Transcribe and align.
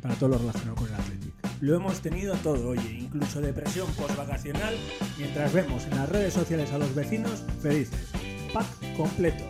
para 0.00 0.14
todo 0.14 0.30
lo 0.30 0.38
relacionado 0.38 0.76
con 0.76 0.88
el 0.88 0.94
Athletic. 0.94 1.34
Lo 1.60 1.76
hemos 1.76 2.00
tenido 2.00 2.34
todo, 2.36 2.70
oye, 2.70 2.98
incluso 3.00 3.40
depresión 3.40 3.86
post-vacacional, 3.92 4.74
mientras 5.18 5.52
vemos 5.52 5.84
en 5.84 5.96
las 5.96 6.08
redes 6.08 6.34
sociales 6.34 6.72
a 6.72 6.78
los 6.78 6.94
vecinos 6.94 7.44
felices. 7.60 8.08
Pack 8.52 8.96
completo. 8.96 9.44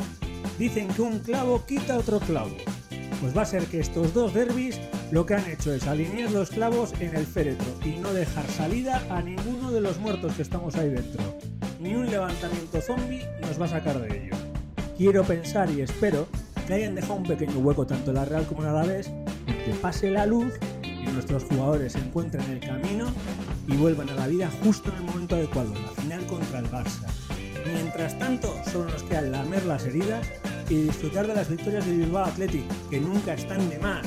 Dicen 0.58 0.88
que 0.88 1.02
un 1.02 1.20
clavo 1.20 1.64
quita 1.66 1.98
otro 1.98 2.18
clavo. 2.20 2.50
Pues 3.20 3.36
va 3.36 3.42
a 3.42 3.46
ser 3.46 3.66
que 3.66 3.80
estos 3.80 4.12
dos 4.14 4.34
derbis 4.34 4.80
lo 5.12 5.26
que 5.26 5.34
han 5.34 5.48
hecho 5.50 5.72
es 5.72 5.86
alinear 5.86 6.30
los 6.30 6.50
clavos 6.50 6.92
en 7.00 7.14
el 7.14 7.26
féretro 7.26 7.66
y 7.84 7.98
no 7.98 8.12
dejar 8.12 8.46
salida 8.48 9.02
a 9.10 9.22
ninguno 9.22 9.70
de 9.70 9.80
los 9.80 9.98
muertos 9.98 10.34
que 10.34 10.42
estamos 10.42 10.74
ahí 10.76 10.90
dentro. 10.90 11.22
Ni 11.80 11.94
un 11.94 12.10
levantamiento 12.10 12.80
zombie 12.80 13.26
nos 13.40 13.60
va 13.60 13.66
a 13.66 13.68
sacar 13.68 14.00
de 14.00 14.24
ello. 14.24 14.36
Quiero 14.96 15.24
pensar 15.24 15.70
y 15.70 15.80
espero 15.80 16.28
que 16.66 16.74
hayan 16.74 16.94
dejado 16.94 17.14
un 17.14 17.24
pequeño 17.24 17.58
hueco 17.58 17.86
tanto 17.86 18.10
en 18.10 18.16
la 18.16 18.24
Real 18.24 18.46
como 18.46 18.60
en 18.60 18.66
la 18.66 18.80
Alavés, 18.80 19.10
que 19.64 19.72
pase 19.72 20.10
la 20.10 20.26
luz 20.26 20.54
y 20.82 21.10
nuestros 21.10 21.44
jugadores 21.44 21.94
encuentren 21.94 22.44
el 22.50 22.60
camino 22.60 23.06
y 23.66 23.76
vuelvan 23.76 24.08
a 24.10 24.14
la 24.14 24.26
vida 24.26 24.50
justo 24.62 24.90
en 24.90 24.96
el 24.96 25.02
momento 25.04 25.36
adecuado, 25.36 25.72
la 25.74 26.02
final 26.02 26.26
contra 26.26 26.58
el 26.60 26.70
Barça. 26.70 27.06
Mientras 27.72 28.18
tanto, 28.18 28.54
solo 28.70 28.90
nos 28.90 29.02
queda 29.04 29.22
lamer 29.22 29.64
las 29.64 29.84
heridas 29.84 30.26
y 30.68 30.82
disfrutar 30.82 31.26
de 31.26 31.34
las 31.34 31.48
victorias 31.48 31.84
de 31.86 31.96
Bilbao 31.96 32.24
Athletic, 32.24 32.64
que 32.88 33.00
nunca 33.00 33.34
están 33.34 33.68
de 33.68 33.78
más. 33.78 34.06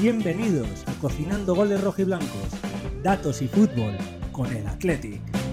Bienvenidos 0.00 0.84
a 0.86 0.92
Cocinando 1.00 1.54
Goles 1.54 1.82
Rojiblancos, 1.82 2.48
datos 3.02 3.42
y 3.42 3.48
fútbol 3.48 3.96
con 4.32 4.52
el 4.54 4.66
Athletic. 4.66 5.43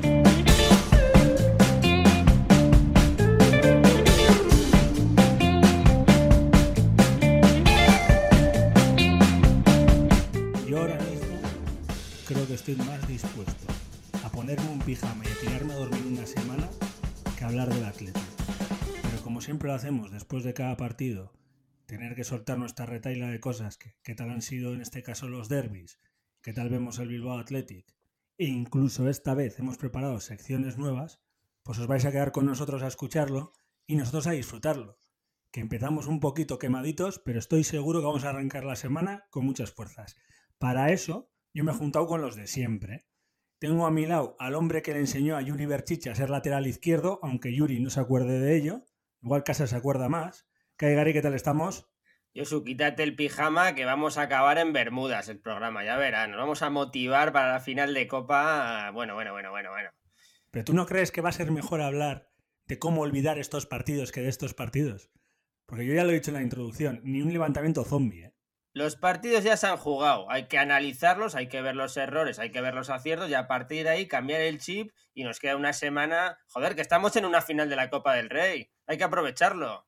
Más 12.78 13.08
dispuesto 13.08 13.74
a 14.24 14.30
ponerme 14.30 14.70
un 14.70 14.80
pijama 14.80 15.24
y 15.26 15.28
a 15.28 15.40
tirarme 15.40 15.74
a 15.74 15.78
dormir 15.78 16.06
una 16.06 16.26
semana 16.26 16.70
que 17.38 17.44
hablar 17.44 17.74
del 17.74 17.86
Athletic. 17.86 18.24
Pero 19.02 19.24
como 19.24 19.42
siempre 19.42 19.68
lo 19.68 19.76
hacemos 19.76 20.12
después 20.12 20.44
de 20.44 20.54
cada 20.54 20.78
partido, 20.78 21.34
tener 21.86 22.16
que 22.16 22.24
soltar 22.24 22.58
nuestra 22.58 22.86
retaila 22.86 23.30
de 23.30 23.40
cosas, 23.40 23.78
que 23.78 24.16
tal 24.16 24.30
han 24.30 24.42
sido 24.42 24.74
en 24.74 24.82
este 24.82 25.04
caso 25.04 25.28
los 25.28 25.50
derbis, 25.50 26.00
que 26.42 26.54
tal 26.54 26.70
vemos 26.70 27.00
el 27.00 27.08
Bilbao 27.08 27.40
Athletic, 27.40 27.96
e 28.38 28.46
incluso 28.46 29.08
esta 29.10 29.34
vez 29.34 29.60
hemos 29.60 29.78
preparado 29.78 30.20
secciones 30.20 30.78
nuevas, 30.78 31.22
pues 31.64 31.78
os 31.80 31.88
vais 31.88 32.06
a 32.06 32.12
quedar 32.12 32.32
con 32.32 32.46
nosotros 32.46 32.82
a 32.82 32.88
escucharlo 32.88 33.54
y 33.86 33.96
nosotros 33.96 34.28
a 34.28 34.32
disfrutarlo. 34.32 34.98
Que 35.52 35.60
empezamos 35.60 36.08
un 36.08 36.20
poquito 36.20 36.58
quemaditos, 36.58 37.20
pero 37.20 37.40
estoy 37.40 37.64
seguro 37.64 38.00
que 38.00 38.08
vamos 38.08 38.24
a 38.24 38.30
arrancar 38.30 38.64
la 38.64 38.76
semana 38.76 39.28
con 39.30 39.46
muchas 39.46 39.72
fuerzas. 39.72 40.16
Para 40.58 40.92
eso, 40.92 41.31
yo 41.54 41.64
me 41.64 41.72
he 41.72 41.76
juntado 41.76 42.08
con 42.08 42.22
los 42.22 42.36
de 42.36 42.48
siempre. 42.48 43.06
Tengo 43.60 43.86
a 43.86 43.92
mi 43.92 44.06
lado 44.06 44.36
al 44.40 44.56
hombre 44.56 44.82
que 44.82 44.94
le 44.94 45.00
enseñó 45.00 45.38
a 45.38 45.42
Yuri 45.42 45.66
Berchiche 45.66 46.10
a 46.10 46.16
ser 46.16 46.30
lateral 46.30 46.66
izquierdo, 46.66 47.20
aunque 47.22 47.54
Yuri 47.54 47.80
no 47.80 47.90
se 47.90 48.00
acuerde 48.00 48.40
de 48.40 48.56
ello. 48.56 48.86
Igual 49.22 49.44
Casa 49.44 49.68
se 49.68 49.76
acuerda 49.76 50.10
más. 50.10 50.48
¿Qué 50.78 50.96
Gary? 50.96 51.14
¿Qué 51.14 51.22
tal 51.22 51.36
estamos? 51.36 51.88
Yosu, 52.34 52.64
quítate 52.64 53.04
el 53.04 53.16
pijama 53.16 53.76
que 53.76 53.86
vamos 53.86 54.18
a 54.18 54.24
acabar 54.24 54.58
en 54.58 54.72
Bermudas 54.72 55.28
el 55.28 55.40
programa, 55.40 55.84
ya 55.84 55.98
verás. 55.98 56.30
Nos 56.30 56.40
vamos 56.40 56.62
a 56.62 56.70
motivar 56.70 57.34
para 57.34 57.52
la 57.52 57.60
final 57.60 57.94
de 57.94 58.08
Copa. 58.08 58.90
Bueno, 58.92 59.14
bueno, 59.16 59.34
bueno, 59.34 59.52
bueno, 59.52 59.70
bueno. 59.70 59.90
¿Pero 60.50 60.66
tú 60.66 60.74
no 60.74 60.86
crees 60.86 61.12
que 61.12 61.22
va 61.22 61.30
a 61.30 61.34
ser 61.34 61.52
mejor 61.52 61.82
hablar 61.82 62.30
de 62.66 62.80
cómo 62.80 63.02
olvidar 63.02 63.38
estos 63.38 63.66
partidos 63.66 64.12
que 64.12 64.22
de 64.22 64.30
estos 64.30 64.54
partidos? 64.54 65.12
Porque 65.66 65.86
yo 65.86 65.94
ya 65.94 66.04
lo 66.04 66.12
he 66.12 66.16
dicho 66.16 66.32
en 66.32 66.36
la 66.36 66.42
introducción, 66.42 67.02
ni 67.04 67.22
un 67.22 67.34
levantamiento 67.34 67.84
zombie, 67.84 68.26
¿eh? 68.26 68.31
Los 68.74 68.96
partidos 68.96 69.44
ya 69.44 69.58
se 69.58 69.68
han 69.68 69.76
jugado, 69.76 70.32
hay 70.32 70.48
que 70.48 70.58
analizarlos, 70.58 71.36
hay 71.36 71.48
que 71.48 71.62
ver 71.62 71.76
los 71.76 71.98
errores, 71.98 72.40
hay 72.40 72.52
que 72.52 72.62
ver 72.62 72.74
los 72.74 72.90
aciertos 72.90 73.30
y 73.30 73.34
a 73.34 73.48
partir 73.48 73.84
de 73.84 73.90
ahí 73.90 74.08
cambiar 74.08 74.40
el 74.40 74.60
chip 74.60 74.94
y 75.14 75.26
nos 75.26 75.40
queda 75.40 75.58
una 75.58 75.74
semana. 75.74 76.40
Joder, 76.48 76.76
que 76.76 76.82
estamos 76.82 77.16
en 77.18 77.26
una 77.26 77.42
final 77.42 77.70
de 77.70 77.76
la 77.76 77.90
Copa 77.90 78.14
del 78.14 78.30
Rey, 78.30 78.72
hay 78.88 78.98
que 78.98 79.04
aprovecharlo. 79.04 79.88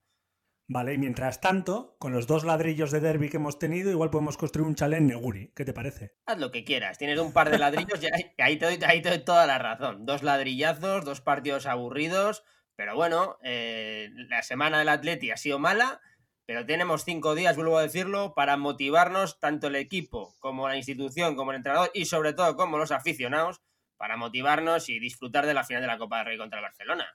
Vale, 0.68 0.94
y 0.94 0.98
mientras 0.98 1.40
tanto, 1.40 1.96
con 1.98 2.14
los 2.14 2.28
dos 2.28 2.44
ladrillos 2.44 2.92
de 2.92 3.00
derby 3.00 3.30
que 3.30 3.38
hemos 3.38 3.60
tenido, 3.60 3.90
igual 3.90 4.10
podemos 4.10 4.38
construir 4.38 4.68
un 4.68 4.76
chalet 4.76 5.00
en 5.00 5.08
Neguri. 5.08 5.54
¿Qué 5.56 5.64
te 5.64 5.74
parece? 5.74 6.16
Haz 6.26 6.40
lo 6.40 6.52
que 6.52 6.66
quieras, 6.66 6.98
tienes 6.98 7.20
un 7.20 7.32
par 7.32 7.50
de 7.50 7.60
ladrillos 7.60 8.02
y 8.02 8.42
ahí, 8.42 8.58
te 8.58 8.66
doy, 8.66 8.80
ahí 8.86 9.02
te 9.02 9.10
doy 9.10 9.20
toda 9.20 9.46
la 9.46 9.60
razón. 9.60 10.06
Dos 10.06 10.24
ladrillazos, 10.24 11.06
dos 11.06 11.22
partidos 11.22 11.68
aburridos, 11.68 12.44
pero 12.76 12.96
bueno, 12.96 13.38
eh, 13.44 14.10
la 14.30 14.42
semana 14.42 14.80
del 14.80 14.90
Atleti 14.90 15.32
ha 15.32 15.38
sido 15.38 15.60
mala, 15.60 16.02
pero 16.46 16.66
tenemos 16.66 17.06
cinco 17.06 17.36
días, 17.36 17.56
vuelvo 17.56 17.78
a 17.78 17.84
decirlo, 17.84 18.34
para 18.34 18.58
motivarnos 18.58 19.40
tanto 19.40 19.68
el 19.68 19.76
equipo 19.76 20.36
como 20.40 20.68
la 20.68 20.78
institución, 20.78 21.36
como 21.36 21.52
el 21.52 21.58
entrenador 21.58 21.92
y 21.94 22.06
sobre 22.06 22.34
todo 22.34 22.56
como 22.56 22.78
los 22.78 22.92
aficionados, 22.92 23.62
para 23.98 24.18
motivarnos 24.18 24.90
y 24.90 25.00
disfrutar 25.00 25.46
de 25.46 25.54
la 25.54 25.64
final 25.64 25.82
de 25.82 25.88
la 25.88 25.98
Copa 25.98 26.18
del 26.18 26.26
Rey 26.26 26.38
contra 26.38 26.60
el 26.60 26.64
Barcelona. 26.64 27.06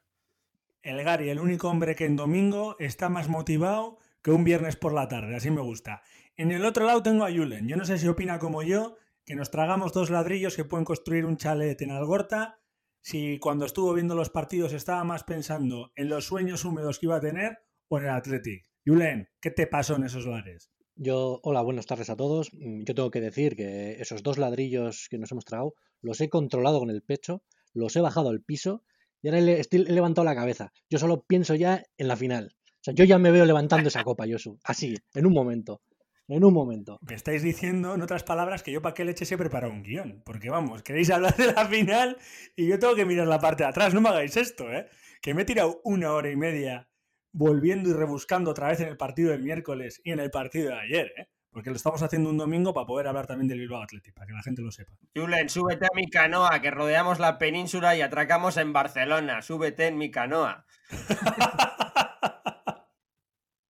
El 0.83 1.03
Gary, 1.05 1.29
el 1.29 1.41
único 1.41 1.69
hombre 1.69 1.95
que 1.95 2.07
en 2.07 2.17
domingo 2.17 2.77
está 2.79 3.09
más 3.09 3.29
motivado 3.29 3.99
que 4.23 4.31
un 4.31 4.45
viernes 4.45 4.77
por 4.77 4.93
la 4.93 5.09
tarde, 5.09 5.37
así 5.37 5.51
me 5.51 5.61
gusta. 5.61 6.03
En 6.37 6.53
el 6.53 6.65
otro 6.65 6.87
lado 6.87 7.03
tengo 7.03 7.25
a 7.25 7.31
Julen. 7.31 7.69
Yo 7.69 7.77
no 7.77 7.85
sé 7.85 7.99
si 7.99 8.09
opina 8.09 8.39
como 8.39 8.63
yo, 8.63 8.97
que 9.25 9.35
nos 9.35 9.51
tragamos 9.51 9.93
dos 9.93 10.09
ladrillos 10.09 10.57
que 10.57 10.65
pueden 10.65 10.85
construir 10.85 11.27
un 11.27 11.37
chalet 11.37 11.81
en 11.83 11.91
Algorta, 11.91 12.61
si 13.03 13.39
cuando 13.39 13.67
estuvo 13.67 13.93
viendo 13.93 14.15
los 14.15 14.31
partidos 14.31 14.73
estaba 14.73 15.05
más 15.05 15.25
pensando 15.25 15.93
en 15.97 16.09
los 16.09 16.27
sueños 16.27 16.65
húmedos 16.65 16.99
que 16.99 17.07
iba 17.07 17.17
a 17.17 17.21
tener 17.21 17.59
o 17.89 17.99
en 17.99 18.05
el 18.05 18.11
Athletic. 18.11 18.68
Julen, 18.89 19.29
¿qué 19.43 19.51
te 19.51 19.67
pasó 19.67 19.97
en 19.97 20.05
esos 20.05 20.25
lares? 20.25 20.71
Yo, 20.97 21.41
hola, 21.43 21.61
buenas 21.61 21.85
tardes 21.85 22.09
a 22.09 22.17
todos. 22.17 22.49
Yo 22.53 22.95
tengo 22.95 23.11
que 23.11 23.21
decir 23.21 23.55
que 23.55 24.01
esos 24.01 24.23
dos 24.23 24.39
ladrillos 24.39 25.09
que 25.11 25.19
nos 25.19 25.31
hemos 25.31 25.45
tragado 25.45 25.75
los 26.01 26.23
he 26.23 26.31
controlado 26.31 26.79
con 26.79 26.89
el 26.89 27.03
pecho, 27.03 27.43
los 27.75 27.95
he 27.97 28.01
bajado 28.01 28.31
al 28.31 28.41
piso 28.41 28.83
y 29.21 29.29
ahora 29.29 29.41
he, 29.41 29.61
he 29.61 29.79
levantado 29.79 30.25
la 30.25 30.35
cabeza. 30.35 30.73
Yo 30.89 30.99
solo 30.99 31.23
pienso 31.27 31.55
ya 31.55 31.83
en 31.99 32.09
la 32.09 32.17
final. 32.17 32.55
O 32.65 32.81
sea, 32.81 32.95
yo 32.95 33.05
ya 33.05 33.19
me 33.19 33.31
veo 33.31 33.45
levantando 33.45 33.89
esa 33.89 34.05
copa, 34.05 34.25
Josu. 34.27 34.59
Así, 34.65 34.95
en 35.13 35.27
un 35.27 35.35
momento. 35.35 35.83
En 36.27 36.43
un 36.43 36.55
momento. 36.55 36.99
Me 37.03 37.15
estáis 37.15 37.43
diciendo, 37.43 37.95
en 37.95 38.01
otras 38.01 38.23
palabras, 38.23 38.63
que 38.63 38.73
yo 38.73 38.81
para 38.81 38.95
qué 38.95 39.05
leche 39.05 39.27
se 39.27 39.37
prepara 39.37 39.69
un 39.69 39.83
guion. 39.83 40.23
Porque 40.25 40.49
vamos, 40.49 40.83
queréis 40.83 41.11
hablar 41.11 41.37
de 41.37 41.53
la 41.53 41.67
final 41.67 42.17
y 42.57 42.69
yo 42.69 42.79
tengo 42.79 42.95
que 42.95 43.05
mirar 43.05 43.27
la 43.27 43.39
parte 43.39 43.65
de 43.65 43.69
atrás. 43.69 43.93
No 43.93 44.01
me 44.01 44.09
hagáis 44.09 44.39
esto, 44.39 44.73
¿eh? 44.73 44.89
Que 45.21 45.35
me 45.35 45.43
he 45.43 45.45
tirado 45.45 45.83
una 45.85 46.15
hora 46.15 46.31
y 46.31 46.37
media 46.37 46.88
volviendo 47.39 47.89
y 47.89 47.93
rebuscando 47.93 48.51
otra 48.51 48.67
vez 48.69 48.81
en 48.81 48.89
el 48.89 48.97
partido 48.97 49.31
del 49.31 49.43
miércoles 49.43 50.01
y 50.03 50.11
en 50.11 50.19
el 50.19 50.31
partido 50.31 50.71
de 50.71 50.81
ayer, 50.81 51.13
¿eh? 51.17 51.29
Porque 51.51 51.71
lo 51.71 51.77
estamos 51.77 52.03
haciendo 52.03 52.31
un 52.31 52.37
domingo 52.37 52.75
para 52.75 52.87
poder 52.87 53.07
hablar 53.07 53.27
también 53.27 53.49
del 53.49 53.61
Bilbao 53.61 53.83
Athletic, 53.83 54.13
para 54.13 54.27
que 54.27 54.33
la 54.33 54.43
gente 54.43 54.61
lo 54.61 54.71
sepa. 54.71 54.93
Julen, 55.17 55.49
súbete 55.49 55.87
a 55.87 55.95
mi 55.95 56.11
canoa, 56.11 56.61
que 56.61 56.71
rodeamos 56.71 57.21
la 57.21 57.39
península 57.39 57.97
y 57.97 58.03
atracamos 58.03 58.57
en 58.59 58.73
Barcelona. 58.73 59.41
Súbete 59.41 59.87
en 59.87 59.97
mi 59.97 60.11
canoa. 60.11 60.67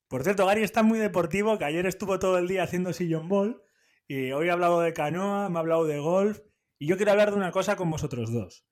Por 0.09 0.25
cierto, 0.25 0.47
Gary 0.47 0.63
está 0.63 0.83
muy 0.83 0.99
deportivo, 0.99 1.59
que 1.59 1.67
ayer 1.67 1.87
estuvo 1.87 2.19
todo 2.19 2.39
el 2.39 2.49
día 2.49 2.65
haciendo 2.65 2.93
sillón 2.93 3.29
ball 3.29 3.63
y 4.07 4.33
hoy 4.33 4.49
ha 4.49 4.55
hablado 4.55 4.81
de 4.81 4.95
canoa, 4.95 5.51
me 5.51 5.59
ha 5.59 5.61
hablado 5.61 5.85
de 5.85 5.99
golf 5.99 6.41
y 6.79 6.89
yo 6.89 6.97
quiero 6.97 7.13
hablar 7.13 7.31
de 7.31 7.37
una 7.37 7.53
cosa 7.53 7.77
con 7.77 7.91
vosotros 7.91 8.33
dos. 8.33 8.68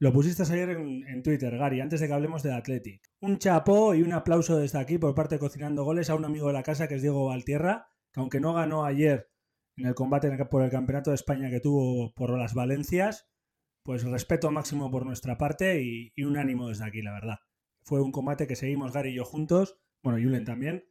Lo 0.00 0.12
pusiste 0.12 0.44
ayer 0.44 0.70
en, 0.70 1.06
en, 1.08 1.22
Twitter, 1.24 1.56
Gary, 1.56 1.80
antes 1.80 1.98
de 1.98 2.06
que 2.06 2.12
hablemos 2.12 2.44
del 2.44 2.52
Athletic. 2.52 3.02
Un 3.20 3.38
chapó 3.38 3.94
y 3.94 4.02
un 4.02 4.12
aplauso 4.12 4.56
desde 4.56 4.78
aquí 4.78 4.96
por 4.96 5.14
parte 5.14 5.34
de 5.34 5.38
Cocinando 5.40 5.82
Goles 5.82 6.08
a 6.08 6.14
un 6.14 6.24
amigo 6.24 6.46
de 6.46 6.52
la 6.52 6.62
casa 6.62 6.86
que 6.86 6.94
es 6.94 7.02
Diego 7.02 7.26
Valtierra, 7.26 7.88
que 8.12 8.20
aunque 8.20 8.38
no 8.38 8.54
ganó 8.54 8.84
ayer 8.84 9.28
en 9.76 9.86
el 9.86 9.94
combate 9.94 10.30
por 10.46 10.62
el 10.62 10.70
Campeonato 10.70 11.10
de 11.10 11.16
España 11.16 11.50
que 11.50 11.60
tuvo 11.60 12.12
por 12.14 12.36
las 12.38 12.54
Valencias, 12.54 13.28
pues 13.82 14.04
respeto 14.04 14.50
máximo 14.50 14.90
por 14.90 15.06
nuestra 15.06 15.38
parte 15.38 15.82
y, 15.82 16.12
un 16.22 16.36
ánimo 16.36 16.68
desde 16.68 16.84
aquí, 16.84 17.02
la 17.02 17.12
verdad. 17.12 17.38
Fue 17.82 18.00
un 18.00 18.12
combate 18.12 18.46
que 18.46 18.54
seguimos 18.54 18.92
Gary 18.92 19.10
y 19.10 19.14
yo 19.14 19.24
juntos, 19.24 19.80
bueno, 20.02 20.18
Julen 20.22 20.44
también, 20.44 20.84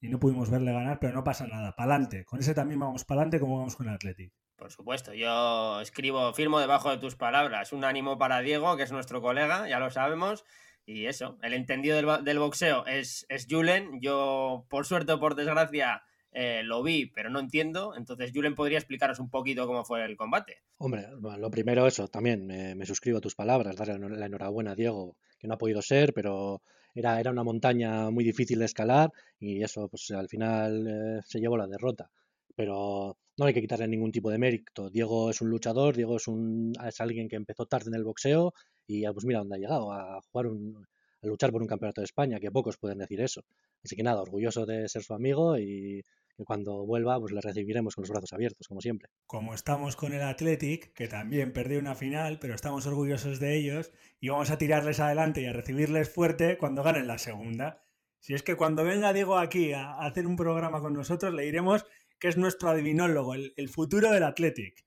y 0.00 0.08
no 0.08 0.20
pudimos 0.20 0.50
verle 0.50 0.72
ganar, 0.72 0.98
pero 1.00 1.14
no 1.14 1.24
pasa 1.24 1.46
nada, 1.46 1.74
pa'lante. 1.74 2.24
Con 2.24 2.40
ese 2.40 2.54
también 2.54 2.80
vamos 2.80 3.04
pa'lante 3.04 3.40
como 3.40 3.58
vamos 3.58 3.76
con 3.76 3.88
el 3.88 3.94
Athletic. 3.94 4.32
Por 4.56 4.70
supuesto, 4.70 5.12
yo 5.12 5.80
escribo, 5.80 6.32
firmo 6.32 6.60
debajo 6.60 6.90
de 6.90 6.98
tus 6.98 7.16
palabras. 7.16 7.72
Un 7.72 7.84
ánimo 7.84 8.18
para 8.18 8.40
Diego, 8.40 8.76
que 8.76 8.84
es 8.84 8.92
nuestro 8.92 9.20
colega, 9.20 9.68
ya 9.68 9.78
lo 9.78 9.90
sabemos. 9.90 10.44
Y 10.86 11.06
eso, 11.06 11.38
el 11.42 11.54
entendido 11.54 11.96
del, 12.22 12.38
boxeo 12.38 12.86
es, 12.86 13.26
es 13.28 13.46
Julen. 13.50 14.00
Yo, 14.00 14.66
por 14.68 14.86
suerte 14.86 15.12
o 15.12 15.20
por 15.20 15.34
desgracia, 15.34 16.02
eh, 16.30 16.62
lo 16.62 16.82
vi, 16.82 17.06
pero 17.06 17.30
no 17.30 17.40
entiendo. 17.40 17.94
Entonces, 17.96 18.32
Julen 18.34 18.54
podría 18.54 18.78
explicaros 18.78 19.18
un 19.18 19.30
poquito 19.30 19.66
cómo 19.66 19.84
fue 19.84 20.04
el 20.04 20.16
combate. 20.16 20.58
Hombre, 20.76 21.08
lo 21.20 21.50
primero, 21.50 21.86
eso, 21.86 22.08
también 22.08 22.46
me, 22.46 22.74
me 22.74 22.86
suscribo 22.86 23.18
a 23.18 23.22
tus 23.22 23.34
palabras, 23.34 23.76
darle 23.76 23.98
la 24.16 24.26
enhorabuena 24.26 24.72
a 24.72 24.74
Diego, 24.74 25.16
que 25.38 25.48
no 25.48 25.54
ha 25.54 25.58
podido 25.58 25.80
ser, 25.80 26.12
pero 26.12 26.62
era, 26.94 27.18
era 27.18 27.30
una 27.30 27.42
montaña 27.42 28.10
muy 28.10 28.24
difícil 28.24 28.58
de 28.60 28.66
escalar 28.66 29.10
y 29.38 29.62
eso, 29.62 29.88
pues 29.88 30.10
al 30.12 30.28
final 30.28 30.86
eh, 30.86 31.20
se 31.24 31.40
llevó 31.40 31.56
la 31.56 31.66
derrota. 31.66 32.10
Pero 32.54 33.16
no 33.36 33.44
hay 33.46 33.54
que 33.54 33.60
quitarle 33.60 33.88
ningún 33.88 34.12
tipo 34.12 34.30
de 34.30 34.38
mérito. 34.38 34.90
Diego 34.90 35.30
es 35.30 35.40
un 35.40 35.50
luchador, 35.50 35.96
Diego 35.96 36.16
es, 36.16 36.28
un, 36.28 36.72
es 36.86 37.00
alguien 37.00 37.28
que 37.28 37.36
empezó 37.36 37.66
tarde 37.66 37.88
en 37.88 37.94
el 37.94 38.04
boxeo 38.04 38.54
y 38.86 39.04
pues 39.12 39.24
mira 39.24 39.40
dónde 39.40 39.56
ha 39.56 39.58
llegado, 39.58 39.92
a 39.92 40.20
jugar 40.30 40.46
un, 40.46 40.86
a 41.22 41.26
luchar 41.26 41.50
por 41.50 41.62
un 41.62 41.68
campeonato 41.68 42.00
de 42.00 42.06
España, 42.06 42.38
que 42.38 42.50
pocos 42.50 42.76
pueden 42.76 42.98
decir 42.98 43.20
eso. 43.20 43.42
Así 43.82 43.96
que 43.96 44.02
nada, 44.02 44.22
orgulloso 44.22 44.66
de 44.66 44.88
ser 44.88 45.02
su 45.02 45.14
amigo 45.14 45.58
y, 45.58 46.02
que 46.36 46.44
cuando 46.44 46.84
vuelva 46.84 47.18
pues 47.20 47.32
le 47.32 47.40
recibiremos 47.40 47.94
con 47.94 48.02
los 48.02 48.10
brazos 48.10 48.32
abiertos, 48.32 48.66
como 48.68 48.80
siempre. 48.80 49.08
Como 49.26 49.54
estamos 49.54 49.96
con 49.96 50.12
el 50.12 50.22
Athletic, 50.22 50.92
que 50.92 51.08
también 51.08 51.52
perdió 51.52 51.78
una 51.78 51.94
final, 51.94 52.38
pero 52.40 52.54
estamos 52.54 52.86
orgullosos 52.86 53.40
de 53.40 53.56
ellos 53.56 53.92
y 54.20 54.28
vamos 54.28 54.50
a 54.50 54.58
tirarles 54.58 55.00
adelante 55.00 55.42
y 55.42 55.46
a 55.46 55.52
recibirles 55.52 56.12
fuerte 56.12 56.58
cuando 56.58 56.82
ganen 56.82 57.06
la 57.06 57.18
segunda. 57.18 57.82
Si 58.18 58.34
es 58.34 58.42
que 58.42 58.56
cuando 58.56 58.84
venga 58.84 59.12
Diego 59.12 59.38
aquí 59.38 59.72
a 59.72 59.98
hacer 59.98 60.26
un 60.26 60.36
programa 60.36 60.80
con 60.80 60.94
nosotros, 60.94 61.34
le 61.34 61.44
diremos 61.44 61.84
que 62.18 62.28
es 62.28 62.36
nuestro 62.36 62.70
adivinólogo, 62.70 63.34
el, 63.34 63.52
el 63.56 63.68
futuro 63.68 64.10
del 64.10 64.22
Athletic. 64.22 64.86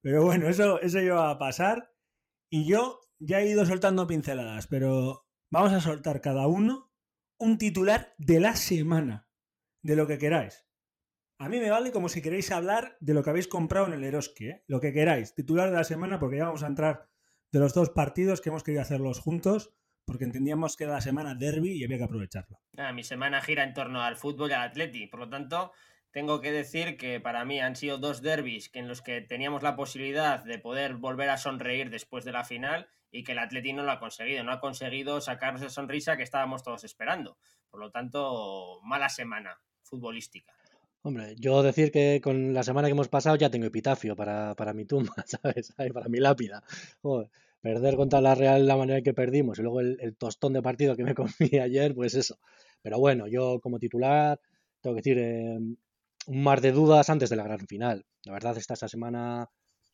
Pero 0.00 0.24
bueno, 0.24 0.48
eso, 0.48 0.80
eso 0.80 0.98
va 1.14 1.30
a 1.30 1.38
pasar. 1.38 1.92
Y 2.48 2.66
yo 2.66 3.00
ya 3.18 3.40
he 3.40 3.48
ido 3.48 3.66
soltando 3.66 4.06
pinceladas, 4.06 4.66
pero 4.66 5.26
vamos 5.50 5.72
a 5.72 5.80
soltar 5.80 6.20
cada 6.20 6.46
uno 6.46 6.90
un 7.38 7.58
titular 7.58 8.14
de 8.18 8.40
la 8.40 8.56
semana, 8.56 9.28
de 9.82 9.96
lo 9.96 10.06
que 10.06 10.18
queráis. 10.18 10.66
A 11.38 11.48
mí 11.48 11.58
me 11.58 11.70
vale 11.70 11.90
como 11.90 12.10
si 12.10 12.20
queréis 12.20 12.50
hablar 12.50 12.98
de 13.00 13.14
lo 13.14 13.22
que 13.22 13.30
habéis 13.30 13.48
comprado 13.48 13.86
en 13.86 13.94
el 13.94 14.04
Eroski, 14.04 14.48
¿eh? 14.48 14.64
lo 14.66 14.78
que 14.78 14.92
queráis. 14.92 15.34
Titular 15.34 15.70
de 15.70 15.76
la 15.76 15.84
semana, 15.84 16.18
porque 16.18 16.36
ya 16.36 16.44
vamos 16.44 16.62
a 16.62 16.66
entrar 16.66 17.08
de 17.50 17.58
los 17.58 17.72
dos 17.72 17.90
partidos 17.90 18.40
que 18.40 18.50
hemos 18.50 18.62
querido 18.62 18.82
hacerlos 18.82 19.20
juntos, 19.20 19.74
porque 20.04 20.24
entendíamos 20.24 20.76
que 20.76 20.84
era 20.84 20.94
la 20.94 21.00
semana 21.00 21.34
derby 21.34 21.72
y 21.72 21.84
había 21.84 21.96
que 21.96 22.04
aprovecharlo. 22.04 22.60
Ah, 22.76 22.92
mi 22.92 23.04
semana 23.04 23.40
gira 23.40 23.64
en 23.64 23.72
torno 23.72 24.02
al 24.02 24.16
fútbol 24.16 24.50
y 24.50 24.52
al 24.52 24.68
atleti, 24.68 25.06
por 25.06 25.20
lo 25.20 25.30
tanto, 25.30 25.72
tengo 26.12 26.40
que 26.40 26.52
decir 26.52 26.96
que 26.96 27.20
para 27.20 27.44
mí 27.44 27.60
han 27.60 27.76
sido 27.76 27.98
dos 27.98 28.22
derbis 28.22 28.70
en 28.74 28.88
los 28.88 29.02
que 29.02 29.20
teníamos 29.20 29.62
la 29.62 29.76
posibilidad 29.76 30.42
de 30.42 30.58
poder 30.58 30.94
volver 30.94 31.30
a 31.30 31.36
sonreír 31.36 31.90
después 31.90 32.24
de 32.24 32.32
la 32.32 32.44
final 32.44 32.88
y 33.12 33.24
que 33.24 33.32
el 33.32 33.38
Atleti 33.38 33.72
no 33.72 33.82
lo 33.82 33.92
ha 33.92 34.00
conseguido, 34.00 34.44
no 34.44 34.52
ha 34.52 34.60
conseguido 34.60 35.20
sacarnos 35.20 35.62
esa 35.62 35.70
sonrisa 35.70 36.16
que 36.16 36.22
estábamos 36.22 36.62
todos 36.62 36.84
esperando. 36.84 37.36
Por 37.70 37.80
lo 37.80 37.90
tanto, 37.90 38.80
mala 38.82 39.08
semana 39.08 39.60
futbolística. 39.82 40.52
Hombre, 41.02 41.34
yo 41.38 41.62
decir 41.62 41.90
que 41.90 42.20
con 42.22 42.52
la 42.52 42.62
semana 42.62 42.88
que 42.88 42.92
hemos 42.92 43.08
pasado 43.08 43.36
ya 43.36 43.50
tengo 43.50 43.66
epitafio 43.66 44.14
para, 44.14 44.54
mi 44.74 44.84
tumba, 44.84 45.14
¿sabes? 45.26 45.72
Para 45.94 46.08
mi 46.08 46.18
lápida. 46.18 46.62
perder 47.60 47.96
contra 47.96 48.20
la 48.20 48.34
Real 48.34 48.66
la 48.66 48.76
manera 48.76 49.00
que 49.00 49.14
perdimos 49.14 49.58
y 49.58 49.62
luego 49.62 49.80
el, 49.80 50.16
tostón 50.16 50.52
de 50.52 50.62
partido 50.62 50.96
que 50.96 51.04
me 51.04 51.14
comí 51.14 51.58
ayer, 51.60 51.94
pues 51.94 52.14
eso. 52.14 52.38
Pero 52.82 52.98
bueno, 52.98 53.26
yo 53.28 53.60
como 53.60 53.78
titular 53.78 54.40
tengo 54.80 54.94
que 54.94 55.02
decir 55.02 55.18
eh, 55.18 55.58
un 56.30 56.44
mar 56.44 56.60
de 56.60 56.70
dudas 56.70 57.10
antes 57.10 57.28
de 57.28 57.34
la 57.34 57.42
gran 57.42 57.66
final. 57.66 58.06
La 58.24 58.32
verdad, 58.32 58.56
esta, 58.56 58.74
esta 58.74 58.86
semana 58.86 59.48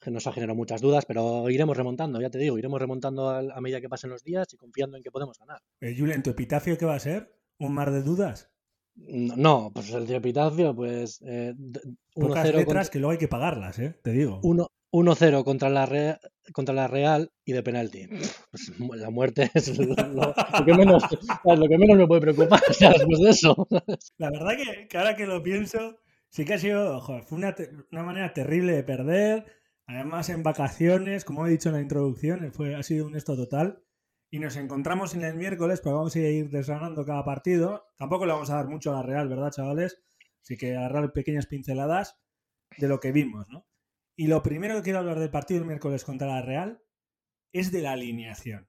nos 0.05 0.27
ha 0.27 0.33
generado 0.33 0.55
muchas 0.55 0.83
dudas, 0.83 1.07
pero 1.07 1.49
iremos 1.49 1.75
remontando, 1.77 2.21
ya 2.21 2.29
te 2.29 2.39
digo, 2.39 2.59
iremos 2.59 2.79
remontando 2.79 3.31
a, 3.31 3.61
medida 3.63 3.81
que 3.81 3.89
pasen 3.89 4.11
los 4.11 4.23
días 4.23 4.47
y 4.53 4.59
confiando 4.59 4.99
en 4.99 5.03
que 5.03 5.11
podemos 5.11 5.39
ganar. 5.39 5.63
Eh, 5.81 5.97
Julen, 5.99 6.23
¿tu 6.23 6.31
epitafio 6.31 6.77
qué 6.77 6.85
va 6.85 6.95
a 6.95 7.01
ser? 7.01 7.35
¿Un 7.59 7.73
mar 7.73 7.91
de 7.91 8.03
dudas? 8.03 8.51
No, 8.97 9.71
pues 9.75 9.91
el 9.93 10.07
de 10.07 10.17
epitafio, 10.17 10.77
pues. 10.77 11.23
Eh, 11.27 11.55
Pocas 12.15 12.55
letras 12.55 12.91
que 12.91 12.99
luego 12.99 13.13
hay 13.13 13.19
que 13.19 13.29
pagarlas, 13.29 13.79
¿eh? 13.79 13.99
Te 14.03 14.13
digo. 14.13 14.41
1-0 14.43 15.45
contra, 15.45 15.71
la 15.71 16.21
contra 16.53 16.75
la 16.75 16.87
Real 16.87 17.31
y 17.45 17.53
de 17.53 17.63
penalti. 17.63 18.09
Pues 18.51 19.01
la 19.01 19.11
muerte 19.11 19.51
es 19.55 19.77
lo, 19.79 19.95
que 20.65 20.75
menos, 20.75 21.03
lo 21.45 21.69
que 21.69 21.79
menos 21.79 21.97
me 21.97 22.07
puede 22.07 22.21
preocupar 22.21 22.61
después 22.69 23.21
de 23.21 23.31
eso. 23.31 23.67
La 24.19 24.31
verdad 24.31 24.53
que, 24.89 24.99
ahora 24.99 25.17
que 25.17 25.27
lo 25.27 25.43
pienso, 25.43 25.99
sí 26.31 26.45
que 26.45 26.55
ha 26.55 26.59
sido, 26.59 27.01
fue 27.01 27.39
una, 27.39 27.55
una, 27.93 28.03
manera 28.03 28.33
terrible 28.33 28.73
de 28.73 28.85
perder. 28.85 29.47
Además, 29.87 30.29
en 30.31 30.43
vacaciones, 30.43 31.25
como 31.25 31.47
he 31.47 31.51
dicho 31.51 31.69
en 31.69 31.77
la 31.77 31.81
introducción, 31.81 32.53
fue, 32.53 32.75
ha 32.75 32.83
sido 32.83 33.07
un 33.07 33.17
esto 33.17 33.37
total 33.37 33.83
y 34.31 34.39
nos 34.39 34.57
encontramos 34.57 35.15
en 35.15 35.23
el 35.23 35.35
miércoles, 35.35 35.81
pues 35.81 35.95
vamos 35.95 36.17
a 36.17 36.19
ir 36.19 36.51
desgranando 36.51 37.05
cada 37.05 37.25
partido. 37.25 37.87
Tampoco 37.97 38.27
le 38.27 38.33
vamos 38.33 38.51
a 38.51 38.57
dar 38.57 38.69
mucho 38.69 38.91
a 38.91 38.97
la 38.97 39.03
Real, 39.03 39.29
¿verdad, 39.29 39.53
chavales? 39.53 40.03
Así 40.43 40.57
que 40.57 40.77
agarrar 40.77 41.13
pequeñas 41.13 41.47
pinceladas 41.47 42.21
de 42.77 42.89
lo 42.89 43.01
que 43.01 43.13
vimos, 43.13 43.49
¿no? 43.49 43.67
Y 44.17 44.27
lo 44.27 44.43
primero 44.43 44.77
que 44.77 44.83
quiero 44.83 44.99
hablar 44.99 45.21
del 45.21 45.31
partido 45.31 45.61
del 45.61 45.69
miércoles 45.69 46.05
contra 46.05 46.27
la 46.27 46.43
Real 46.43 46.83
es 47.53 47.71
de 47.71 47.83
la 47.83 47.93
alineación. 47.93 48.69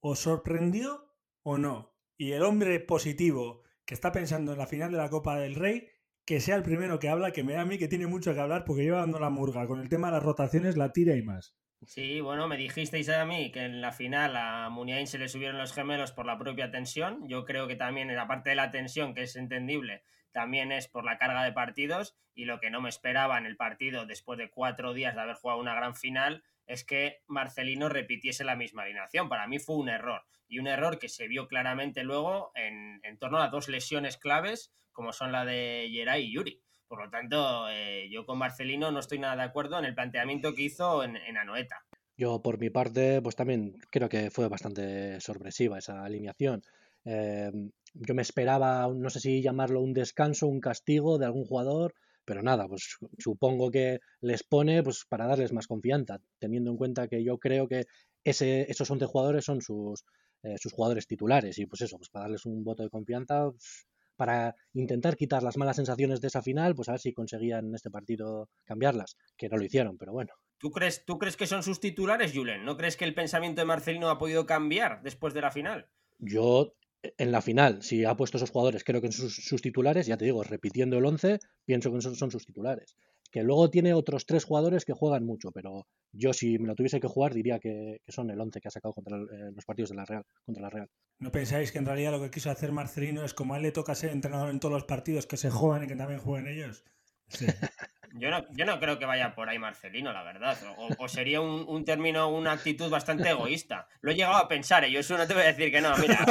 ¿Os 0.00 0.20
sorprendió 0.20 1.14
o 1.42 1.56
no? 1.56 1.96
Y 2.18 2.32
el 2.32 2.42
hombre 2.42 2.78
positivo 2.80 3.62
que 3.84 3.94
está 3.94 4.12
pensando 4.12 4.52
en 4.52 4.58
la 4.58 4.66
final 4.66 4.90
de 4.90 4.98
la 4.98 5.10
Copa 5.10 5.38
del 5.38 5.54
Rey, 5.54 5.88
que 6.26 6.40
sea 6.40 6.56
el 6.56 6.64
primero 6.64 6.98
que 6.98 7.08
habla, 7.08 7.30
que 7.30 7.44
me 7.44 7.52
da 7.52 7.60
a 7.60 7.64
mí 7.64 7.78
que 7.78 7.86
tiene 7.86 8.08
mucho 8.08 8.34
que 8.34 8.40
hablar 8.40 8.64
porque 8.64 8.82
lleva 8.82 8.98
dando 8.98 9.20
la 9.20 9.30
murga. 9.30 9.66
Con 9.66 9.80
el 9.80 9.88
tema 9.88 10.08
de 10.08 10.14
las 10.14 10.24
rotaciones 10.24 10.76
la 10.76 10.92
tira 10.92 11.14
y 11.14 11.22
más. 11.22 11.54
Sí, 11.84 12.20
bueno, 12.20 12.48
me 12.48 12.56
dijisteis 12.56 13.08
a 13.10 13.24
mí 13.24 13.52
que 13.52 13.60
en 13.64 13.80
la 13.80 13.92
final 13.92 14.34
a 14.36 14.68
Muniain 14.68 15.06
se 15.06 15.18
le 15.18 15.28
subieron 15.28 15.56
los 15.56 15.72
gemelos 15.72 16.10
por 16.10 16.26
la 16.26 16.36
propia 16.36 16.72
tensión. 16.72 17.28
Yo 17.28 17.44
creo 17.44 17.68
que 17.68 17.76
también, 17.76 18.10
en 18.10 18.16
la 18.16 18.26
parte 18.26 18.50
de 18.50 18.56
la 18.56 18.72
tensión, 18.72 19.14
que 19.14 19.22
es 19.22 19.36
entendible, 19.36 20.02
también 20.32 20.72
es 20.72 20.88
por 20.88 21.04
la 21.04 21.16
carga 21.16 21.44
de 21.44 21.52
partidos. 21.52 22.16
Y 22.34 22.44
lo 22.44 22.58
que 22.58 22.70
no 22.70 22.80
me 22.80 22.88
esperaba 22.88 23.38
en 23.38 23.46
el 23.46 23.56
partido, 23.56 24.04
después 24.04 24.36
de 24.36 24.50
cuatro 24.50 24.94
días 24.94 25.14
de 25.14 25.20
haber 25.20 25.36
jugado 25.36 25.60
una 25.60 25.76
gran 25.76 25.94
final, 25.94 26.42
es 26.66 26.84
que 26.84 27.22
Marcelino 27.26 27.88
repitiese 27.88 28.44
la 28.44 28.56
misma 28.56 28.82
alineación. 28.82 29.28
Para 29.28 29.46
mí 29.46 29.58
fue 29.58 29.76
un 29.76 29.88
error. 29.88 30.22
Y 30.48 30.58
un 30.58 30.66
error 30.66 30.98
que 30.98 31.08
se 31.08 31.26
vio 31.26 31.48
claramente 31.48 32.04
luego 32.04 32.52
en, 32.54 33.00
en 33.02 33.18
torno 33.18 33.38
a 33.38 33.48
dos 33.48 33.68
lesiones 33.68 34.16
claves, 34.16 34.72
como 34.92 35.12
son 35.12 35.32
la 35.32 35.44
de 35.44 35.88
Geray 35.92 36.24
y 36.24 36.32
Yuri. 36.32 36.62
Por 36.88 37.04
lo 37.04 37.10
tanto, 37.10 37.68
eh, 37.68 38.08
yo 38.10 38.24
con 38.24 38.38
Marcelino 38.38 38.92
no 38.92 39.00
estoy 39.00 39.18
nada 39.18 39.36
de 39.36 39.42
acuerdo 39.42 39.78
en 39.78 39.84
el 39.84 39.94
planteamiento 39.94 40.54
que 40.54 40.62
hizo 40.62 41.02
en, 41.02 41.16
Anoeta. 41.36 41.84
Yo, 42.16 42.40
por 42.40 42.58
mi 42.58 42.70
parte, 42.70 43.20
pues 43.22 43.34
también 43.34 43.74
creo 43.90 44.08
que 44.08 44.30
fue 44.30 44.48
bastante 44.48 45.20
sorpresiva 45.20 45.78
esa 45.78 46.04
alineación. 46.04 46.62
Eh, 47.04 47.50
yo 47.92 48.14
me 48.14 48.22
esperaba, 48.22 48.88
no 48.94 49.10
sé 49.10 49.20
si 49.20 49.42
llamarlo 49.42 49.80
un 49.80 49.92
descanso, 49.92 50.46
un 50.46 50.60
castigo 50.60 51.18
de 51.18 51.26
algún 51.26 51.44
jugador, 51.44 51.94
pero 52.26 52.42
nada, 52.42 52.68
pues 52.68 52.98
supongo 53.18 53.70
que 53.70 54.00
les 54.20 54.42
pone 54.42 54.82
pues 54.82 55.06
para 55.08 55.26
darles 55.26 55.52
más 55.52 55.66
confianza, 55.66 56.18
teniendo 56.38 56.70
en 56.70 56.76
cuenta 56.76 57.08
que 57.08 57.24
yo 57.24 57.38
creo 57.38 57.68
que 57.68 57.86
ese, 58.24 58.70
esos 58.70 58.90
11 58.90 59.06
jugadores 59.06 59.44
son 59.44 59.62
sus, 59.62 60.04
eh, 60.42 60.58
sus 60.58 60.72
jugadores 60.72 61.06
titulares 61.06 61.58
y 61.58 61.66
pues 61.66 61.80
eso, 61.82 61.96
pues 61.96 62.10
para 62.10 62.24
darles 62.24 62.44
un 62.44 62.64
voto 62.64 62.82
de 62.82 62.90
confianza, 62.90 63.48
pues, 63.50 63.86
para 64.16 64.54
intentar 64.74 65.16
quitar 65.16 65.42
las 65.42 65.56
malas 65.56 65.76
sensaciones 65.76 66.20
de 66.20 66.28
esa 66.28 66.42
final, 66.42 66.74
pues 66.74 66.88
a 66.88 66.92
ver 66.92 67.00
si 67.00 67.12
conseguían 67.12 67.66
en 67.68 67.74
este 67.74 67.90
partido 67.90 68.48
cambiarlas, 68.64 69.16
que 69.36 69.48
no 69.48 69.56
lo 69.56 69.64
hicieron, 69.64 69.96
pero 69.96 70.12
bueno. 70.12 70.32
¿Tú 70.58 70.70
crees, 70.70 71.04
¿Tú 71.04 71.18
crees 71.18 71.36
que 71.36 71.46
son 71.46 71.62
sus 71.62 71.80
titulares, 71.80 72.32
Julen? 72.34 72.64
¿No 72.64 72.76
crees 72.76 72.96
que 72.96 73.04
el 73.04 73.14
pensamiento 73.14 73.60
de 73.60 73.66
Marcelino 73.66 74.08
ha 74.08 74.18
podido 74.18 74.46
cambiar 74.46 75.02
después 75.02 75.34
de 75.34 75.42
la 75.42 75.50
final? 75.50 75.90
Yo, 76.18 76.74
en 77.18 77.32
la 77.32 77.40
final, 77.40 77.82
si 77.82 78.04
ha 78.04 78.16
puesto 78.16 78.36
esos 78.36 78.50
jugadores, 78.50 78.84
creo 78.84 79.00
que 79.00 79.12
son 79.12 79.30
sus, 79.30 79.62
titulares, 79.62 80.06
ya 80.06 80.16
te 80.16 80.24
digo, 80.24 80.42
repitiendo 80.42 80.98
el 80.98 81.04
11, 81.04 81.38
pienso 81.64 81.92
que 81.92 82.00
son 82.00 82.30
sus 82.30 82.46
titulares 82.46 82.96
que 83.30 83.42
luego 83.42 83.68
tiene 83.70 83.94
otros 83.94 84.26
tres 84.26 84.44
jugadores 84.44 84.84
que 84.84 84.92
juegan 84.92 85.24
mucho, 85.24 85.52
pero 85.52 85.86
yo 86.12 86.32
si 86.32 86.58
me 86.58 86.68
lo 86.68 86.74
tuviese 86.74 87.00
que 87.00 87.06
jugar 87.06 87.34
diría 87.34 87.58
que, 87.58 88.00
son 88.08 88.30
el 88.30 88.40
11 88.40 88.60
que 88.60 88.68
ha 88.68 88.70
sacado 88.70 88.94
contra 88.94 89.16
eh, 89.18 89.52
los 89.54 89.64
partidos 89.64 89.90
de 89.90 89.96
la 89.96 90.04
Real, 90.04 90.24
contra 90.44 90.62
la 90.62 90.70
Real. 90.70 90.90
¿No 91.18 91.30
pensáis 91.30 91.72
que 91.72 91.78
en 91.78 91.86
realidad 91.86 92.12
lo 92.12 92.22
que 92.22 92.30
quiso 92.30 92.50
hacer 92.50 92.72
Marcelino 92.72 93.24
es 93.24 93.34
como 93.34 93.54
a 93.54 93.56
él 93.58 93.64
le 93.64 93.72
toca 93.72 93.94
ser 93.94 94.10
entrenador 94.10 94.50
en 94.50 94.60
todos 94.60 94.72
los 94.72 94.84
partidos 94.84 95.26
que 95.26 95.36
se 95.36 95.50
juegan 95.50 95.84
y 95.84 95.86
que 95.86 95.96
también 95.96 96.20
jueguen 96.20 96.48
ellos? 96.48 96.84
Yo 98.18 98.30
no, 98.30 98.44
yo 98.52 98.64
no 98.64 98.78
creo 98.80 98.98
que 98.98 99.04
vaya 99.04 99.34
por 99.34 99.48
ahí 99.48 99.58
Marcelino, 99.58 100.12
la 100.12 100.22
verdad. 100.22 100.56
O, 100.98 101.08
sería 101.08 101.40
un, 101.40 101.84
término, 101.84 102.28
una 102.28 102.52
actitud 102.52 102.90
bastante 102.90 103.30
egoísta. 103.30 103.88
Lo 104.00 104.10
he 104.10 104.14
llegado 104.14 104.36
a 104.36 104.48
pensar, 104.48 104.84
y 104.84 104.88
¿eh? 104.88 104.90
yo 104.92 105.00
eso 105.00 105.16
no 105.16 105.26
te 105.26 105.34
voy 105.34 105.42
a 105.42 105.46
decir 105.46 105.70
que 105.70 105.80
no. 105.80 105.96
Mira, 105.98 106.24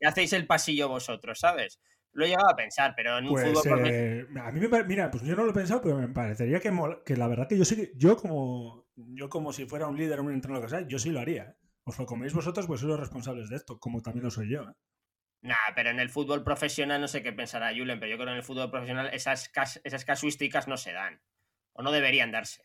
y 0.00 0.06
hacéis 0.06 0.32
el 0.32 0.46
pasillo 0.46 0.88
vosotros, 0.88 1.38
¿sabes? 1.38 1.80
Lo 2.12 2.24
he 2.24 2.28
llegado 2.28 2.50
a 2.50 2.56
pensar, 2.56 2.94
pero 2.96 3.18
en 3.18 3.26
un 3.26 3.30
pues, 3.30 3.60
fútbol. 3.60 3.82
Eh, 3.86 4.26
a 4.42 4.50
mí 4.50 4.60
me 4.60 4.84
mira, 4.84 5.10
pues 5.10 5.22
yo 5.22 5.36
no 5.36 5.44
lo 5.44 5.50
he 5.50 5.54
pensado, 5.54 5.80
pero 5.82 5.96
me 5.96 6.08
parecería 6.08 6.58
que, 6.60 6.72
que 7.04 7.16
la 7.16 7.28
verdad 7.28 7.46
que 7.48 7.56
yo 7.56 7.64
sí, 7.64 7.92
yo 7.94 8.16
como, 8.16 8.88
yo 8.96 9.28
como 9.28 9.52
si 9.52 9.66
fuera 9.66 9.86
un 9.86 9.96
líder 9.96 10.20
un 10.20 10.32
entrenador 10.32 10.66
que 10.66 10.70
sea, 10.70 10.88
yo 10.88 10.98
sí 10.98 11.10
lo 11.10 11.20
haría. 11.20 11.44
¿eh? 11.44 11.56
Os 11.84 11.98
lo 11.98 12.06
coméis 12.06 12.34
vosotros, 12.34 12.66
pues 12.66 12.80
sois 12.80 12.90
los 12.90 13.00
responsables 13.00 13.48
de 13.48 13.56
esto, 13.56 13.78
como 13.78 14.02
también 14.02 14.24
lo 14.24 14.30
soy 14.30 14.50
yo. 14.50 14.66
Nah, 15.40 15.54
pero 15.74 15.90
en 15.90 16.00
el 16.00 16.10
fútbol 16.10 16.42
profesional 16.42 17.00
no 17.00 17.08
sé 17.08 17.22
qué 17.22 17.32
pensará 17.32 17.72
Julen, 17.74 18.00
pero 18.00 18.10
yo 18.10 18.16
creo 18.16 18.26
que 18.26 18.32
en 18.32 18.38
el 18.38 18.44
fútbol 18.44 18.70
profesional 18.70 19.10
esas, 19.12 19.50
esas 19.84 20.04
casuísticas 20.04 20.68
no 20.68 20.76
se 20.76 20.92
dan. 20.92 21.20
O 21.72 21.82
no 21.82 21.92
deberían 21.92 22.32
darse. 22.32 22.64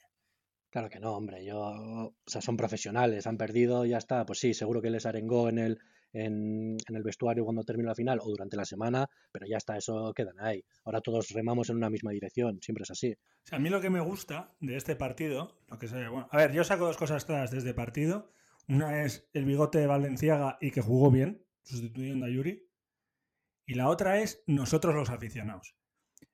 Claro 0.72 0.90
que 0.90 1.00
no, 1.00 1.16
hombre. 1.16 1.46
Yo, 1.46 1.60
o 1.60 2.16
sea, 2.26 2.42
son 2.42 2.58
profesionales, 2.58 3.28
han 3.28 3.38
perdido, 3.38 3.86
ya 3.86 3.98
está. 3.98 4.26
Pues 4.26 4.40
sí, 4.40 4.56
seguro 4.56 4.82
que 4.82 4.90
les 4.90 5.06
arengó 5.06 5.50
en 5.50 5.60
el, 5.60 5.80
en, 6.14 6.78
el 6.88 7.04
vestuario 7.04 7.44
cuando 7.44 7.64
termine 7.64 7.90
la 7.90 7.96
final 7.96 8.20
o 8.22 8.30
durante 8.30 8.56
la 8.56 8.66
semana, 8.66 9.10
pero 9.32 9.46
ya 9.48 9.58
está, 9.58 9.78
eso 9.78 10.14
quedan 10.14 10.40
ahí. 10.40 10.64
Ahora 10.86 11.02
todos 11.02 11.30
remamos 11.30 11.70
en 11.70 11.78
una 11.78 11.90
misma 11.90 12.12
dirección, 12.12 12.60
siempre 12.62 12.84
es 12.84 12.92
así. 12.92 13.16
a 13.52 13.60
mí 13.60 13.70
lo 13.70 13.82
que 13.82 13.90
me 13.90 14.00
gusta 14.00 14.50
de 14.60 14.76
este 14.76 14.96
partido, 14.96 15.58
lo 15.70 15.78
que 15.78 15.88
sé, 15.88 16.08
bueno, 16.08 16.28
a 16.32 16.38
ver, 16.38 16.54
yo 16.54 16.64
saco 16.64 16.86
dos 16.86 16.98
cosas 16.98 17.26
claras 17.26 17.52
de 17.52 17.58
este 17.58 17.74
partido. 17.74 18.32
Una 18.68 19.04
es 19.04 19.28
el 19.34 19.44
bigote 19.44 19.80
de 19.80 19.88
Valenciaga 19.88 20.58
y 20.62 20.72
que 20.72 20.82
jugó 20.82 21.12
bien, 21.12 21.44
sustituyendo 21.64 22.26
a 22.26 22.30
Yuri. 22.30 22.68
Y 23.66 23.76
la 23.76 23.90
otra 23.90 24.20
es 24.22 24.44
nosotros 24.48 24.94
los 24.96 25.10
aficionados. 25.10 25.76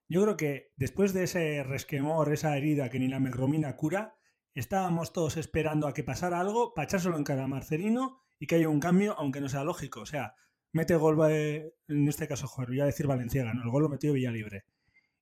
Yo 0.07 0.23
creo 0.23 0.37
que 0.37 0.73
después 0.75 1.13
de 1.13 1.23
ese 1.23 1.63
resquemor, 1.63 2.33
esa 2.33 2.57
herida 2.57 2.89
que 2.89 2.99
ni 2.99 3.07
la 3.07 3.19
megromina 3.19 3.75
cura, 3.75 4.15
estábamos 4.55 5.13
todos 5.13 5.37
esperando 5.37 5.87
a 5.87 5.93
que 5.93 6.03
pasara 6.03 6.39
algo 6.39 6.73
para 6.73 6.85
echárselo 6.85 7.17
en 7.17 7.23
cara 7.23 7.43
a 7.43 7.47
Marcelino 7.47 8.23
y 8.39 8.47
que 8.47 8.55
haya 8.55 8.69
un 8.69 8.79
cambio, 8.79 9.15
aunque 9.19 9.41
no 9.41 9.49
sea 9.49 9.63
lógico. 9.63 10.01
O 10.01 10.05
sea, 10.07 10.33
mete 10.71 10.95
gol, 10.95 11.19
en 11.29 12.07
este 12.07 12.27
caso, 12.27 12.47
joder, 12.47 12.69
voy 12.69 12.79
a 12.81 12.85
decir 12.85 13.05
Valenciaga, 13.05 13.53
¿no? 13.53 13.63
El 13.63 13.69
gol 13.69 13.83
lo 13.83 13.89
metió 13.89 14.13
Villalibre. 14.13 14.65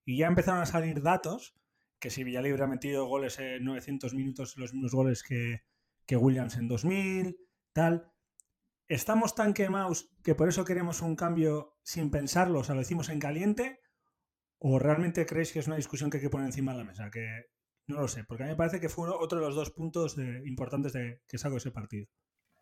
y 0.06 0.18
ya 0.18 0.28
empezaron 0.28 0.62
a 0.62 0.66
salir 0.66 1.02
datos 1.02 1.56
que 2.00 2.10
si 2.10 2.24
Villalibre 2.24 2.64
ha 2.64 2.68
metido 2.68 3.06
goles 3.08 3.40
en 3.40 3.64
900 3.66 4.14
minutos, 4.14 4.56
los 4.58 4.74
mismos 4.74 4.94
goles 4.94 5.24
que, 5.24 5.64
que 6.06 6.16
Williams 6.16 6.56
en 6.58 6.68
2000, 6.68 7.38
tal. 7.74 8.12
¿Estamos 8.90 9.36
tan 9.36 9.54
quemados 9.54 10.10
que 10.24 10.34
por 10.34 10.48
eso 10.48 10.64
queremos 10.64 11.02
un 11.02 11.18
cambio 11.18 11.76
sin 11.84 12.10
pensarlo, 12.10 12.60
o 12.60 12.64
sea, 12.64 12.74
lo 12.74 12.82
decimos 12.82 13.10
en 13.10 13.20
caliente? 13.20 13.82
¿O 14.60 14.80
realmente 14.80 15.26
creéis 15.26 15.52
que 15.52 15.60
es 15.60 15.68
una 15.68 15.76
discusión 15.76 16.10
que 16.10 16.18
hay 16.18 16.24
que 16.24 16.30
poner 16.30 16.48
encima 16.48 16.72
de 16.72 16.78
la 16.78 16.84
mesa? 16.86 17.12
Que 17.12 17.28
no 17.88 18.00
lo 18.00 18.08
sé, 18.08 18.24
porque 18.24 18.44
a 18.44 18.46
mí 18.46 18.54
me 18.54 18.58
parece 18.58 18.80
que 18.80 18.88
fue 18.88 19.10
otro 19.10 19.40
de 19.40 19.46
los 19.46 19.56
dos 19.56 19.72
puntos 19.72 20.16
importantes 20.46 20.94
de, 20.94 21.22
que 21.28 21.38
saco 21.38 21.58
ese 21.58 21.72
partido. 21.72 22.08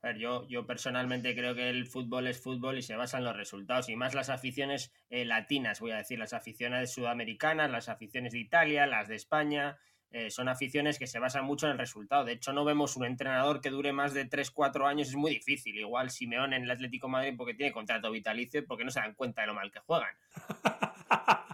A 0.02 0.08
ver, 0.08 0.18
yo, 0.18 0.48
yo 0.48 0.66
personalmente 0.66 1.36
creo 1.36 1.54
que 1.54 1.70
el 1.70 1.86
fútbol 1.86 2.28
es 2.28 2.42
fútbol 2.42 2.78
y 2.80 2.82
se 2.82 2.96
basa 2.96 3.20
en 3.20 3.24
los 3.24 3.38
resultados, 3.38 3.90
y 3.90 3.96
más 3.96 4.16
las 4.16 4.30
aficiones 4.30 4.92
eh, 5.10 5.26
latinas, 5.26 5.80
voy 5.80 5.92
a 5.92 5.98
decir, 5.98 6.18
las 6.18 6.34
aficiones 6.34 6.92
sudamericanas, 6.92 7.70
las 7.70 7.88
aficiones 7.88 8.34
de 8.34 8.40
Italia, 8.40 8.88
las 8.88 9.08
de 9.08 9.16
España, 9.16 9.78
eh, 10.12 10.30
son 10.30 10.48
aficiones 10.48 10.98
que 11.00 11.08
se 11.08 11.20
basan 11.20 11.46
mucho 11.46 11.66
en 11.66 11.74
el 11.74 11.78
resultado. 11.78 12.26
De 12.26 12.34
hecho, 12.34 12.54
no 12.54 12.66
vemos 12.66 12.96
un 12.96 13.06
entrenador 13.06 13.62
que 13.62 13.70
dure 13.70 13.94
más 13.94 14.14
de 14.14 14.30
3-4 14.30 14.88
años, 14.88 15.10
es 15.10 15.16
muy 15.16 15.32
difícil. 15.32 15.78
Igual 15.78 16.10
Simeón 16.10 16.54
en 16.54 16.64
el 16.64 16.72
Atlético 16.72 17.08
Madrid 17.08 17.34
porque 17.38 17.54
tiene 17.54 17.72
contrato 17.72 18.12
vitalicio 18.12 18.62
y 18.62 18.64
porque 18.64 18.86
no 18.86 18.92
se 18.92 19.00
dan 19.00 19.14
cuenta 19.14 19.42
de 19.42 19.48
lo 19.48 19.54
mal 19.54 19.72
que 19.72 19.80
juegan. 19.80 20.16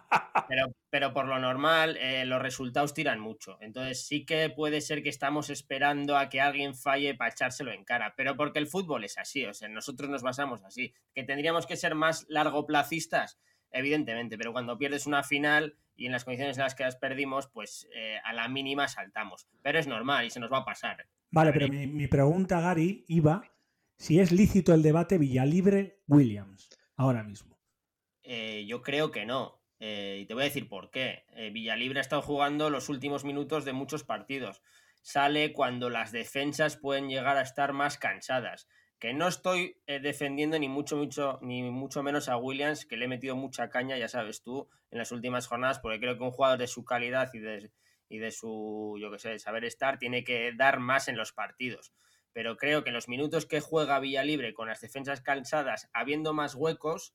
Pero, 0.90 1.14
por 1.14 1.26
lo 1.26 1.40
normal, 1.40 1.98
eh, 1.98 2.26
los 2.26 2.42
resultados 2.42 2.94
tiran 2.94 3.20
mucho. 3.20 3.58
Entonces 3.62 4.06
sí 4.06 4.26
que 4.26 4.50
puede 4.50 4.82
ser 4.82 5.02
que 5.02 5.10
estamos 5.10 5.50
esperando 5.50 6.18
a 6.18 6.30
que 6.30 6.42
alguien 6.42 6.76
falle 6.76 7.16
para 7.16 7.32
echárselo 7.32 7.72
en 7.72 7.86
cara. 7.86 8.14
Pero 8.18 8.36
porque 8.36 8.60
el 8.60 8.68
fútbol 8.68 9.04
es 9.06 9.18
así, 9.18 9.46
o 9.46 9.54
sea, 9.54 9.70
nosotros 9.70 10.10
nos 10.10 10.24
basamos 10.24 10.64
así. 10.64 10.94
Que 11.14 11.24
tendríamos 11.24 11.66
que 11.66 11.78
ser 11.78 11.96
más 11.96 12.26
largoplacistas, 12.28 13.40
evidentemente, 13.72 14.38
pero 14.38 14.54
cuando 14.54 14.78
pierdes 14.78 15.08
una 15.08 15.24
final 15.24 15.76
y 15.96 16.06
en 16.06 16.12
las 16.12 16.24
condiciones 16.24 16.58
en 16.58 16.64
las 16.64 16.76
que 16.76 16.84
las 16.84 16.96
perdimos, 16.96 17.48
pues 17.48 17.88
eh, 17.96 18.20
a 18.24 18.34
la 18.34 18.48
mínima 18.48 18.88
saltamos. 18.88 19.48
Pero 19.62 19.80
es 19.80 19.88
normal 19.88 20.26
y 20.26 20.30
se 20.30 20.40
nos 20.40 20.52
va 20.52 20.60
a 20.60 20.66
pasar. 20.66 21.08
Vale, 21.30 21.54
pero 21.54 21.68
mi, 21.70 22.08
pregunta, 22.08 22.60
Gary, 22.60 23.06
iba 23.08 23.44
si 23.98 24.20
es 24.20 24.32
lícito 24.32 24.74
el 24.74 24.82
debate 24.82 25.18
Villalibre-Williams 25.18 26.70
ahora 26.96 27.24
mismo. 27.24 27.58
Eh, 28.24 28.66
yo 28.68 28.82
creo 28.82 29.12
que 29.12 29.26
no. 29.26 29.62
Eh, 29.80 30.20
y 30.22 30.26
te 30.28 30.36
voy 30.36 30.44
a 30.44 30.46
decir 30.46 30.70
por 30.70 30.92
qué. 30.92 31.26
Eh, 31.36 31.50
Villalibre 31.50 32.00
ha 32.00 32.02
estado 32.02 32.22
jugando 32.22 32.70
los 32.70 32.88
últimos 32.88 33.26
minutos 33.26 33.66
de 33.66 33.74
muchos 33.74 34.04
partidos. 34.04 34.62
Sale 35.02 35.54
cuando 35.54 35.90
las 35.90 36.12
defensas 36.12 36.78
pueden 36.78 37.10
llegar 37.10 37.38
a 37.38 37.42
estar 37.42 37.74
más 37.74 37.98
cansadas. 37.98 38.68
Que 39.02 39.14
no 39.14 39.28
estoy 39.28 39.82
eh, 39.88 40.00
defendiendo 40.00 40.58
ni 40.58 40.70
mucho, 40.70 40.96
mucho, 40.96 41.40
ni 41.42 41.64
mucho 41.64 42.04
menos 42.04 42.30
a 42.30 42.38
Williams, 42.38 42.86
que 42.86 42.96
le 42.96 43.06
he 43.06 43.08
metido 43.10 43.36
mucha 43.36 43.70
caña, 43.70 43.98
ya 43.98 44.08
sabes 44.08 44.44
tú, 44.44 44.70
en 44.92 45.00
las 45.00 45.12
últimas 45.12 45.48
jornadas, 45.48 45.80
porque 45.80 46.00
creo 46.00 46.18
que 46.18 46.24
un 46.24 46.32
jugador 46.32 46.60
de 46.60 46.68
su 46.68 46.86
calidad 46.86 47.30
y 47.34 47.40
de, 47.40 47.72
y 48.08 48.20
de 48.20 48.32
su, 48.32 48.98
yo 49.02 49.12
que 49.12 49.20
sé, 49.20 49.40
saber 49.40 49.66
estar, 49.66 49.98
tiene 49.98 50.24
que 50.24 50.54
dar 50.56 50.80
más 50.80 51.10
en 51.10 51.18
los 51.18 51.34
partidos. 51.34 51.94
Pero 52.32 52.56
creo 52.56 52.84
que 52.84 52.92
los 52.92 53.10
minutos 53.10 53.46
que 53.46 53.60
juega 53.60 54.00
Villalibre 54.00 54.54
con 54.54 54.68
las 54.68 54.80
defensas 54.80 55.20
cansadas, 55.20 55.90
habiendo 55.92 56.34
más 56.34 56.56
huecos, 56.56 57.14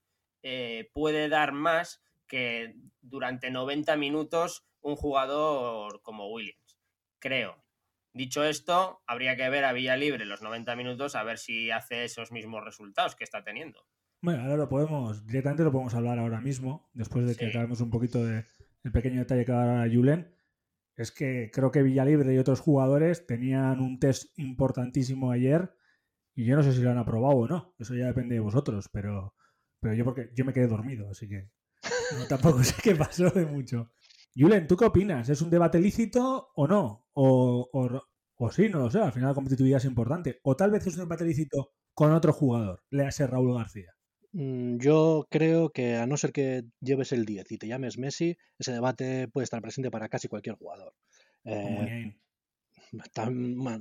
puede 0.93 1.29
dar 1.29 1.53
más 1.53 2.03
que 2.27 2.75
durante 3.01 3.51
90 3.51 3.97
minutos 3.97 4.67
un 4.81 4.97
jugador 4.97 6.03
como 6.03 6.29
Williams. 6.29 6.79
Creo. 7.19 7.66
Dicho 8.17 8.45
esto, 8.45 9.03
habría 9.07 9.37
que 9.37 9.47
ver 9.51 9.67
a 9.67 9.75
Villa 9.75 9.95
Libre 9.95 10.25
los 10.25 10.41
90 10.41 10.75
minutos 10.75 11.15
a 11.15 11.23
ver 11.23 11.37
si 11.37 11.71
hace 11.71 12.07
esos 12.07 12.33
mismos 12.33 12.65
resultados 12.65 13.15
que 13.15 13.25
está 13.25 13.45
teniendo. 13.45 13.87
Bueno, 14.23 14.45
ahora 14.45 14.57
lo 14.57 14.71
podemos, 14.71 15.27
directamente 15.27 15.65
lo 15.65 15.71
podemos 15.71 15.95
hablar 15.95 16.19
ahora 16.19 16.41
mismo, 16.41 16.89
después 16.95 17.27
de 17.27 17.37
que 17.37 17.49
acabemos 17.49 17.83
un 17.83 17.91
poquito 17.91 18.25
del 18.25 18.47
pequeño 18.91 19.19
detalle 19.19 19.45
que 19.45 19.53
va 19.53 19.83
a 19.83 19.91
Julen. 19.91 20.35
Es 20.97 21.13
que 21.13 21.51
creo 21.53 21.71
que 21.71 21.83
Villalibre 21.83 22.33
y 22.33 22.39
otros 22.39 22.61
jugadores 22.61 23.27
tenían 23.27 23.81
un 23.81 24.01
test 24.01 24.33
importantísimo 24.39 25.31
ayer 25.31 25.77
y 26.35 26.47
yo 26.47 26.57
no 26.57 26.63
sé 26.63 26.73
si 26.73 26.81
lo 26.81 26.91
han 26.91 26.97
aprobado 26.97 27.37
o 27.37 27.47
no. 27.47 27.75
Eso 27.79 27.95
ya 27.95 28.07
depende 28.07 28.37
de 28.37 28.41
vosotros, 28.41 28.89
pero, 28.91 29.35
pero 29.79 29.93
yo 29.93 30.07
porque 30.07 30.31
yo 30.35 30.47
me 30.47 30.55
quedé 30.55 30.69
dormido, 30.69 31.11
así 31.11 31.29
que 31.29 31.51
no, 32.17 32.27
tampoco 32.27 32.63
sé 32.65 32.77
qué 32.83 32.95
pasó 32.95 33.29
de 33.29 33.45
mucho. 33.45 33.91
Julen, 34.39 34.67
¿tú 34.67 34.77
qué 34.77 34.85
opinas? 34.85 35.29
¿Es 35.31 35.41
un 35.41 35.49
debate 35.49 35.81
lícito 35.81 36.51
o 36.55 36.67
no? 36.67 37.07
O, 37.15 37.71
o, 38.37 38.51
sí, 38.51 38.69
no 38.69 38.81
lo 38.81 38.91
sé, 38.91 38.99
al 38.99 39.13
final 39.13 39.31
la 39.31 39.35
competitividad 39.35 39.79
es 39.79 39.87
importante. 39.87 40.41
O 40.43 40.55
tal 40.55 40.71
vez 40.71 40.87
es 40.87 40.95
un 40.95 41.05
debate 41.05 41.25
lícito 41.25 41.73
con 41.95 42.13
otro 42.13 42.35
jugador, 42.35 42.83
le 42.91 43.07
hace 43.07 43.27
Raúl 43.27 43.55
García. 43.55 43.95
Mm, 44.33 44.77
yo 44.77 45.27
creo 45.31 45.71
que 45.71 45.97
a 45.97 46.07
no 46.07 46.19
ser 46.19 46.33
que 46.33 46.65
lleves 46.81 47.13
el 47.13 47.25
10 47.25 47.51
y 47.51 47.57
te 47.57 47.67
llames 47.67 47.97
Messi, 47.97 48.37
ese 48.59 48.73
debate 48.73 49.29
puede 49.29 49.45
estar 49.45 49.63
presente 49.63 49.91
para 49.91 50.11
casi 50.11 50.29
cualquier 50.29 50.57
jugador. 50.57 50.93
Eh, 51.45 52.15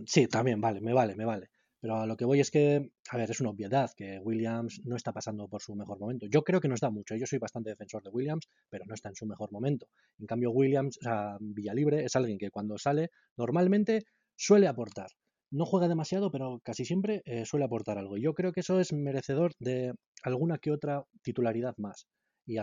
sí, 0.05 0.27
también 0.27 0.62
vale, 0.62 0.79
me 0.79 0.93
vale, 0.93 1.15
me 1.15 1.25
vale. 1.25 1.50
Pero 1.85 1.97
a 1.97 2.07
lo 2.07 2.17
que 2.17 2.25
voy 2.25 2.39
es 2.39 2.49
que, 2.49 2.89
a 3.11 3.17
ver, 3.17 3.29
es 3.29 3.41
una 3.41 3.51
obviedad 3.51 3.91
que 3.95 4.19
Williams 4.19 4.81
no 4.85 4.95
está 4.95 5.13
pasando 5.13 5.47
por 5.47 5.61
su 5.61 5.75
mejor 5.75 5.99
momento. 5.99 6.25
Yo 6.25 6.43
creo 6.43 6.59
que 6.59 6.67
nos 6.67 6.79
da 6.79 6.89
mucho. 6.89 7.15
Yo 7.15 7.27
soy 7.27 7.37
bastante 7.37 7.69
defensor 7.69 8.01
de 8.01 8.09
Williams, 8.09 8.47
pero 8.71 8.85
no 8.87 8.95
está 8.95 9.09
en 9.09 9.15
su 9.15 9.27
mejor 9.27 9.51
momento. 9.51 9.85
En 10.17 10.25
cambio, 10.25 10.49
Williams, 10.49 10.97
o 10.97 11.01
sea, 11.03 11.37
Villalibre, 11.39 12.03
es 12.03 12.15
alguien 12.15 12.39
que 12.39 12.49
cuando 12.49 12.79
sale 12.79 13.11
normalmente 13.37 14.07
suele 14.35 14.67
aportar. 14.67 15.09
No 15.51 15.67
juega 15.67 15.87
demasiado, 15.87 16.31
pero 16.31 16.59
casi 16.63 16.85
siempre 16.85 17.21
eh, 17.23 17.45
suele 17.45 17.65
aportar 17.65 17.99
algo. 17.99 18.17
Y 18.17 18.23
yo 18.23 18.33
creo 18.33 18.51
que 18.51 18.61
eso 18.61 18.79
es 18.79 18.91
merecedor 18.91 19.51
de 19.59 19.93
alguna 20.23 20.57
que 20.57 20.71
otra 20.71 21.03
titularidad 21.21 21.75
más. 21.77 22.07
Y, 22.47 22.57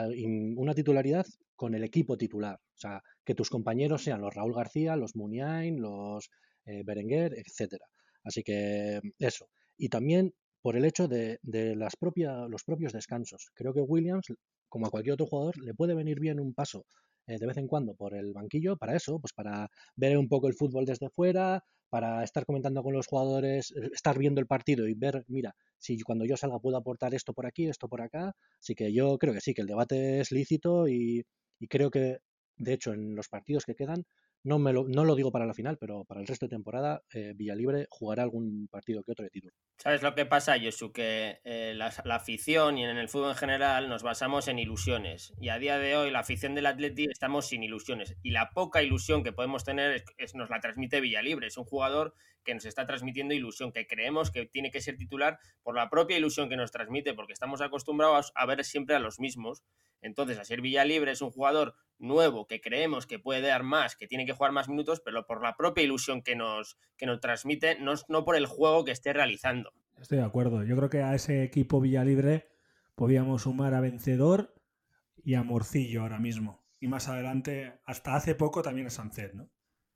una 0.56 0.74
titularidad 0.74 1.26
con 1.54 1.76
el 1.76 1.84
equipo 1.84 2.16
titular. 2.16 2.56
O 2.56 2.78
sea, 2.80 3.00
que 3.24 3.36
tus 3.36 3.50
compañeros 3.50 4.02
sean 4.02 4.20
los 4.20 4.34
Raúl 4.34 4.52
García, 4.52 4.96
los 4.96 5.14
Muniain, 5.14 5.80
los 5.80 6.28
eh, 6.64 6.82
Berenguer, 6.84 7.34
etcétera. 7.38 7.86
Así 8.24 8.42
que 8.42 9.00
eso. 9.18 9.48
Y 9.76 9.88
también 9.88 10.34
por 10.62 10.76
el 10.76 10.84
hecho 10.84 11.08
de, 11.08 11.38
de 11.42 11.74
las 11.76 11.94
los 12.48 12.64
propios 12.64 12.92
descansos. 12.92 13.50
Creo 13.54 13.74
que 13.74 13.80
Williams, 13.80 14.26
como 14.68 14.86
a 14.86 14.90
cualquier 14.90 15.14
otro 15.14 15.26
jugador, 15.26 15.58
le 15.58 15.74
puede 15.74 15.94
venir 15.94 16.20
bien 16.20 16.38
un 16.40 16.54
paso 16.54 16.86
eh, 17.26 17.38
de 17.38 17.46
vez 17.46 17.56
en 17.56 17.66
cuando 17.68 17.94
por 17.94 18.14
el 18.14 18.32
banquillo 18.32 18.76
para 18.76 18.96
eso, 18.96 19.18
pues 19.20 19.32
para 19.32 19.68
ver 19.96 20.16
un 20.18 20.28
poco 20.28 20.48
el 20.48 20.54
fútbol 20.54 20.84
desde 20.84 21.08
fuera, 21.10 21.62
para 21.88 22.24
estar 22.24 22.44
comentando 22.46 22.82
con 22.82 22.94
los 22.94 23.06
jugadores, 23.06 23.72
eh, 23.72 23.90
estar 23.92 24.18
viendo 24.18 24.40
el 24.40 24.46
partido 24.46 24.88
y 24.88 24.94
ver, 24.94 25.24
mira, 25.28 25.54
si 25.78 26.00
cuando 26.00 26.24
yo 26.24 26.36
salga 26.36 26.58
puedo 26.58 26.76
aportar 26.76 27.14
esto 27.14 27.32
por 27.34 27.46
aquí, 27.46 27.68
esto 27.68 27.88
por 27.88 28.00
acá. 28.02 28.32
Así 28.60 28.74
que 28.74 28.92
yo 28.92 29.18
creo 29.18 29.34
que 29.34 29.40
sí, 29.40 29.54
que 29.54 29.62
el 29.62 29.66
debate 29.68 30.20
es 30.20 30.30
lícito 30.32 30.88
y, 30.88 31.24
y 31.60 31.68
creo 31.68 31.90
que, 31.90 32.18
de 32.56 32.72
hecho, 32.72 32.92
en 32.92 33.14
los 33.14 33.28
partidos 33.28 33.64
que 33.64 33.74
quedan, 33.74 34.04
no, 34.44 34.58
me 34.58 34.72
lo, 34.72 34.84
no 34.88 35.04
lo 35.04 35.14
digo 35.14 35.30
para 35.30 35.46
la 35.46 35.54
final, 35.54 35.78
pero 35.78 36.04
para 36.04 36.20
el 36.20 36.26
resto 36.26 36.46
de 36.46 36.50
temporada, 36.50 37.02
eh, 37.12 37.32
Villalibre 37.36 37.86
jugará 37.90 38.24
algún 38.24 38.68
partido 38.68 39.02
que 39.02 39.12
otro 39.12 39.24
de 39.24 39.30
título. 39.30 39.54
¿Sabes 39.78 40.02
lo 40.02 40.14
que 40.14 40.26
pasa, 40.26 40.56
Josu? 40.62 40.92
Que 40.92 41.40
eh, 41.44 41.74
la, 41.74 41.92
afición 42.14 42.78
y 42.78 42.84
en 42.84 42.96
el 42.96 43.08
fútbol 43.08 43.30
en 43.30 43.36
general 43.36 43.88
nos 43.88 44.02
basamos 44.02 44.48
en 44.48 44.58
ilusiones. 44.58 45.32
Y 45.40 45.48
a 45.48 45.58
día 45.58 45.78
de 45.78 45.96
hoy, 45.96 46.10
la 46.10 46.20
afición 46.20 46.54
del 46.54 46.66
Atleti 46.66 47.06
estamos 47.10 47.48
sin 47.48 47.62
ilusiones. 47.62 48.16
Y 48.22 48.30
la 48.30 48.50
poca 48.50 48.82
ilusión 48.82 49.24
que 49.24 49.32
podemos 49.32 49.64
tener 49.64 50.04
es, 50.18 50.34
nos 50.34 50.50
la 50.50 50.60
transmite 50.60 51.00
Villalibre. 51.00 51.46
Es 51.46 51.56
un 51.56 51.64
jugador 51.64 52.14
que 52.44 52.54
nos 52.54 52.64
está 52.64 52.86
transmitiendo 52.86 53.34
ilusión, 53.34 53.72
que 53.72 53.86
creemos 53.86 54.30
que 54.30 54.46
tiene 54.46 54.70
que 54.70 54.80
ser 54.80 54.96
titular 54.96 55.38
por 55.62 55.76
la 55.76 55.88
propia 55.88 56.16
ilusión 56.16 56.48
que 56.48 56.56
nos 56.56 56.72
transmite, 56.72 57.14
porque 57.14 57.32
estamos 57.32 57.60
acostumbrados 57.60 58.32
a 58.34 58.46
ver 58.46 58.64
siempre 58.64 58.96
a 58.96 59.00
los 59.00 59.20
mismos. 59.20 59.62
Entonces, 60.02 60.38
a 60.38 60.44
ser 60.44 60.60
Villalibre 60.60 61.12
es 61.12 61.22
un 61.22 61.30
jugador 61.30 61.74
nuevo 61.98 62.46
que 62.46 62.60
creemos 62.60 63.06
que 63.06 63.18
puede 63.18 63.40
dar 63.40 63.62
más, 63.62 63.96
que 63.96 64.06
tiene 64.06 64.26
que 64.26 64.32
jugar 64.32 64.52
más 64.52 64.68
minutos, 64.68 65.00
pero 65.04 65.26
por 65.26 65.42
la 65.42 65.56
propia 65.56 65.84
ilusión 65.84 66.22
que 66.22 66.36
nos, 66.36 66.76
que 66.96 67.06
nos 67.06 67.20
transmite, 67.20 67.78
no, 67.78 67.94
no 68.08 68.24
por 68.24 68.36
el 68.36 68.46
juego 68.46 68.84
que 68.84 68.90
esté 68.90 69.12
realizando. 69.12 69.72
Estoy 70.00 70.18
de 70.18 70.24
acuerdo. 70.24 70.64
Yo 70.64 70.76
creo 70.76 70.90
que 70.90 71.02
a 71.02 71.14
ese 71.14 71.44
equipo 71.44 71.80
Villalibre 71.80 72.48
podíamos 72.96 73.42
sumar 73.42 73.74
a 73.74 73.80
Vencedor 73.80 74.54
y 75.24 75.34
a 75.34 75.42
Morcillo 75.42 76.02
ahora 76.02 76.18
mismo. 76.18 76.66
Y 76.80 76.88
más 76.88 77.08
adelante, 77.08 77.80
hasta 77.84 78.16
hace 78.16 78.34
poco 78.34 78.62
también 78.62 78.88
a 78.88 78.90
Sancet, 78.90 79.34
¿no? 79.34 79.48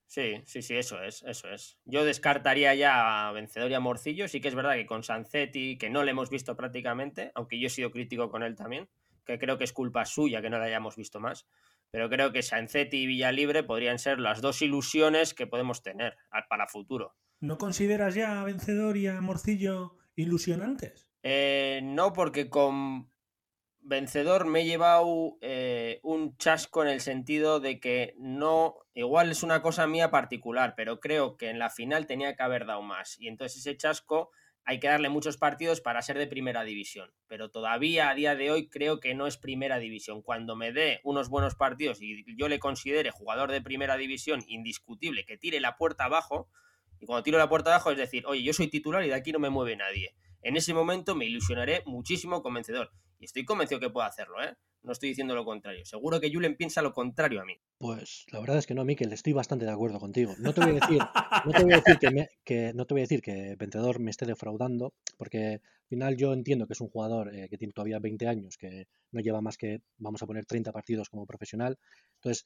Sí, 0.07 0.41
sí, 0.45 0.63
sí, 0.63 0.77
eso 0.77 1.03
es, 1.03 1.25
eso 1.25 1.51
es. 1.51 1.79
Yo 1.85 2.05
descartaría 2.05 2.73
ya 2.77 3.29
a 3.29 3.33
Vencedor 3.33 3.71
y 3.73 3.75
a 3.75 3.81
Morcillo. 3.81 4.29
Sí 4.29 4.41
que 4.41 4.47
es 4.47 4.55
verdad 4.55 4.75
que 4.75 4.87
con 4.87 5.03
Sancetti, 5.03 5.79
que 5.79 5.91
no 5.91 6.05
le 6.05 6.13
hemos 6.13 6.31
visto 6.31 6.57
prácticamente, 6.57 7.33
aunque 7.35 7.59
yo 7.59 7.67
he 7.67 7.71
sido 7.71 7.91
crítico 7.91 8.31
con 8.31 8.45
él 8.45 8.55
también, 8.55 8.89
que 9.27 9.39
creo 9.39 9.59
que 9.59 9.65
es 9.65 9.73
culpa 9.73 10.07
suya 10.07 10.41
que 10.41 10.49
no 10.49 10.59
le 10.59 10.67
hayamos 10.67 10.97
visto 10.97 11.21
más 11.21 11.47
pero 11.91 12.09
creo 12.09 12.33
que 12.33 12.43
Sancetti 12.43 12.99
y 12.99 13.07
Villalibre 13.07 13.63
podrían 13.63 13.99
ser 13.99 14.19
las 14.19 14.41
dos 14.41 14.63
ilusiones 14.63 15.35
que 15.35 15.47
podemos 15.47 15.83
tener 15.83 16.17
para 16.49 16.67
futuro. 16.67 17.15
¿No 17.41 17.59
consideras 17.59 18.15
ya 18.15 18.41
a 18.41 18.45
Vencedor 18.45 18.97
y 18.97 19.07
a 19.07 19.21
Morcillo 19.21 19.97
ilusionantes? 20.15 21.09
Eh, 21.23 21.81
no, 21.83 22.13
porque 22.13 22.49
con 22.49 23.11
Vencedor 23.81 24.47
me 24.47 24.63
he 24.63 24.65
llevado 24.65 25.37
eh, 25.41 26.01
un 26.03 26.37
chasco 26.39 26.83
en 26.83 26.89
el 26.89 27.01
sentido 27.01 27.61
de 27.61 27.79
que 27.79 28.15
no, 28.19 28.77
igual 28.95 29.31
es 29.31 29.43
una 29.43 29.63
cosa 29.63 29.87
mía 29.87 30.11
particular, 30.11 30.75
pero 30.77 30.99
creo 30.99 31.37
que 31.37 31.51
en 31.51 31.59
la 31.59 31.71
final 31.71 32.07
tenía 32.07 32.35
que 32.37 32.43
haber 32.43 32.67
dado 32.67 32.83
más. 32.83 33.19
Y 33.21 33.29
entonces 33.29 33.59
ese 33.59 33.77
chasco 33.77 34.31
hay 34.67 34.81
que 34.81 34.89
darle 34.89 35.09
muchos 35.09 35.37
partidos 35.37 35.81
para 35.81 36.03
ser 36.03 36.19
de 36.19 36.27
primera 36.27 36.65
división. 36.65 37.13
Pero 37.29 37.51
todavía 37.51 38.11
a 38.11 38.15
día 38.17 38.35
de 38.35 38.51
hoy 38.51 38.69
creo 38.69 38.99
que 38.99 39.15
no 39.15 39.29
es 39.29 39.37
primera 39.37 39.79
división. 39.79 40.23
Cuando 40.23 40.57
me 40.57 40.73
dé 40.73 41.01
unos 41.05 41.29
buenos 41.29 41.55
partidos 41.55 42.03
y 42.03 42.25
yo 42.37 42.49
le 42.49 42.59
considere 42.59 43.13
jugador 43.13 43.53
de 43.53 43.63
primera 43.63 43.97
división 43.97 44.43
indiscutible, 44.49 45.25
que 45.25 45.39
tire 45.39 45.61
la 45.61 45.77
puerta 45.77 46.05
abajo, 46.05 46.51
y 46.99 47.07
cuando 47.07 47.23
tiro 47.23 47.39
la 47.39 47.49
puerta 47.49 47.71
abajo 47.71 47.93
es 47.93 47.97
decir, 47.97 48.27
oye, 48.27 48.43
yo 48.43 48.53
soy 48.53 48.67
titular 48.67 49.05
y 49.05 49.09
de 49.09 49.15
aquí 49.15 49.31
no 49.31 49.39
me 49.39 49.51
mueve 49.51 49.77
nadie. 49.77 50.17
En 50.43 50.57
ese 50.57 50.75
momento 50.75 51.15
me 51.15 51.27
ilusionaré 51.27 51.85
muchísimo 51.87 52.43
convencedor. 52.43 52.91
Y 53.21 53.27
estoy 53.27 53.45
convencido 53.45 53.81
que 53.81 53.91
puedo 53.91 54.07
hacerlo, 54.07 54.43
¿eh? 54.43 54.57
No 54.87 54.93
estoy 54.93 55.09
diciendo 55.09 55.35
lo 55.35 55.45
contrario. 55.45 55.85
Seguro 55.85 56.21
que 56.21 56.33
Julen 56.33 56.57
piensa 56.57 56.81
lo 56.81 56.93
contrario 56.93 57.41
a 57.41 57.45
mí. 57.45 57.55
Pues 57.77 58.25
la 58.31 58.39
verdad 58.39 58.59
es 58.59 58.69
que 58.69 58.75
no, 58.75 58.85
Miquel, 58.85 59.13
estoy 59.13 59.33
bastante 59.33 59.65
de 59.65 59.73
acuerdo 59.73 59.99
contigo. 59.99 60.35
No 60.39 60.55
te 60.55 60.61
voy 60.61 60.71
a 60.71 60.75
decir, 60.75 61.03
que, 62.45 62.73
no 62.73 62.87
te 62.87 62.95
voy 62.95 63.01
a 63.01 63.03
decir 63.03 63.21
que 63.21 63.57
Vencedor 63.59 63.99
me 63.99 64.13
esté 64.13 64.27
defraudando, 64.27 64.95
porque 65.17 65.55
al 65.55 65.89
final 65.89 66.17
yo 66.17 66.33
entiendo 66.33 66.69
que 66.69 66.75
es 66.75 66.81
un 66.81 66.89
jugador 66.89 67.35
eh, 67.35 67.49
que 67.51 67.59
tiene 67.59 67.73
todavía 67.73 67.99
20 67.99 68.29
años, 68.29 68.57
que 68.57 68.87
no 69.11 69.21
lleva 69.21 69.41
más 69.41 69.57
que, 69.57 69.81
vamos 69.99 70.23
a 70.23 70.27
poner, 70.27 70.47
30 70.47 70.71
partidos 70.71 71.09
como 71.09 71.27
profesional. 71.27 71.77
Entonces, 72.15 72.45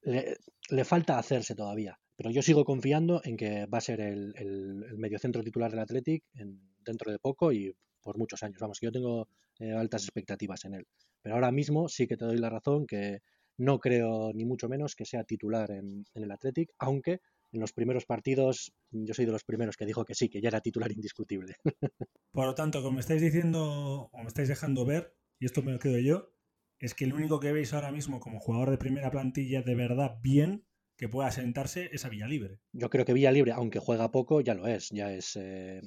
le, 0.00 0.84
falta 0.86 1.18
hacerse 1.18 1.54
todavía. 1.54 1.98
Pero 2.16 2.30
yo 2.30 2.40
sigo 2.40 2.64
confiando 2.64 3.20
en 3.24 3.36
que 3.36 3.66
va 3.66 3.76
a 3.76 3.82
ser 3.82 4.00
el, 4.00 4.86
mediocentro 4.96 5.42
titular 5.42 5.70
del 5.70 5.80
Athletic 5.80 6.24
dentro 6.32 7.12
de 7.12 7.18
poco 7.18 7.52
y 7.52 7.76
por 8.04 8.18
muchos 8.18 8.42
años. 8.44 8.60
Vamos, 8.60 8.78
que 8.78 8.86
yo 8.86 8.92
tengo 8.92 9.28
eh, 9.58 9.72
altas 9.72 10.04
expectativas 10.04 10.64
en 10.64 10.74
él. 10.74 10.86
Pero 11.22 11.34
ahora 11.34 11.50
mismo 11.50 11.88
sí 11.88 12.06
que 12.06 12.16
te 12.16 12.24
doy 12.24 12.36
la 12.36 12.50
razón 12.50 12.86
que 12.86 13.22
no 13.56 13.78
creo 13.78 14.32
ni 14.32 14.44
mucho 14.44 14.68
menos 14.68 14.94
que 14.94 15.04
sea 15.04 15.24
titular 15.24 15.70
en, 15.70 16.04
el 16.14 16.30
Athletic, 16.30 16.70
aunque 16.78 17.20
en 17.52 17.60
los 17.60 17.72
primeros 17.72 18.04
partidos 18.04 18.72
yo 18.90 19.14
soy 19.14 19.26
de 19.26 19.32
los 19.32 19.44
primeros 19.44 19.76
que 19.76 19.86
dijo 19.86 20.04
que 20.04 20.14
sí, 20.14 20.28
que 20.28 20.40
ya 20.40 20.48
era 20.48 20.60
titular 20.60 20.90
indiscutible. 20.92 21.54
Por 22.32 22.46
lo 22.46 22.54
tanto, 22.54 22.82
como 22.82 22.94
me 22.94 23.00
estáis 23.00 23.22
diciendo 23.22 24.10
o 24.12 24.18
me 24.18 24.28
estáis 24.28 24.48
dejando 24.48 24.84
ver, 24.84 25.14
y 25.38 25.46
esto 25.46 25.62
me 25.62 25.72
lo 25.72 25.78
quedo 25.78 25.98
yo, 25.98 26.32
es 26.80 26.94
que 26.94 27.04
el 27.04 27.14
único 27.14 27.40
que 27.40 27.52
veis 27.52 27.72
ahora 27.72 27.92
mismo 27.92 28.20
como 28.20 28.40
jugador 28.40 28.70
de 28.70 28.78
primera 28.78 29.10
plantilla 29.10 29.62
de 29.62 29.74
verdad 29.74 30.18
bien 30.20 30.66
que 30.96 31.08
pueda 31.08 31.30
sentarse 31.30 31.90
es 31.92 32.04
a 32.04 32.08
Villalibre. 32.08 32.60
Yo 32.72 32.90
creo 32.90 33.04
que 33.04 33.12
Villalibre, 33.12 33.52
aunque 33.52 33.78
juega 33.78 34.10
poco, 34.10 34.40
ya 34.40 34.54
lo 34.54 34.66
es, 34.66 34.90
ya 34.90 35.12
es 35.12 35.36
eh, 35.36 35.80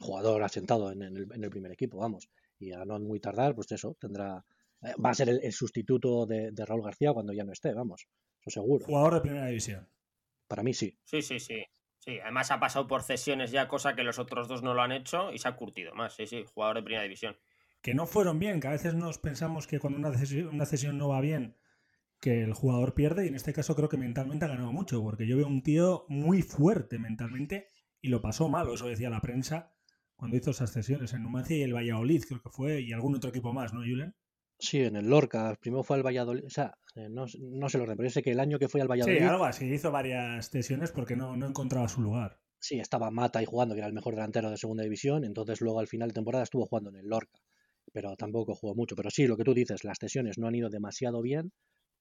jugador 0.00 0.42
asentado 0.42 0.90
en, 0.90 1.02
el, 1.02 1.28
en, 1.32 1.44
el, 1.44 1.50
primer 1.50 1.70
equipo, 1.72 1.98
vamos. 1.98 2.28
Y 2.58 2.72
a 2.72 2.84
no 2.84 2.98
muy 2.98 3.20
tardar, 3.20 3.54
pues 3.54 3.70
eso, 3.72 3.96
tendrá 4.00 4.44
eh, 4.82 4.94
va 5.04 5.10
a 5.10 5.14
ser 5.14 5.28
el, 5.28 5.52
sustituto 5.52 6.26
de, 6.26 6.52
Raúl 6.56 6.82
García 6.82 7.12
cuando 7.12 7.32
ya 7.32 7.44
no 7.44 7.52
esté, 7.52 7.74
vamos, 7.74 8.08
eso 8.40 8.50
seguro. 8.50 8.86
Jugador 8.86 9.14
de 9.14 9.20
primera 9.20 9.46
división. 9.46 9.88
Para 10.48 10.62
mí 10.62 10.72
sí. 10.74 10.98
Sí, 11.04 11.22
sí, 11.22 11.38
sí. 11.38 11.64
Sí, 11.98 12.18
además 12.18 12.50
ha 12.50 12.58
pasado 12.58 12.86
por 12.86 13.02
cesiones 13.02 13.50
ya, 13.50 13.68
cosa 13.68 13.94
que 13.94 14.04
los 14.04 14.18
otros 14.18 14.48
dos 14.48 14.62
no 14.62 14.72
lo 14.72 14.80
han 14.80 14.92
hecho 14.92 15.32
y 15.32 15.38
se 15.38 15.48
ha 15.48 15.56
curtido 15.56 15.94
más. 15.94 16.14
Sí, 16.14 16.26
sí, 16.26 16.44
jugador 16.54 16.76
de 16.76 16.82
primera 16.82 17.02
división. 17.02 17.36
Que 17.82 17.94
no 17.94 18.06
fueron 18.06 18.38
bien, 18.38 18.58
que 18.58 18.68
a 18.68 18.72
veces 18.72 18.94
nos 18.94 19.18
pensamos 19.18 19.66
que 19.66 19.78
cuando 19.78 19.98
una 19.98 20.16
cesión, 20.16 20.48
una 20.48 20.64
cesión 20.64 20.96
no 20.96 21.08
va 21.08 21.20
bien, 21.20 21.58
que 22.18 22.42
el 22.42 22.54
jugador 22.54 22.94
pierde 22.94 23.26
y 23.26 23.28
en 23.28 23.34
este 23.34 23.52
caso 23.52 23.76
creo 23.76 23.90
que 23.90 23.98
mentalmente 23.98 24.46
ha 24.46 24.48
ganado 24.48 24.72
mucho, 24.72 25.02
porque 25.02 25.26
yo 25.26 25.36
veo 25.36 25.46
un 25.46 25.62
tío 25.62 26.06
muy 26.08 26.40
fuerte 26.40 26.98
mentalmente 26.98 27.68
y 28.00 28.08
lo 28.08 28.22
pasó 28.22 28.48
mal, 28.48 28.68
eso 28.72 28.86
decía 28.86 29.10
la 29.10 29.20
prensa 29.20 29.74
cuando 30.20 30.36
hizo 30.36 30.50
esas 30.50 30.70
cesiones 30.70 31.14
en 31.14 31.22
Numancia 31.22 31.56
y 31.56 31.62
el 31.62 31.74
Valladolid, 31.74 32.22
creo 32.28 32.42
que 32.42 32.50
fue, 32.50 32.82
y 32.82 32.92
algún 32.92 33.14
otro 33.14 33.30
equipo 33.30 33.54
más, 33.54 33.72
¿no, 33.72 33.80
Julen? 33.80 34.14
Sí, 34.58 34.82
en 34.82 34.96
el 34.96 35.08
Lorca. 35.08 35.56
Primero 35.58 35.82
fue 35.82 35.96
al 35.96 36.02
Valladolid. 36.02 36.44
O 36.44 36.50
sea, 36.50 36.76
eh, 36.94 37.08
no, 37.08 37.24
no 37.38 37.68
sé 37.70 37.78
lo 37.78 37.86
pero 37.86 38.02
yo 38.02 38.10
sé 38.10 38.22
que 38.22 38.32
el 38.32 38.38
año 38.38 38.58
que 38.58 38.68
fue 38.68 38.82
al 38.82 38.88
Valladolid. 38.88 39.16
Sí, 39.16 39.24
algo 39.24 39.46
así. 39.46 39.64
Hizo 39.72 39.90
varias 39.90 40.44
sesiones 40.46 40.92
porque 40.92 41.16
no, 41.16 41.36
no 41.36 41.46
encontraba 41.46 41.88
su 41.88 42.02
lugar. 42.02 42.38
Sí, 42.58 42.78
estaba 42.78 43.10
Mata 43.10 43.38
ahí 43.38 43.46
jugando, 43.46 43.74
que 43.74 43.78
era 43.78 43.88
el 43.88 43.94
mejor 43.94 44.14
delantero 44.14 44.50
de 44.50 44.58
segunda 44.58 44.82
división. 44.82 45.24
Entonces, 45.24 45.62
luego 45.62 45.80
al 45.80 45.88
final 45.88 46.10
de 46.10 46.14
temporada 46.14 46.44
estuvo 46.44 46.66
jugando 46.66 46.90
en 46.90 46.96
el 46.96 47.06
Lorca. 47.06 47.40
Pero 47.90 48.14
tampoco 48.16 48.54
jugó 48.54 48.74
mucho. 48.74 48.94
Pero 48.94 49.08
sí, 49.08 49.26
lo 49.26 49.38
que 49.38 49.44
tú 49.44 49.54
dices, 49.54 49.84
las 49.84 49.96
sesiones 49.98 50.36
no 50.36 50.46
han 50.46 50.54
ido 50.54 50.68
demasiado 50.68 51.22
bien. 51.22 51.50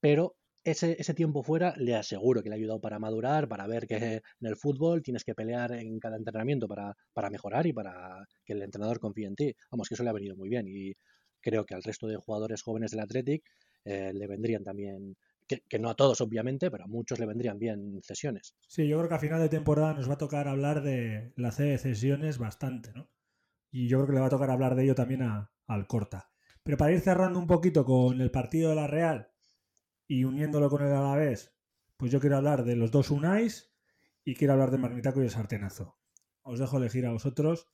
Pero 0.02 0.36
ese, 0.64 0.96
ese 1.00 1.14
tiempo 1.14 1.44
fuera 1.44 1.74
le 1.78 1.96
aseguro 1.96 2.44
que 2.44 2.50
le 2.50 2.56
ha 2.56 2.58
ayudado 2.58 2.82
para 2.82 3.00
madurar, 3.00 3.48
para 3.48 3.68
ver 3.68 3.88
que 3.88 3.96
en 3.96 4.48
el 4.48 4.56
fútbol 4.56 5.02
tienes 5.02 5.24
que 5.24 5.36
pelear 5.36 5.72
en 5.72 6.00
cada 6.00 6.18
entrenamiento 6.18 6.68
para, 6.68 6.96
para 7.14 7.30
mejorar 7.30 7.66
y 7.68 7.74
para 7.74 8.26
que 8.46 8.54
el 8.54 8.62
entrenador 8.62 9.00
confíe 9.00 9.28
en 9.28 9.36
ti. 9.36 9.56
Vamos, 9.72 9.88
que 9.88 9.96
eso 9.96 10.04
le 10.04 10.10
ha 10.10 10.14
venido 10.14 10.36
muy 10.36 10.50
bien. 10.50 10.68
Y 10.68 10.94
creo 11.42 11.66
que 11.66 11.76
al 11.76 11.84
resto 11.84 12.08
de 12.08 12.18
jugadores 12.18 12.62
jóvenes 12.62 12.92
del 12.92 13.02
Athletic 13.02 13.44
eh, 13.86 14.12
le 14.14 14.28
vendrían 14.28 14.64
también, 14.64 15.16
que, 15.48 15.80
no 15.80 15.90
a 15.90 15.96
todos 15.96 16.22
obviamente, 16.22 16.70
pero 16.70 16.84
a 16.84 16.88
muchos 16.88 17.20
le 17.20 17.26
vendrían 17.26 17.58
bien 17.58 18.02
cesiones. 18.04 18.56
Sí, 18.68 18.88
yo 18.88 18.98
creo 18.98 19.10
que 19.10 19.16
a 19.16 19.20
final 19.20 19.40
de 19.40 19.50
temporada 19.50 19.94
nos 19.94 20.10
va 20.10 20.14
a 20.14 20.18
tocar 20.18 20.48
hablar 20.48 20.84
de 20.84 21.32
la 21.38 21.52
C 21.52 21.64
de 21.64 21.78
cesiones 21.78 22.38
bastante, 22.38 22.92
¿no? 22.94 23.10
Y 23.72 23.88
yo 23.88 23.98
creo 24.00 24.08
que 24.08 24.14
le 24.14 24.20
va 24.20 24.28
a 24.28 24.32
tocar 24.32 24.50
hablar 24.50 24.76
de 24.76 24.84
ello 24.84 24.96
también 24.96 25.22
a, 25.22 25.52
al 25.68 25.88
Corta. 25.88 26.30
Pero 26.64 26.78
para 26.78 26.92
ir 26.92 27.00
cerrando 27.00 27.40
un 27.40 27.48
poquito 27.48 27.86
con 27.86 28.20
el 28.20 28.32
partido 28.32 28.70
de 28.70 28.76
la 28.76 28.88
Real 28.88 29.29
y 30.10 30.26
uniéndolo 30.26 30.70
con 30.70 30.86
el 30.86 30.92
Alavés, 30.92 31.56
pues 31.96 32.12
yo 32.12 32.20
quiero 32.20 32.36
hablar 32.36 32.66
de 32.66 32.76
los 32.76 32.92
dos 32.92 33.12
Unais 33.12 33.74
y 34.26 34.36
quiero 34.36 34.52
hablar 34.52 34.72
de 34.72 34.80
Marmitaco 34.80 35.22
y 35.22 35.24
el 35.24 35.30
Sartenazo. 35.30 35.98
Os 36.42 36.60
dejo 36.60 36.78
elegir 36.78 37.06
a 37.06 37.12
vosotros 37.12 37.70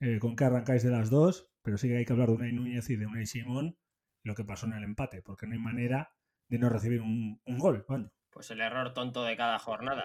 eh, 0.00 0.18
con 0.18 0.34
qué 0.34 0.44
arrancáis 0.46 0.82
de 0.82 0.90
las 0.90 1.10
dos 1.10 1.52
pero 1.66 1.78
sí 1.78 1.88
que 1.88 1.96
hay 1.96 2.04
que 2.04 2.12
hablar 2.12 2.28
de 2.28 2.34
Unai 2.36 2.52
Núñez 2.52 2.88
y 2.90 2.96
de 2.96 3.06
Unai 3.06 3.26
Simón 3.26 3.76
lo 4.22 4.36
que 4.36 4.44
pasó 4.44 4.66
en 4.66 4.74
el 4.74 4.84
empate, 4.84 5.20
porque 5.20 5.48
no 5.48 5.54
hay 5.54 5.58
manera 5.58 6.12
de 6.48 6.60
no 6.60 6.68
recibir 6.68 7.00
un, 7.00 7.40
gol. 7.58 7.84
Pues 8.30 8.52
el 8.52 8.60
error 8.60 8.94
tonto 8.94 9.24
de 9.24 9.36
cada 9.36 9.58
jornada. 9.58 10.04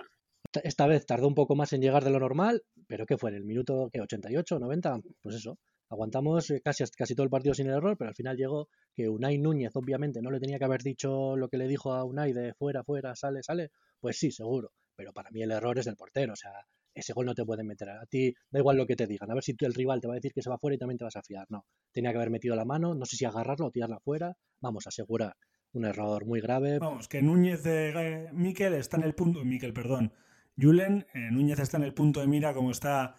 Esta 0.64 0.88
vez 0.88 1.06
tardó 1.06 1.28
un 1.28 1.36
poco 1.36 1.56
más 1.56 1.72
en 1.74 1.82
llegar 1.82 2.04
de 2.04 2.10
lo 2.10 2.20
normal, 2.20 2.64
pero 2.88 3.06
¿qué 3.06 3.16
fue? 3.16 3.30
¿En 3.30 3.36
el 3.36 3.46
minuto 3.46 3.92
¿qué, 3.94 4.02
88, 4.02 4.58
90? 4.58 5.02
Pues 5.22 5.36
eso. 5.36 5.60
Aguantamos 5.92 6.50
eh, 6.52 6.62
casi, 6.64 6.86
casi 6.98 7.16
todo 7.16 7.26
el 7.26 7.30
partido 7.30 7.54
sin 7.54 7.68
el 7.68 7.74
error, 7.74 7.98
pero 7.98 8.08
al 8.08 8.16
final 8.16 8.38
llegó 8.38 8.70
que 8.96 9.10
Unai 9.10 9.38
Núñez 9.38 9.76
obviamente 9.76 10.22
no 10.22 10.32
le 10.32 10.40
tenía 10.40 10.58
que 10.58 10.64
haber 10.64 10.82
dicho 10.82 11.36
lo 11.36 11.50
que 11.50 11.58
le 11.58 11.68
dijo 11.68 11.92
a 11.94 12.06
Unai 12.06 12.32
de 12.32 12.54
fuera, 12.54 12.82
fuera, 12.86 13.14
sale, 13.14 13.44
sale. 13.44 13.72
Pues 14.00 14.18
sí, 14.18 14.32
seguro. 14.32 14.72
Pero 14.96 15.12
para 15.12 15.30
mí 15.32 15.42
el 15.44 15.52
error 15.52 15.78
es 15.78 15.86
del 15.86 15.98
portero. 15.98 16.32
O 16.32 16.36
sea, 16.38 16.54
ese 16.94 17.12
gol 17.12 17.26
no 17.26 17.36
te 17.36 17.44
pueden 17.44 17.68
meter. 17.68 17.90
A 17.90 18.06
ti 18.06 18.34
da 18.50 18.60
igual 18.60 18.78
lo 18.78 18.88
que 18.88 18.96
te 18.96 19.06
digan. 19.06 19.30
A 19.32 19.34
ver 19.34 19.44
si 19.44 19.54
el 19.60 19.74
rival 19.74 20.00
te 20.00 20.08
va 20.08 20.14
a 20.14 20.16
decir 20.16 20.32
que 20.32 20.42
se 20.42 20.50
va 20.50 20.58
fuera 20.58 20.76
y 20.76 20.78
también 20.78 20.98
te 20.98 21.04
vas 21.04 21.18
a 21.18 21.24
fiar. 21.24 21.46
No, 21.50 21.66
tenía 21.92 22.12
que 22.12 22.18
haber 22.18 22.30
metido 22.30 22.56
la 22.56 22.64
mano, 22.64 22.96
no 22.96 23.06
sé 23.06 23.18
si 23.18 23.26
agarrarlo 23.26 23.66
o 23.66 23.72
tirarla 23.72 24.00
fuera. 24.00 24.34
Vamos, 24.62 24.88
a 24.88 24.90
asegurar. 24.90 25.36
Un 25.74 25.86
error 25.86 26.26
muy 26.26 26.40
grave. 26.40 26.80
Vamos, 26.80 27.10
que 27.10 27.22
Núñez 27.22 27.64
de 27.64 27.90
eh, 27.90 28.30
Miquel 28.32 28.76
está 28.76 28.96
en 28.96 29.04
el 29.04 29.14
punto. 29.14 29.44
Miquel, 29.44 29.74
perdón. 29.74 30.14
Julen, 30.58 31.06
eh, 31.14 31.32
Núñez 31.32 31.60
está 31.60 31.76
en 31.78 31.84
el 31.84 31.94
punto 31.94 32.22
de 32.22 32.28
mira 32.28 32.54
como 32.54 32.72
está 32.72 33.16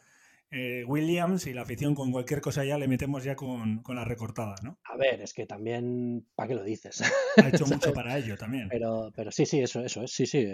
eh, 0.53 0.85
Williams 0.87 1.47
y 1.47 1.53
la 1.53 1.63
afición 1.63 1.95
con 1.95 2.13
cualquier 2.13 2.41
cosa 2.41 2.65
ya 2.65 2.79
le 2.79 2.87
metemos 2.87 3.25
ya 3.25 3.35
con, 3.35 3.83
con 3.83 3.97
la 3.97 4.05
recortada, 4.05 4.55
¿no? 4.63 4.79
A 4.85 4.97
ver, 4.97 5.21
es 5.21 5.35
que 5.35 5.47
también, 5.47 6.29
¿para 6.35 6.49
qué 6.49 6.55
lo 6.55 6.63
dices? 6.63 7.03
Ha 7.37 7.49
hecho 7.49 7.67
mucho 7.67 7.93
para 7.93 8.17
ello 8.17 8.37
también. 8.37 8.69
Pero, 8.69 9.11
pero 9.17 9.31
sí, 9.33 9.47
sí, 9.47 9.61
eso, 9.61 9.81
eso 9.81 10.03
es, 10.03 10.13
sí, 10.13 10.27
sí 10.27 10.47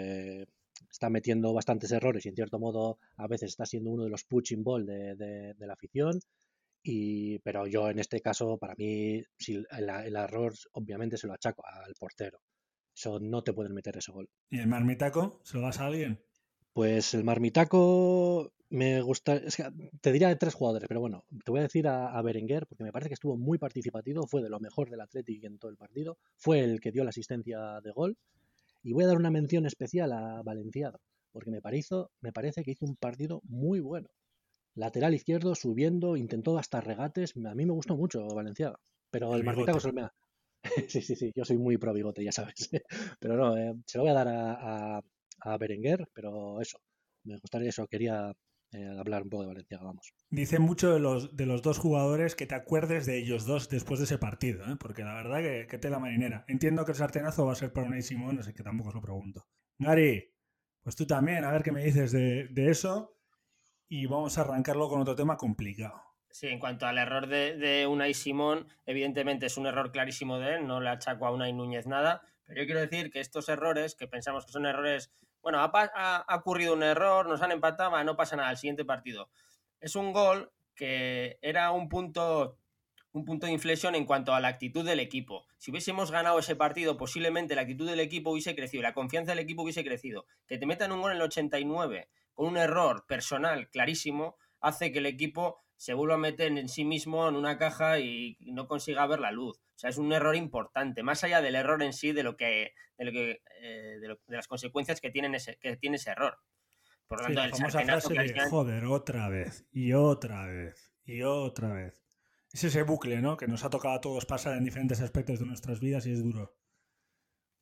está 0.89 1.09
metiendo 1.09 1.53
bastantes 1.53 1.91
errores 1.91 2.25
y 2.25 2.29
en 2.29 2.35
cierto 2.35 2.59
modo 2.59 2.99
a 3.17 3.27
veces 3.27 3.49
está 3.49 3.65
siendo 3.65 3.91
uno 3.91 4.03
de 4.03 4.09
los 4.09 4.23
punching 4.23 4.63
ball 4.63 4.85
de, 4.85 5.15
de, 5.15 5.67
la 5.67 5.73
afición. 5.73 6.19
Y, 6.81 7.39
pero 7.39 7.67
yo 7.67 7.89
en 7.89 7.99
este 7.99 8.21
caso, 8.21 8.57
para 8.57 8.75
mí, 8.75 9.21
si 9.37 9.55
el, 9.55 10.15
error 10.15 10.53
obviamente 10.73 11.17
se 11.17 11.27
lo 11.27 11.33
achaco 11.33 11.63
al 11.65 11.93
portero. 11.95 12.39
Eso 12.95 13.19
no 13.19 13.43
te 13.43 13.53
pueden 13.53 13.73
meter 13.73 13.97
ese 13.97 14.11
gol. 14.11 14.29
¿Y 14.49 14.59
el 14.59 14.67
marmitaco? 14.67 15.41
¿Se 15.43 15.57
lo 15.57 15.63
das 15.63 15.79
a 15.79 15.85
alguien? 15.85 16.21
Pues 16.73 17.13
el 17.13 17.23
marmitaco 17.23 18.51
me 18.69 19.01
gusta. 19.01 19.41
te 20.01 20.11
diría 20.11 20.27
de 20.27 20.35
tres 20.35 20.53
jugadores, 20.53 20.87
pero 20.87 20.99
bueno, 20.99 21.25
te 21.43 21.51
voy 21.51 21.59
a 21.59 21.63
decir 21.63 21.87
a, 21.87 22.17
a, 22.17 22.21
Berenguer, 22.21 22.67
porque 22.67 22.83
me 22.83 22.91
parece 22.91 23.09
que 23.09 23.15
estuvo 23.15 23.37
muy 23.37 23.57
participativo, 23.57 24.27
fue 24.27 24.41
de 24.41 24.49
lo 24.49 24.59
mejor 24.59 24.89
del 24.89 25.01
Athletic 25.01 25.43
en 25.43 25.57
todo 25.57 25.71
el 25.71 25.77
partido, 25.77 26.17
fue 26.37 26.59
el 26.59 26.79
que 26.79 26.91
dio 26.91 27.03
la 27.03 27.09
asistencia 27.09 27.81
de 27.81 27.91
gol. 27.91 28.17
Y 28.81 28.93
voy 28.93 29.03
a 29.03 29.07
dar 29.07 29.17
una 29.17 29.31
mención 29.31 29.65
especial 29.65 30.13
a 30.13 30.41
Valenciado, 30.43 30.99
porque 31.31 31.51
me, 31.51 31.59
me 32.21 32.31
parece 32.31 32.63
que 32.63 32.71
hizo 32.71 32.85
un 32.85 32.95
partido 32.95 33.41
muy 33.43 33.79
bueno. 33.79 34.09
Lateral 34.75 35.13
izquierdo, 35.13 35.55
subiendo, 35.55 36.15
intentó 36.15 36.57
hasta 36.57 36.79
regates. 36.79 37.33
A 37.35 37.55
mí 37.55 37.65
me 37.65 37.73
gustó 37.73 37.97
mucho 37.97 38.25
Valenciado. 38.27 38.79
Pero 39.11 39.35
el, 39.35 39.45
el 39.45 39.81
se 39.81 39.91
me 39.91 40.03
ha... 40.03 40.13
sí, 40.87 41.01
sí, 41.01 41.15
sí, 41.15 41.31
yo 41.35 41.43
soy 41.43 41.57
muy 41.57 41.77
pro 41.77 41.93
bigote, 41.93 42.23
ya 42.23 42.31
sabes. 42.31 42.69
pero 43.19 43.35
no, 43.35 43.57
eh, 43.57 43.73
se 43.85 43.97
lo 43.97 44.03
voy 44.03 44.11
a 44.11 44.13
dar 44.13 44.27
a, 44.27 44.97
a, 44.97 45.03
a 45.41 45.57
Berenguer, 45.57 46.07
pero 46.13 46.61
eso, 46.61 46.79
me 47.23 47.37
gustaría 47.37 47.69
eso, 47.69 47.87
quería 47.87 48.33
eh, 48.71 48.97
hablar 48.99 49.23
un 49.23 49.29
poco 49.29 49.43
de 49.43 49.47
Valencia, 49.47 49.79
vamos. 49.81 50.13
Dice 50.29 50.59
mucho 50.59 50.93
de 50.93 50.99
los, 50.99 51.35
de 51.35 51.45
los 51.45 51.61
dos 51.61 51.79
jugadores 51.79 52.35
que 52.35 52.45
te 52.45 52.55
acuerdes 52.55 53.05
de 53.05 53.17
ellos 53.17 53.45
dos 53.45 53.67
después 53.67 53.99
de 53.99 54.05
ese 54.05 54.17
partido, 54.17 54.63
¿eh? 54.65 54.75
porque 54.79 55.03
la 55.03 55.15
verdad 55.15 55.41
que, 55.41 55.67
que 55.67 55.77
te 55.79 55.89
la 55.89 55.99
marinera. 55.99 56.45
Entiendo 56.47 56.85
que 56.85 56.91
el 56.91 56.97
sartenazo 56.97 57.45
va 57.45 57.53
a 57.53 57.55
ser 57.55 57.73
para 57.73 57.87
Unai 57.87 58.03
Simón, 58.03 58.39
así 58.39 58.53
que 58.53 58.63
tampoco 58.63 58.89
os 58.89 58.95
lo 58.95 59.01
pregunto. 59.01 59.47
Gary, 59.79 60.33
pues 60.83 60.95
tú 60.95 61.07
también, 61.07 61.43
a 61.45 61.51
ver 61.51 61.63
qué 61.63 61.71
me 61.71 61.83
dices 61.83 62.11
de, 62.11 62.47
de 62.49 62.69
eso 62.69 63.15
y 63.87 64.05
vamos 64.05 64.37
a 64.37 64.41
arrancarlo 64.41 64.87
con 64.87 65.01
otro 65.01 65.15
tema 65.15 65.35
complicado. 65.35 65.99
Sí, 66.29 66.47
en 66.47 66.59
cuanto 66.59 66.85
al 66.85 66.99
error 66.99 67.25
de, 67.25 67.57
de 67.57 67.87
Unai 67.87 68.13
Simón, 68.13 68.67
evidentemente 68.85 69.47
es 69.47 69.57
un 69.57 69.65
error 69.65 69.91
clarísimo 69.91 70.37
de 70.37 70.55
él, 70.55 70.67
no 70.67 70.79
le 70.79 70.89
achaco 70.89 71.25
a 71.25 71.31
Unai 71.31 71.53
Núñez 71.53 71.87
nada, 71.87 72.21
pero 72.45 72.61
yo 72.61 72.67
quiero 72.67 72.81
decir 72.81 73.09
que 73.09 73.19
estos 73.19 73.49
errores, 73.49 73.95
que 73.95 74.07
pensamos 74.07 74.45
que 74.45 74.51
son 74.51 74.67
errores 74.67 75.11
bueno, 75.41 75.59
ha, 75.59 76.25
ocurrido 76.35 76.73
un 76.73 76.83
error, 76.83 77.27
nos 77.27 77.41
han 77.41 77.51
empatado, 77.51 78.03
no 78.03 78.15
pasa 78.15 78.35
nada, 78.35 78.51
el 78.51 78.57
siguiente 78.57 78.85
partido. 78.85 79.29
Es 79.79 79.95
un 79.95 80.11
gol 80.11 80.51
que 80.75 81.37
era 81.41 81.71
un 81.71 81.89
punto, 81.89 82.57
un 83.11 83.25
punto 83.25 83.45
de 83.45 83.53
inflexión 83.53 83.95
en 83.95 84.05
cuanto 84.05 84.33
a 84.33 84.39
la 84.39 84.49
actitud 84.49 84.85
del 84.85 84.99
equipo. 84.99 85.45
Si 85.57 85.71
hubiésemos 85.71 86.11
ganado 86.11 86.39
ese 86.39 86.55
partido, 86.55 86.97
posiblemente 86.97 87.55
la 87.55 87.61
actitud 87.61 87.87
del 87.87 87.99
equipo 87.99 88.31
hubiese 88.31 88.55
crecido, 88.55 88.83
la 88.83 88.93
confianza 88.93 89.31
del 89.31 89.39
equipo 89.39 89.63
hubiese 89.63 89.83
crecido. 89.83 90.25
Que 90.47 90.57
te 90.57 90.65
metan 90.65 90.91
un 90.91 91.01
gol 91.01 91.11
en 91.11 91.17
el 91.17 91.23
89 91.23 92.09
con 92.33 92.47
un 92.47 92.57
error 92.57 93.05
personal 93.07 93.69
clarísimo, 93.69 94.37
hace 94.61 94.91
que 94.91 94.99
el 94.99 95.05
equipo 95.05 95.61
se 95.79 95.93
vuelva 95.93 96.15
a 96.15 96.17
meter 96.17 96.51
en 96.57 96.67
sí 96.67 96.83
mismo 96.83 97.29
en 97.29 97.35
una 97.35 97.57
caja 97.57 97.99
y 97.99 98.37
no 98.41 98.67
consiga 98.67 99.07
ver 99.07 99.21
la 99.21 99.31
luz. 99.31 99.57
O 99.57 99.79
sea, 99.79 99.89
es 99.89 99.97
un 99.97 100.11
error 100.11 100.35
importante, 100.35 101.03
más 101.03 101.23
allá 101.23 101.41
del 101.41 101.55
error 101.55 101.81
en 101.81 101.93
sí, 101.93 102.11
de 102.11 102.21
lo 102.21 102.35
que, 102.35 102.73
de, 102.97 103.05
lo 103.05 103.13
que, 103.13 103.41
eh, 103.61 103.97
de, 104.01 104.17
las 104.27 104.49
consecuencias 104.49 104.99
que, 104.99 105.09
tienen 105.09 105.35
ese, 105.35 105.57
que 105.57 105.77
tiene 105.77 105.95
ese 105.95 106.09
error. 106.09 106.37
Por 107.07 107.21
lo 107.21 107.33
tanto, 107.33 107.55
frase 107.55 108.13
de, 108.13 108.49
joder, 108.49 108.83
otra 108.83 109.29
vez, 109.29 109.65
y 109.71 109.93
otra 109.93 110.47
vez, 110.47 110.91
y 111.05 111.21
otra 111.21 111.71
vez. 111.71 112.03
Es 112.51 112.65
ese 112.65 112.83
bucle, 112.83 113.21
¿no? 113.21 113.37
Que 113.37 113.47
nos 113.47 113.63
ha 113.63 113.69
tocado 113.69 113.95
a 113.95 114.01
todos 114.01 114.25
pasar 114.25 114.57
en 114.57 114.65
diferentes 114.65 114.99
aspectos 114.99 115.39
de 115.39 115.45
nuestras 115.45 115.79
vidas 115.79 116.05
y 116.07 116.11
es 116.11 116.21
duro. 116.21 116.57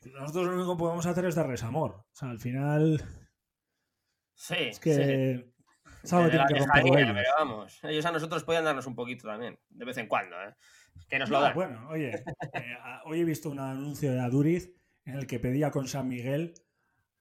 Nosotros 0.02 0.48
lo 0.48 0.56
único 0.56 0.76
que 0.76 0.80
podemos 0.80 1.06
hacer 1.06 1.26
es 1.26 1.36
darles 1.36 1.62
amor. 1.62 1.92
O 1.92 2.16
sea, 2.16 2.32
al 2.32 2.40
final... 2.40 3.00
Sí, 4.34 4.56
es 4.58 4.80
que... 4.80 4.94
Sí. 4.96 5.54
Ellos. 6.12 6.44
Pero 6.50 7.32
vamos, 7.38 7.80
ellos 7.84 8.06
a 8.06 8.12
nosotros 8.12 8.44
podían 8.44 8.66
darnos 8.66 8.88
un 8.88 8.96
poquito 8.96 9.28
también, 9.28 9.60
de 9.70 9.86
vez 9.86 9.98
en 9.98 10.08
cuando, 10.08 10.36
¿eh? 10.42 10.54
Que 11.10 11.20
nos 11.20 11.30
lo 11.30 11.42
dan. 11.42 11.54
Bueno, 11.54 11.88
oye, 11.90 12.16
eh, 12.54 12.78
hoy 13.06 13.22
he 13.22 13.26
visto 13.26 13.50
un 13.50 13.60
anuncio 13.60 14.12
de 14.12 14.20
Aduriz 14.20 14.72
en 15.06 15.16
el 15.16 15.28
que 15.28 15.40
pedía 15.40 15.72
con 15.72 15.88
San 15.88 16.08
Miguel 16.08 16.54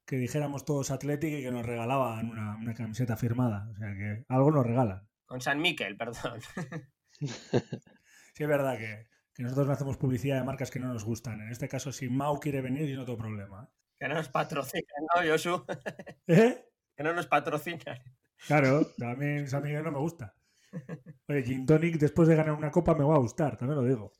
que 0.07 0.17
dijéramos 0.17 0.65
todos 0.65 0.91
Athletic 0.93 1.33
y 1.33 1.43
que 1.43 1.51
nos 1.51 1.67
regalaban 1.67 2.31
una, 2.31 2.75
camiseta 2.75 3.17
firmada. 3.17 3.69
O 3.73 3.77
sea 3.77 3.93
que 3.95 4.25
algo 4.29 4.53
nos 4.53 4.65
regalan. 4.65 5.07
Con 5.27 5.41
San 5.41 5.61
Miquel, 5.61 5.97
perdón. 5.97 6.41
sí, 7.21 8.43
es 8.43 8.49
verdad 8.49 8.79
que, 8.79 9.09
nosotros 9.39 9.67
no 9.67 9.73
hacemos 9.73 9.97
publicidad 9.99 10.39
de 10.39 10.45
marcas 10.45 10.71
que 10.71 10.79
no 10.79 10.93
nos 10.93 11.05
gustan. 11.05 11.41
En 11.41 11.51
este 11.51 11.69
caso, 11.69 11.93
si 11.93 12.09
Mau 12.09 12.39
quiere 12.39 12.63
venir, 12.63 12.89
yo 12.89 12.97
no 12.97 13.05
tengo 13.05 13.19
problema. 13.19 13.69
Que 13.99 14.09
no 14.09 14.15
nos 14.15 14.29
patrocinan, 14.29 15.05
¿no, 15.15 15.31
Josu? 15.31 15.65
¿Eh? 16.29 16.65
Que 16.95 17.03
no 17.03 17.13
nos 17.13 17.27
patrocinan. 17.27 17.99
Claro, 18.47 18.87
a 19.03 19.15
mí 19.15 19.47
San 19.47 19.63
Miguel 19.63 19.85
no 19.85 19.93
me 19.93 19.99
gusta. 19.99 20.35
Oye, 21.29 21.43
Gin 21.43 21.67
Tonic 21.67 21.99
después 21.99 22.29
de 22.29 22.37
ganar 22.37 22.55
una 22.55 22.71
copa 22.71 22.95
me 22.95 23.05
va 23.05 23.17
a 23.17 23.19
gustar, 23.19 23.57
también 23.57 23.81
lo 23.81 23.87
digo. 23.87 24.13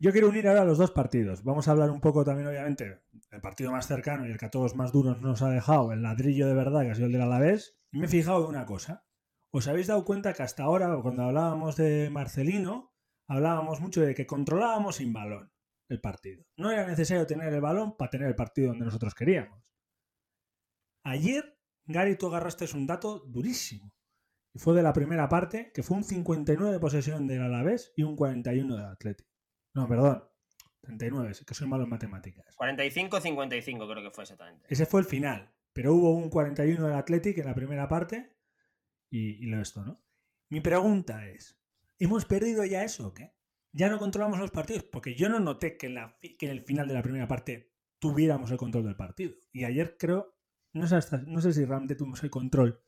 Yo 0.00 0.12
quiero 0.12 0.28
unir 0.28 0.46
ahora 0.46 0.64
los 0.64 0.78
dos 0.78 0.92
partidos. 0.92 1.42
Vamos 1.42 1.66
a 1.66 1.72
hablar 1.72 1.90
un 1.90 2.00
poco 2.00 2.24
también, 2.24 2.46
obviamente, 2.46 3.00
del 3.30 3.40
partido 3.40 3.72
más 3.72 3.88
cercano 3.88 4.26
y 4.26 4.30
el 4.30 4.38
que 4.38 4.46
a 4.46 4.50
todos 4.50 4.76
más 4.76 4.92
duros 4.92 5.20
nos 5.20 5.42
ha 5.42 5.50
dejado, 5.50 5.92
el 5.92 6.02
ladrillo 6.02 6.46
de 6.46 6.54
verdad, 6.54 6.82
que 6.82 6.90
ha 6.92 6.94
sido 6.94 7.06
el 7.06 7.12
del 7.12 7.22
Alavés. 7.22 7.76
Y 7.90 7.98
me 7.98 8.06
he 8.06 8.08
fijado 8.08 8.44
en 8.44 8.50
una 8.50 8.64
cosa. 8.64 9.04
¿Os 9.50 9.66
habéis 9.66 9.88
dado 9.88 10.04
cuenta 10.04 10.34
que 10.34 10.44
hasta 10.44 10.62
ahora, 10.62 10.96
cuando 11.02 11.24
hablábamos 11.24 11.76
de 11.76 12.10
Marcelino, 12.10 12.94
hablábamos 13.26 13.80
mucho 13.80 14.00
de 14.02 14.14
que 14.14 14.26
controlábamos 14.26 14.96
sin 14.96 15.12
balón 15.12 15.50
el 15.88 16.00
partido? 16.00 16.44
No 16.56 16.70
era 16.70 16.86
necesario 16.86 17.26
tener 17.26 17.52
el 17.52 17.60
balón 17.60 17.96
para 17.96 18.10
tener 18.10 18.28
el 18.28 18.36
partido 18.36 18.68
donde 18.68 18.84
nosotros 18.84 19.16
queríamos. 19.16 19.74
Ayer, 21.02 21.57
Gary, 21.88 22.16
tú 22.16 22.26
agarraste 22.26 22.66
un 22.74 22.86
dato 22.86 23.20
durísimo. 23.20 23.92
Y 24.54 24.58
fue 24.58 24.74
de 24.74 24.82
la 24.82 24.92
primera 24.92 25.28
parte, 25.28 25.72
que 25.72 25.82
fue 25.82 25.96
un 25.96 26.04
59 26.04 26.72
de 26.72 26.78
posesión 26.78 27.26
del 27.26 27.42
Alavés 27.42 27.92
y 27.96 28.02
un 28.02 28.14
41 28.14 28.76
del 28.76 28.84
Atlético. 28.84 29.30
No, 29.74 29.88
perdón. 29.88 30.24
39, 30.82 31.32
que 31.46 31.54
soy 31.54 31.66
malo 31.66 31.84
en 31.84 31.90
matemáticas. 31.90 32.56
45-55 32.56 33.90
creo 33.90 34.02
que 34.02 34.10
fue 34.10 34.24
exactamente. 34.24 34.66
Ese 34.68 34.86
fue 34.86 35.00
el 35.00 35.06
final. 35.06 35.52
Pero 35.72 35.94
hubo 35.94 36.14
un 36.14 36.30
41 36.30 36.86
del 36.86 36.96
Athletic 36.96 37.38
en 37.38 37.46
la 37.46 37.54
primera 37.54 37.88
parte 37.88 38.36
y, 39.10 39.46
lo 39.46 39.60
esto, 39.60 39.84
¿no? 39.84 40.02
Mi 40.50 40.60
pregunta 40.60 41.26
es, 41.26 41.60
¿hemos 41.98 42.24
perdido 42.24 42.64
ya 42.64 42.84
eso 42.84 43.08
o 43.08 43.14
qué? 43.14 43.34
¿Ya 43.72 43.88
no 43.88 43.98
controlamos 43.98 44.38
los 44.38 44.50
partidos? 44.50 44.84
Porque 44.84 45.14
yo 45.14 45.28
no 45.28 45.40
noté 45.40 45.76
que 45.76 45.86
en, 45.86 45.94
la, 45.94 46.18
que 46.20 46.46
en 46.46 46.50
el 46.50 46.62
final 46.62 46.88
de 46.88 46.94
la 46.94 47.02
primera 47.02 47.28
parte 47.28 47.74
tuviéramos 47.98 48.50
el 48.50 48.56
control 48.56 48.84
del 48.84 48.96
partido. 48.96 49.34
Y 49.52 49.64
ayer 49.64 49.96
creo, 49.98 50.37
no 50.72 50.86
sé, 50.86 50.98
no 51.26 51.40
sé 51.40 51.52
si 51.52 51.64
realmente 51.64 51.94
tuvimos 51.94 52.22
el 52.22 52.30
control 52.30 52.82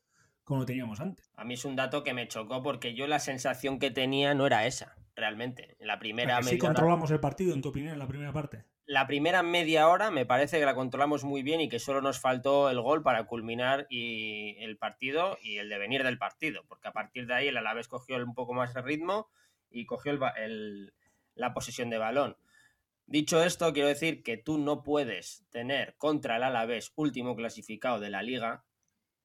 como 0.51 0.61
lo 0.61 0.67
teníamos 0.67 0.99
antes. 0.99 1.31
A 1.37 1.45
mí 1.45 1.55
es 1.55 1.65
un 1.65 1.77
dato 1.77 2.03
que 2.03 2.13
me 2.13 2.27
chocó 2.27 2.61
porque 2.61 2.93
yo 2.93 3.07
la 3.07 3.21
sensación 3.21 3.79
que 3.79 3.93
tenía 3.93 4.35
no 4.35 4.49
era 4.49 4.67
esa, 4.67 4.97
realmente. 5.15 5.77
En 5.79 5.87
la 5.87 6.01
primera 6.01 6.41
media 6.41 6.59
controlamos 6.59 7.13
el 7.13 7.21
partido, 7.21 7.55
en 7.55 7.63
tu 7.63 7.69
opinión, 7.69 7.93
en 7.93 8.01
la 8.01 8.09
primera 8.09 8.33
parte? 8.33 8.65
La 8.85 9.07
primera 9.07 9.45
media 9.45 9.87
hora 9.87 10.11
me 10.11 10.27
parece 10.27 10.59
que 10.59 10.67
la 10.67 10.75
controlamos 10.75 11.23
muy 11.23 11.45
bien 11.45 11.61
y 11.61 11.69
que 11.69 11.79
solo 11.79 12.03
nos 12.03 12.19
faltó 12.19 12.69
el 12.69 12.81
gol 12.81 13.05
para 13.05 13.27
culminar 13.27 13.87
y 13.89 14.57
el 14.59 14.77
partido 14.77 15.39
y 15.41 15.59
el 15.59 15.69
devenir 15.69 16.03
del 16.03 16.19
partido, 16.19 16.65
porque 16.67 16.89
a 16.89 16.93
partir 16.93 17.29
de 17.29 17.35
ahí 17.35 17.47
el 17.47 17.57
Alavés 17.57 17.87
cogió 17.87 18.17
un 18.17 18.35
poco 18.35 18.53
más 18.53 18.75
de 18.75 18.83
ritmo 18.83 19.29
y 19.71 19.87
cogió 19.87 20.19
el, 20.37 20.93
la 21.37 21.55
posesión 21.55 21.91
de 21.91 21.99
balón. 21.99 22.37
Dicho 23.11 23.43
esto, 23.43 23.73
quiero 23.73 23.89
decir 23.89 24.23
que 24.23 24.37
tú 24.37 24.57
no 24.57 24.85
puedes 24.85 25.45
tener 25.51 25.97
contra 25.97 26.37
el 26.37 26.45
Alavés 26.45 26.93
último 26.95 27.35
clasificado 27.35 27.99
de 27.99 28.09
la 28.09 28.23
liga 28.23 28.65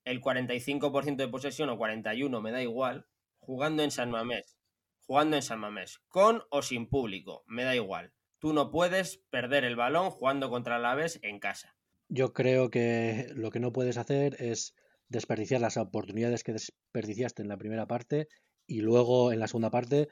el 0.06 0.22
45% 0.22 1.18
de 1.18 1.28
posesión 1.28 1.70
o 1.70 1.78
41, 1.78 2.42
me 2.42 2.52
da 2.52 2.64
igual, 2.64 3.06
jugando 3.38 3.84
en 3.84 3.92
San 3.92 4.10
Mamés, 4.10 4.58
jugando 5.06 5.36
en 5.36 5.44
San 5.44 5.60
Mamés, 5.60 6.00
con 6.08 6.42
o 6.50 6.64
sin 6.64 6.90
público, 6.90 7.44
me 7.46 7.64
da 7.64 7.76
igual. 7.76 8.12
Tú 8.40 8.54
no 8.54 8.72
puedes 8.72 9.18
perder 9.30 9.64
el 9.64 9.76
balón 9.76 10.10
jugando 10.10 10.50
contra 10.50 10.80
la 10.80 10.94
Aves 10.94 11.20
en 11.22 11.40
casa. 11.40 11.76
Yo 12.10 12.34
creo 12.34 12.72
que 12.72 13.28
lo 13.36 13.52
que 13.52 13.60
no 13.60 13.72
puedes 13.72 13.98
hacer 13.98 14.36
es 14.40 14.74
desperdiciar 15.10 15.62
las 15.62 15.78
oportunidades 15.78 16.44
que 16.44 16.54
desperdiciaste 16.54 17.44
en 17.44 17.50
la 17.50 17.58
primera 17.58 17.86
parte 17.86 18.30
y 18.66 18.82
luego 18.82 19.32
en 19.32 19.40
la 19.40 19.48
segunda 19.48 19.70
parte 19.70 20.08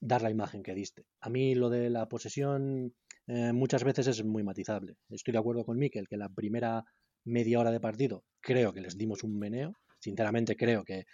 dar 0.00 0.22
la 0.22 0.30
imagen 0.30 0.64
que 0.64 0.74
diste. 0.74 1.06
A 1.20 1.30
mí 1.30 1.54
lo 1.54 1.70
de 1.70 1.88
la 1.88 2.08
posesión 2.08 2.94
eh, 3.26 3.52
muchas 3.52 3.84
veces 3.84 4.06
es 4.06 4.24
muy 4.24 4.42
matizable. 4.42 4.96
Estoy 5.10 5.32
de 5.32 5.38
acuerdo 5.38 5.64
con 5.64 5.78
Miquel 5.78 6.08
que 6.08 6.16
la 6.16 6.28
primera 6.28 6.84
media 7.24 7.60
hora 7.60 7.70
de 7.70 7.80
partido, 7.80 8.24
creo 8.40 8.72
que 8.72 8.80
les 8.80 8.96
dimos 8.96 9.22
un 9.22 9.38
meneo. 9.38 9.74
Sinceramente 10.00 10.56
creo 10.56 10.84
que 10.84 11.04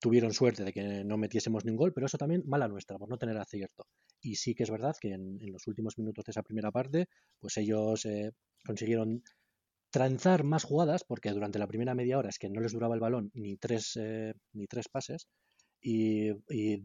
tuvieron 0.00 0.32
suerte 0.32 0.64
de 0.64 0.72
que 0.72 1.04
no 1.04 1.16
metiésemos 1.16 1.64
ni 1.64 1.72
un 1.72 1.76
gol, 1.76 1.92
pero 1.92 2.06
eso 2.06 2.18
también 2.18 2.42
mala 2.46 2.68
nuestra, 2.68 2.98
por 2.98 3.08
no 3.08 3.18
tener 3.18 3.36
acierto. 3.36 3.86
Y 4.20 4.36
sí 4.36 4.54
que 4.54 4.62
es 4.62 4.70
verdad 4.70 4.94
que 5.00 5.12
en, 5.12 5.38
los 5.52 5.66
últimos 5.66 5.98
minutos 5.98 6.24
de 6.24 6.30
esa 6.30 6.42
primera 6.42 6.70
parte, 6.70 7.06
pues 7.40 7.56
ellos 7.56 8.04
eh, 8.06 8.30
consiguieron 8.64 9.22
tranzar 9.90 10.44
más 10.44 10.64
jugadas, 10.64 11.04
porque 11.04 11.30
durante 11.30 11.58
la 11.58 11.66
primera 11.66 11.94
media 11.94 12.18
hora 12.18 12.28
es 12.28 12.38
que 12.38 12.50
no 12.50 12.60
les 12.60 12.72
duraba 12.72 12.94
el 12.94 13.00
balón 13.00 13.30
ni 13.34 13.56
tres, 13.56 13.96
eh, 13.96 14.34
ni 14.52 14.66
tres 14.66 14.88
pases, 14.88 15.26
y, 15.80 16.32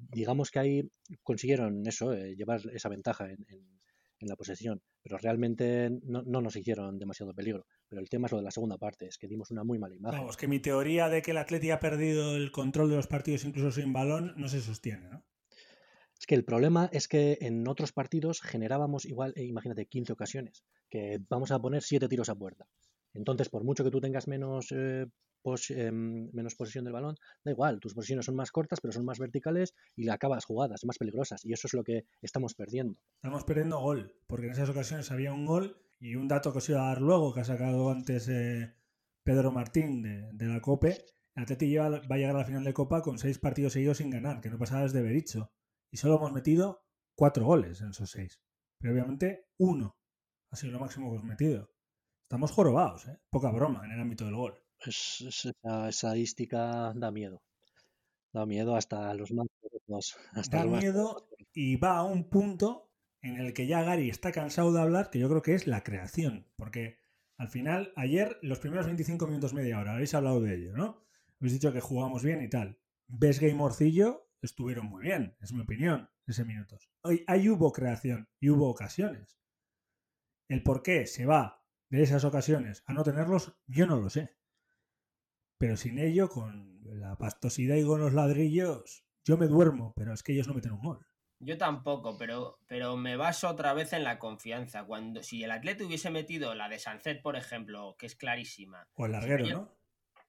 digamos 0.10 0.52
que 0.52 0.60
ahí 0.60 0.90
consiguieron 1.24 1.86
eso, 1.88 2.14
eh, 2.14 2.36
llevar 2.36 2.62
esa 2.74 2.90
ventaja 2.90 3.26
en, 3.30 3.44
en 3.50 3.83
la 4.28 4.36
posesión, 4.36 4.82
pero 5.02 5.18
realmente 5.18 5.90
no, 6.04 6.24
nos 6.24 6.56
hicieron 6.56 6.98
demasiado 7.00 7.34
peligro. 7.34 7.66
Pero 7.88 8.02
el 8.02 8.10
tema 8.10 8.28
es 8.28 8.32
lo 8.32 8.40
de 8.40 8.44
la 8.44 8.52
segunda 8.52 8.78
parte, 8.78 9.08
es 9.08 9.18
que 9.18 9.28
dimos 9.28 9.52
una 9.52 9.64
muy 9.64 9.80
mala 9.80 9.96
imagen. 9.96 10.20
Vamos, 10.20 10.38
que 10.38 10.48
mi 10.48 10.60
teoría 10.60 11.10
de 11.10 11.22
que 11.22 11.32
el 11.32 11.38
Atleti 11.38 11.72
ha 11.72 11.80
perdido 11.80 12.36
el 12.36 12.52
control 12.52 12.90
de 12.90 12.96
los 12.96 13.08
partidos 13.08 13.46
incluso 13.46 13.72
sin 13.72 13.94
balón 13.94 14.34
no 14.38 14.48
se 14.48 14.62
sostiene, 14.62 15.10
¿no? 15.10 15.26
Es 16.20 16.26
que 16.26 16.36
el 16.36 16.46
problema 16.46 16.90
es 16.94 17.10
que 17.10 17.38
en 17.42 17.68
otros 17.68 17.92
partidos 17.92 18.40
generábamos 18.42 19.04
igual, 19.04 19.34
eh, 19.36 19.44
imagínate, 19.44 19.88
15 19.88 20.14
ocasiones, 20.14 20.64
que 20.90 21.20
vamos 21.28 21.52
a 21.52 21.60
poner 21.60 21.84
7 21.84 22.08
tiros 22.08 22.30
a 22.30 22.36
puerta. 22.36 22.66
Entonces, 23.14 23.50
por 23.50 23.64
mucho 23.64 23.84
que 23.84 23.92
tú 23.92 24.02
tengas 24.02 24.28
menos 24.28 24.72
eh, 24.72 25.08
Em, 25.70 26.30
menos 26.32 26.56
posesión 26.56 26.86
del 26.86 26.94
balón, 26.94 27.18
da 27.44 27.52
igual, 27.52 27.80
tus 27.80 27.94
posiciones 27.94 28.26
son 28.26 28.36
más 28.36 28.52
cortas, 28.52 28.80
pero 28.80 28.94
son 28.94 29.04
más 29.04 29.20
verticales 29.20 29.74
y 29.96 30.04
le 30.04 30.12
acabas 30.12 30.46
jugadas 30.46 30.86
más 30.86 30.98
peligrosas. 30.98 31.44
Y 31.44 31.52
eso 31.52 31.68
es 31.68 31.74
lo 31.74 31.84
que 31.84 32.06
estamos 32.22 32.54
perdiendo. 32.56 32.98
Estamos 33.16 33.44
perdiendo 33.44 33.80
gol, 33.80 34.16
porque 34.28 34.46
en 34.46 34.54
esas 34.54 34.70
ocasiones 34.70 35.12
había 35.12 35.34
un 35.34 35.46
gol 35.46 35.78
y 36.00 36.16
un 36.16 36.28
dato 36.28 36.52
que 36.52 36.60
os 36.60 36.70
iba 36.70 36.82
a 36.82 36.90
dar 36.90 37.02
luego, 37.02 37.34
que 37.34 37.42
ha 37.42 37.46
sacado 37.46 37.90
antes 37.90 38.30
eh, 38.30 38.74
Pedro 39.24 39.52
Martín 39.52 40.02
de, 40.02 40.48
la 40.48 40.62
COPE. 40.62 41.06
El 41.36 41.44
Atleti 41.44 41.76
va 41.76 41.88
a 41.88 42.18
llegar 42.18 42.36
a 42.36 42.40
la 42.40 42.46
final 42.46 42.64
de 42.64 42.74
Copa 42.74 43.02
con 43.02 43.18
seis 43.18 43.38
partidos 43.40 43.74
seguidos 43.74 43.98
sin 43.98 44.12
ganar, 44.12 44.40
que 44.40 44.50
no 44.50 44.58
pasaba 44.58 44.84
desde 44.84 45.02
Bericho. 45.02 45.52
Y 45.92 45.98
solo 45.98 46.18
hemos 46.18 46.32
metido 46.32 46.86
cuatro 47.16 47.46
goles 47.46 47.82
en 47.82 47.90
esos 47.90 48.10
seis. 48.10 48.40
Pero 48.80 48.94
obviamente 48.94 49.48
uno 49.58 49.98
ha 50.52 50.56
sido 50.56 50.74
lo 50.74 50.80
máximo 50.80 51.10
que 51.10 51.16
hemos 51.16 51.28
metido. 51.28 51.73
Estamos 52.34 52.50
jorobados, 52.50 53.08
¿eh? 53.08 53.20
Poca 53.30 53.52
broma 53.52 53.86
en 53.86 53.92
el 53.92 54.02
ámbito 54.02 54.26
del 54.26 54.36
gol 54.36 54.58
esa 54.88 55.88
estadística 55.88 56.92
da 56.96 57.12
miedo. 57.12 57.44
Da 58.34 58.48
miedo 58.48 58.76
hasta 58.76 59.14
los 59.14 59.32
más 59.32 59.46
Hasta 60.32 60.58
da 60.58 60.66
miedo 60.66 61.30
y 61.54 61.76
va 61.76 61.98
a 61.98 62.04
un 62.04 62.32
punto 62.32 62.92
en 63.22 63.36
el 63.36 63.54
que 63.54 63.68
ya 63.68 63.84
Gary 63.84 64.10
está 64.10 64.32
cansado 64.32 64.74
de 64.74 64.82
hablar, 64.82 65.12
que 65.12 65.20
yo 65.20 65.30
creo 65.30 65.44
que 65.44 65.54
es 65.54 65.68
la 65.68 65.84
creación. 65.84 66.48
Porque 66.56 66.98
al 67.38 67.50
final, 67.50 67.94
ayer, 67.96 68.40
los 68.42 68.58
primeros 68.58 68.88
25 68.88 69.28
minutos, 69.28 69.54
media 69.54 69.78
hora, 69.80 69.94
habéis 69.94 70.16
hablado 70.16 70.42
de 70.42 70.56
ello, 70.56 70.76
¿no? 70.76 71.06
Habéis 71.40 71.54
dicho 71.54 71.72
que 71.72 71.82
jugamos 71.82 72.24
bien 72.24 72.42
y 72.42 72.50
tal. 72.50 72.80
Ves 73.08 73.40
Game 73.40 73.54
Morcillo, 73.54 74.32
estuvieron 74.42 74.88
muy 74.88 75.04
bien, 75.04 75.38
es 75.40 75.54
mi 75.54 75.62
opinión, 75.62 76.10
ese 76.26 76.46
minutos. 76.46 76.90
Hoy 77.04 77.24
ahí 77.28 77.48
hubo 77.48 77.72
creación 77.72 78.28
y 78.40 78.50
hubo 78.50 78.68
ocasiones. 78.72 79.38
El 80.50 80.64
por 80.64 80.82
qué 80.82 81.06
se 81.06 81.28
va 81.28 81.63
de 81.98 82.04
esas 82.04 82.24
ocasiones 82.26 82.84
a 82.86 82.94
no 82.94 83.04
tenerlos, 83.04 83.54
yo 83.68 83.86
no 83.88 83.98
lo 83.98 84.10
sé. 84.10 84.36
Pero 85.58 85.78
sin 85.78 86.00
ello, 86.00 86.30
con 86.30 86.80
la 86.84 87.18
pastosidad 87.18 87.76
y 87.76 87.86
con 87.86 88.02
los 88.02 88.14
ladrillos, 88.14 89.06
Yo 89.26 89.38
me 89.38 89.48
duermo, 89.48 89.94
pero 89.96 90.14
es 90.14 90.22
que 90.22 90.34
ellos 90.34 90.48
no 90.50 90.54
meten 90.54 90.74
un 90.74 90.82
gol. 90.82 91.08
Yo 91.40 91.58
tampoco, 91.58 92.18
pero, 92.18 92.60
pero 92.68 92.98
me 92.98 93.16
baso 93.16 93.48
otra 93.48 93.74
vez 93.74 93.94
en 93.94 94.04
la 94.04 94.20
confianza. 94.20 94.84
Cuando 94.84 95.24
si 95.24 95.44
el 95.46 95.52
atleta 95.52 95.86
hubiese 95.86 96.10
metido 96.10 96.54
la 96.56 96.68
de 96.68 96.78
Sancet, 96.78 97.22
por 97.22 97.38
ejemplo, 97.38 97.96
que 97.98 98.06
es 98.06 98.16
clarísima. 98.18 98.86
O 98.96 99.06
el 99.06 99.14
larguero, 99.14 99.48
¿no? 99.48 99.78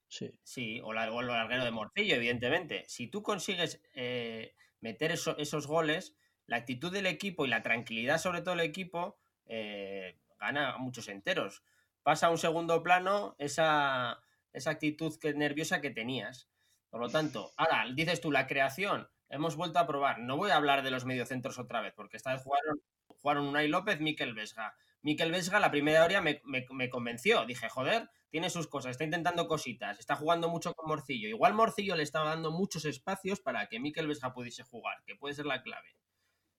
Sí. 0.07 0.31
Sí, 0.45 0.81
o, 0.85 0.93
la, 0.93 1.11
o 1.13 1.21
el 1.21 1.27
larguero 1.27 1.65
de 1.65 1.73
Morcillo, 1.73 2.15
evidentemente. 2.15 2.85
Si 2.87 3.09
tú 3.09 3.23
consigues 3.25 3.83
eh, 3.95 4.55
meter 4.81 5.11
eso- 5.11 5.37
esos 5.39 5.67
goles, 5.67 6.15
la 6.47 6.57
actitud 6.59 6.93
del 6.93 7.07
equipo 7.07 7.45
y 7.45 7.49
la 7.49 7.63
tranquilidad, 7.63 8.19
sobre 8.19 8.43
todo 8.43 8.55
del 8.55 8.65
equipo, 8.67 9.19
eh, 9.47 10.21
gana 10.47 10.77
muchos 10.79 11.09
enteros. 11.09 11.63
Pasa 12.03 12.27
a 12.27 12.31
un 12.31 12.39
segundo 12.39 12.83
plano 12.83 13.35
esa, 13.39 14.21
esa 14.53 14.71
actitud 14.71 15.19
que, 15.21 15.35
nerviosa 15.35 15.81
que 15.81 15.91
tenías. 15.91 16.49
Por 16.91 17.01
lo 17.01 17.09
tanto, 17.09 17.53
ahora 17.57 17.87
dices 17.95 18.21
tú, 18.21 18.31
la 18.31 18.47
creación, 18.47 19.09
hemos 19.29 19.57
vuelto 19.57 19.79
a 19.79 19.87
probar. 19.87 20.19
No 20.21 20.37
voy 20.37 20.51
a 20.51 20.57
hablar 20.57 20.83
de 20.83 20.91
los 20.91 21.05
mediocentros 21.05 21.59
otra 21.59 21.81
vez, 21.81 21.93
porque 21.97 22.17
esta 22.17 22.33
vez 22.33 22.43
jugaron, 22.43 22.81
jugaron 23.07 23.47
Unai 23.47 23.69
López, 23.69 24.01
Miquel 24.01 24.35
Vesga. 24.35 24.75
Miquel 25.03 25.33
Vesga, 25.33 25.61
la 25.61 25.71
primera 25.71 26.05
hora 26.05 26.21
me, 26.21 26.41
me- 26.45 26.67
me 26.71 26.89
convenció. 26.89 27.45
Dije, 27.47 27.69
joder, 27.69 28.09
tiene 28.31 28.49
sus 28.51 28.69
cosas, 28.69 28.93
está 28.93 29.05
intentando 29.05 29.47
cositas, 29.49 29.99
está 29.99 30.17
jugando 30.17 30.49
mucho 30.49 30.73
con 30.75 30.89
Morcillo. 30.89 31.29
Igual 31.29 31.55
Morcillo 31.55 31.95
le 31.97 32.03
estaba 32.03 32.31
dando 32.31 32.51
muchos 32.51 32.85
espacios 32.85 33.41
para 33.41 33.67
que 33.69 33.81
Miquel 33.81 34.07
Vesga 34.09 34.33
pudiese 34.33 34.63
jugar, 34.63 35.03
que 35.05 35.15
puede 35.17 35.35
ser 35.35 35.47
la 35.47 35.63
clave. 35.63 35.97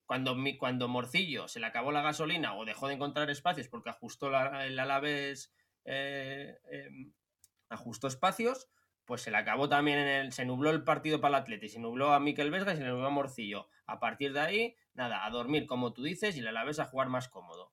Cuando, 0.06 0.36
mi- 0.36 0.58
cuando 0.58 0.88
Morcillo 0.88 1.48
se 1.48 1.60
le 1.60 1.66
acabó 1.66 1.92
la 1.92 2.02
gasolina 2.02 2.56
o 2.56 2.66
dejó 2.66 2.88
de 2.88 2.94
encontrar 2.96 3.30
espacios 3.30 3.68
porque 3.68 3.90
ajustó 3.90 4.30
la- 4.30 4.66
el 4.66 4.78
Alavés, 4.80 5.54
eh, 5.84 6.60
eh, 6.72 6.90
ajustó 7.70 8.08
espacios, 8.08 8.70
pues 9.06 9.22
se 9.22 9.32
le 9.32 9.38
acabó 9.38 9.70
también 9.70 10.00
en 10.00 10.08
el. 10.08 10.32
Se 10.32 10.46
nubló 10.46 10.72
el 10.72 10.84
partido 10.84 11.22
para 11.22 11.38
el 11.38 11.44
Atleti, 11.44 11.70
se 11.70 11.80
nubló 11.80 12.14
a 12.14 12.20
Miquel 12.20 12.52
Vesga 12.52 12.74
y 12.74 12.78
se 12.78 12.84
nubló 12.84 13.06
a 13.06 13.12
Morcillo. 13.12 13.68
A 13.86 14.00
partir 14.00 14.34
de 14.34 14.40
ahí, 14.40 14.76
nada, 14.94 15.26
a 15.26 15.30
dormir 15.30 15.68
como 15.68 15.94
tú 15.94 16.04
dices 16.04 16.36
y 16.36 16.40
el 16.40 16.48
Alavés 16.48 16.80
a 16.80 16.86
jugar 16.86 17.10
más 17.10 17.28
cómodo. 17.30 17.72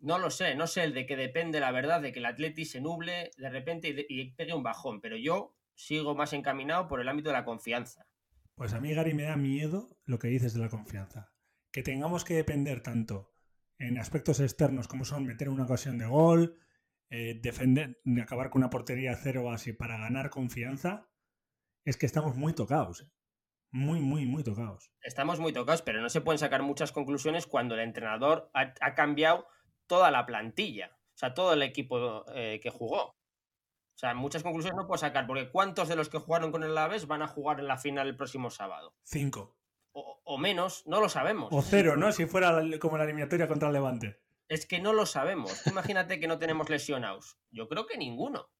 No 0.00 0.18
lo 0.18 0.30
sé, 0.30 0.54
no 0.54 0.66
sé 0.66 0.84
el 0.84 0.92
de 0.92 1.06
que 1.06 1.16
depende 1.16 1.58
la 1.58 1.72
verdad 1.72 2.02
de 2.02 2.12
que 2.12 2.18
el 2.18 2.26
Atleti 2.26 2.66
se 2.66 2.80
nuble 2.82 3.30
de 3.38 3.48
repente 3.48 3.88
y, 3.88 4.20
y 4.20 4.30
pegue 4.32 4.52
un 4.52 4.62
bajón, 4.62 5.00
pero 5.00 5.16
yo 5.16 5.54
sigo 5.74 6.14
más 6.14 6.32
encaminado 6.34 6.86
por 6.86 7.00
el 7.00 7.08
ámbito 7.08 7.30
de 7.30 7.34
la 7.34 7.44
confianza. 7.44 8.06
Pues 8.54 8.74
a 8.74 8.80
mí, 8.80 8.92
Gary, 8.94 9.14
me 9.14 9.22
da 9.24 9.36
miedo 9.36 9.95
lo 10.06 10.18
que 10.18 10.28
dices 10.28 10.54
de 10.54 10.60
la 10.60 10.68
confianza. 10.68 11.32
Que 11.72 11.82
tengamos 11.82 12.24
que 12.24 12.34
depender 12.34 12.82
tanto 12.82 13.32
en 13.78 13.98
aspectos 13.98 14.40
externos 14.40 14.88
como 14.88 15.04
son 15.04 15.26
meter 15.26 15.48
una 15.48 15.64
ocasión 15.64 15.98
de 15.98 16.06
gol, 16.06 16.58
eh, 17.10 17.38
defender, 17.42 18.00
de 18.04 18.22
acabar 18.22 18.50
con 18.50 18.62
una 18.62 18.70
portería 18.70 19.14
cero 19.16 19.50
así 19.50 19.72
para 19.72 19.98
ganar 19.98 20.30
confianza, 20.30 21.08
es 21.84 21.96
que 21.96 22.06
estamos 22.06 22.36
muy 22.36 22.54
tocados. 22.54 23.02
¿eh? 23.02 23.10
Muy, 23.70 24.00
muy, 24.00 24.24
muy 24.24 24.42
tocados. 24.42 24.90
estamos 25.02 25.38
muy 25.38 25.52
tocados, 25.52 25.82
pero 25.82 26.00
no 26.00 26.08
se 26.08 26.20
pueden 26.20 26.38
sacar 26.38 26.62
muchas 26.62 26.92
conclusiones 26.92 27.46
cuando 27.46 27.74
el 27.74 27.80
entrenador 27.80 28.50
ha, 28.54 28.72
ha 28.80 28.94
cambiado 28.94 29.46
toda 29.86 30.10
la 30.10 30.24
plantilla, 30.24 30.96
o 31.14 31.18
sea, 31.18 31.34
todo 31.34 31.52
el 31.52 31.62
equipo 31.62 32.24
eh, 32.34 32.60
que 32.62 32.70
jugó. 32.70 33.16
O 33.96 33.98
sea, 33.98 34.14
muchas 34.14 34.42
conclusiones 34.42 34.76
no 34.76 34.86
puedo 34.86 34.98
sacar, 34.98 35.26
porque 35.26 35.50
¿cuántos 35.50 35.88
de 35.88 35.96
los 35.96 36.08
que 36.08 36.18
jugaron 36.18 36.52
con 36.52 36.62
el 36.62 36.72
Alavés 36.72 37.06
van 37.06 37.22
a 37.22 37.28
jugar 37.28 37.60
en 37.60 37.66
la 37.66 37.78
final 37.78 38.06
el 38.06 38.16
próximo 38.16 38.50
sábado? 38.50 38.94
Cinco. 39.04 39.55
O, 39.98 40.20
o 40.24 40.36
menos, 40.36 40.82
no 40.86 41.00
lo 41.00 41.08
sabemos. 41.08 41.48
O 41.52 41.62
cero, 41.62 41.96
¿no? 41.96 42.12
Si 42.12 42.26
fuera 42.26 42.62
como 42.78 42.98
la 42.98 43.04
eliminatoria 43.04 43.48
contra 43.48 43.68
el 43.68 43.72
Levante. 43.72 44.20
Es 44.46 44.66
que 44.66 44.78
no 44.78 44.92
lo 44.92 45.06
sabemos. 45.06 45.62
Tú 45.64 45.70
Imagínate 45.70 46.20
que 46.20 46.28
no 46.28 46.38
tenemos 46.38 46.68
lesionados. 46.68 47.38
Yo 47.50 47.66
creo 47.66 47.86
que 47.86 47.96
ninguno. 47.96 48.50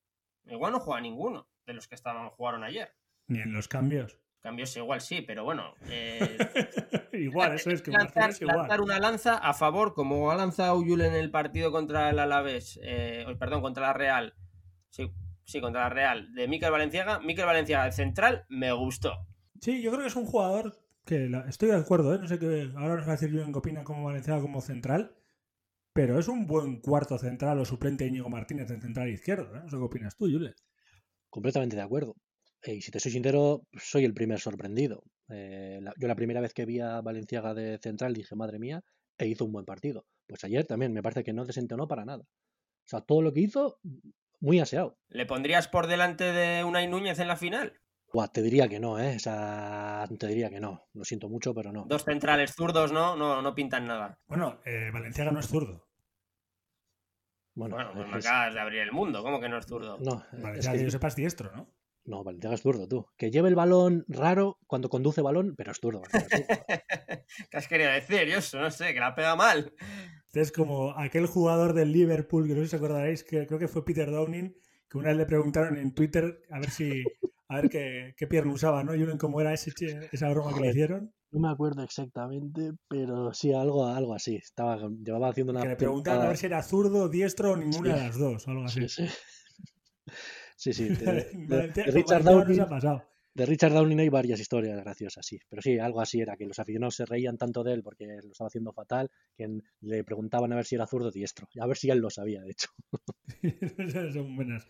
Igual 0.47 0.73
no 0.73 0.81
juega 0.81 1.03
ninguno 1.03 1.47
de 1.67 1.75
los 1.75 1.89
que 1.89 1.95
estaban 1.95 2.31
jugaron 2.31 2.65
ayer. 2.65 2.97
Ni 3.27 3.41
en 3.41 3.53
los 3.53 3.69
cambios. 3.69 4.19
Cambios 4.41 4.75
igual 4.79 5.03
sí, 5.03 5.21
pero 5.21 5.45
bueno. 5.45 5.75
eh, 5.91 6.39
igual, 7.13 7.57
eso 7.57 7.71
es 7.71 7.83
que 7.83 7.91
lanzar, 7.91 8.31
es 8.31 8.41
igual. 8.41 8.57
lanzar 8.57 8.81
una 8.81 8.99
lanza 8.99 9.37
a 9.37 9.53
favor, 9.53 9.93
como 9.93 10.31
ha 10.31 10.37
lanzado 10.37 10.83
Yul 10.83 11.03
en 11.03 11.15
el 11.15 11.31
partido 11.31 11.71
contra 11.71 12.09
el 12.09 12.19
Alavés, 12.19 12.81
eh, 12.83 13.27
perdón, 13.39 13.61
contra 13.61 13.89
la 13.89 13.93
Real. 13.93 14.35
Sí, 14.89 15.13
sí, 15.45 15.61
contra 15.61 15.83
la 15.83 15.89
Real, 15.91 16.33
de 16.33 16.49
Miquel 16.49 16.71
Valenciaga. 16.71 17.19
Miquel 17.19 17.45
Valenciaga, 17.45 17.85
de 17.85 17.93
central, 17.93 18.47
me 18.49 18.73
gustó. 18.73 19.27
Sí, 19.61 19.83
yo 19.83 19.91
creo 19.91 20.03
que 20.03 20.09
es 20.09 20.17
un 20.17 20.27
jugador 20.27 20.86
que 21.07 21.29
la- 21.29 21.49
estoy 21.49 21.71
de 21.71 21.77
acuerdo, 21.77 22.15
¿eh? 22.15 22.19
no 22.19 22.27
sé 22.29 22.39
qué, 22.39 22.71
ahora 22.77 22.97
nos 22.97 23.07
va 23.07 23.13
a 23.13 23.17
decir 23.17 23.31
Julen 23.31 23.53
que 23.53 23.59
opina 23.59 23.85
como 23.85 24.05
Valenciaga 24.05 24.41
como 24.43 24.61
central, 24.61 25.17
pero 25.95 26.19
es 26.19 26.29
un 26.29 26.47
buen 26.47 26.81
cuarto 26.81 27.17
central 27.19 27.59
o 27.61 27.65
suplente 27.65 28.05
de 28.05 28.11
Íñigo 28.11 28.29
Martínez 28.29 28.71
en 28.71 28.83
central 28.83 29.09
izquierdo, 29.09 29.57
¿eh? 29.57 29.61
no 29.65 29.71
sé 29.71 29.77
qué 29.77 29.83
opinas 29.83 30.17
tú, 30.17 30.27
Julen. 30.27 30.55
Completamente 31.31 31.77
de 31.77 31.83
acuerdo. 31.83 32.15
Eh, 32.63 32.75
Y 32.75 32.83
si 32.83 32.91
te 32.91 33.01
soy 33.01 33.13
sincero, 33.13 33.63
soy 33.73 34.05
el 34.05 34.13
primer 34.15 34.41
sorprendido. 34.41 35.03
Eh, 35.29 35.79
la- 35.83 35.95
yo 35.97 36.09
la 36.09 36.15
primera 36.17 36.41
vez 36.41 36.53
que 36.53 36.67
vi 36.67 36.81
a 36.81 37.01
Valenciaga 37.01 37.55
de 37.55 37.79
central 37.79 38.13
dije, 38.15 38.35
madre 38.35 38.59
mía, 38.59 38.83
e 39.19 39.27
hizo 39.27 39.45
un 39.45 39.53
buen 39.53 39.65
partido. 39.65 40.05
Pues 40.27 40.43
ayer 40.45 40.67
también 40.67 40.93
me 40.93 41.03
parece 41.03 41.25
que 41.25 41.33
no 41.33 41.45
desentonó 41.45 41.87
para 41.89 42.05
nada. 42.05 42.25
O 42.25 42.89
sea, 42.89 43.01
todo 43.01 43.23
lo 43.23 43.33
que 43.33 43.41
hizo, 43.41 43.79
muy 44.41 44.59
aseado. 44.61 44.99
¿Le 45.09 45.25
pondrías 45.27 45.67
por 45.69 45.87
delante 45.87 46.25
de 46.33 46.63
Unai 46.65 46.89
Núñez 46.89 47.19
en 47.21 47.29
la 47.29 47.37
final? 47.37 47.81
Buah, 48.13 48.29
te 48.29 48.41
diría 48.43 48.69
que 48.69 48.79
no, 48.81 48.99
¿eh? 48.99 49.17
O 49.17 49.19
sea, 49.19 50.07
te 50.19 50.27
diría 50.29 50.49
que 50.49 50.61
no. 50.61 50.85
Lo 50.95 51.05
siento 51.05 51.29
mucho, 51.29 51.53
pero 51.55 51.73
no. 51.73 51.85
Dos 51.87 52.05
centrales 52.05 52.55
zurdos, 52.55 52.93
¿no? 52.93 53.17
No, 53.17 53.43
no 53.43 53.55
pintan 53.55 53.87
nada. 53.87 54.19
Bueno, 54.27 54.61
eh, 54.65 54.91
Valenciaga 54.93 55.33
no 55.33 55.41
es 55.41 55.49
zurdo. 55.49 55.87
Bueno, 57.55 57.75
Bueno, 57.77 57.93
pues 57.95 58.09
me 58.09 58.19
es- 58.19 58.27
acabas 58.27 58.55
de 58.55 58.61
abrir 58.61 58.81
el 58.81 58.93
mundo. 58.93 59.23
¿Cómo 59.23 59.41
que 59.41 59.49
no 59.49 59.59
es 59.59 59.67
zurdo? 59.67 59.99
no, 59.99 60.25
es 60.33 60.43
Valenciaga, 60.43 60.73
que- 60.75 60.79
que 60.79 60.85
yo 60.85 60.91
sepa, 60.91 61.09
es 61.09 61.17
diestro, 61.17 61.51
¿no? 61.55 61.69
no, 62.05 62.23
Valenciaga 62.23 62.55
es 62.55 62.63
zurdo, 62.63 62.87
tú. 62.87 63.07
Que 63.17 63.31
lleve 63.31 63.49
el 63.49 63.55
balón 63.57 64.05
raro 64.09 64.59
cuando 64.67 64.89
conduce 64.89 65.23
balón, 65.23 65.55
pero 65.57 65.73
es 65.73 65.79
es 65.79 65.81
zurdo. 65.81 66.03
¿Qué 67.51 67.57
has 67.57 67.67
querido 67.69 67.91
decir? 67.91 68.29
Yo 68.29 68.39
eso, 68.39 68.61
no 68.61 68.71
sé, 68.71 68.95
que 68.95 69.01
la 69.01 69.15
pega 69.15 69.35
mal. 69.37 69.73
Este 70.27 70.41
es 70.41 70.53
como 70.53 70.93
aquel 70.97 71.27
jugador 71.27 71.73
del 71.73 71.93
Liverpool, 71.93 72.47
que 72.47 72.55
no 72.55 72.61
sé 72.61 72.69
si 72.69 72.77
os 72.77 72.81
acordaréis, 72.83 73.25
que 73.25 73.47
creo 73.47 73.59
que 73.59 73.69
fue 73.69 73.85
Peter 73.85 74.11
Downing, 74.11 74.55
que 74.89 74.99
una 74.99 75.09
vez 75.09 75.17
le 75.17 75.27
preguntaron 75.27 75.79
en 75.79 75.95
Twitter 75.95 76.43
a 76.51 76.61
ver 76.61 76.71
si 76.71 77.03
a 77.49 77.57
ver 77.61 77.69
qué, 77.71 78.15
qué 78.17 78.27
pierna 78.27 78.53
usaba, 78.53 78.83
¿no? 78.85 78.93
Julen, 78.93 79.19
cómo 79.19 79.41
era 79.41 79.53
ese, 79.53 79.73
esa 80.13 80.29
broma 80.31 80.55
que 80.55 80.61
le 80.61 80.71
hicieron. 80.71 81.13
No 81.33 81.41
me 81.41 81.51
acuerdo 81.51 81.83
exactamente, 81.83 82.73
pero 82.89 83.33
sí, 83.35 83.53
algo, 83.53 83.87
algo 83.87 84.15
así. 84.15 84.37
Estaba, 84.37 84.79
llevaba 85.05 85.29
haciendo 85.31 85.53
una 85.53 85.63
Que 85.63 85.69
le 85.69 85.77
preguntaban 85.77 86.23
a 86.25 86.29
ver 86.29 86.37
si 86.37 86.47
era 86.47 86.63
zurdo, 86.63 87.09
diestro 87.09 87.53
o 87.53 87.57
ninguna 87.57 87.91
Sí. 87.95 87.99
de 88.01 88.07
las 88.07 88.19
dos, 88.19 88.49
algo 88.49 88.65
así. 88.65 88.89
Sí, 88.89 90.73
sí. 90.73 90.89
De, 90.89 91.05
de- 91.05 91.25
de 91.25 91.47
Valenciaga- 91.47 91.91
Richard 91.93 92.25
Downing, 92.25 92.65
de 93.35 93.45
Richard 93.45 93.73
Downing 93.75 94.01
hay 94.01 94.09
varias 94.09 94.41
historias 94.41 94.81
graciosas, 94.83 95.27
sí. 95.27 95.39
Pero 95.49 95.61
sí, 95.61 95.79
algo 95.79 96.01
así 96.01 96.21
era, 96.23 96.37
que 96.37 96.47
los 96.47 96.59
aficionados 96.59 96.95
se 96.97 97.05
reían 97.05 97.37
tanto 97.37 97.63
de 97.63 97.75
él 97.75 97.83
porque 97.83 98.07
lo 98.23 98.31
estaba 98.33 98.49
haciendo 98.49 98.73
fatal, 98.73 99.11
que 99.37 99.61
le 99.83 100.05
preguntaban 100.05 100.53
a 100.53 100.57
ver 100.57 100.65
si 100.65 100.75
era 100.77 100.87
zurdo 100.87 101.09
o 101.09 101.13
diestro. 101.13 101.47
A 101.61 101.67
ver 101.67 101.77
si 101.77 101.91
él 101.91 101.99
lo 101.99 102.09
sabía, 102.09 102.41
de 102.41 102.51
hecho. 102.53 102.69
Esas 103.79 104.15
Son 104.15 104.35
buenas. 104.37 104.67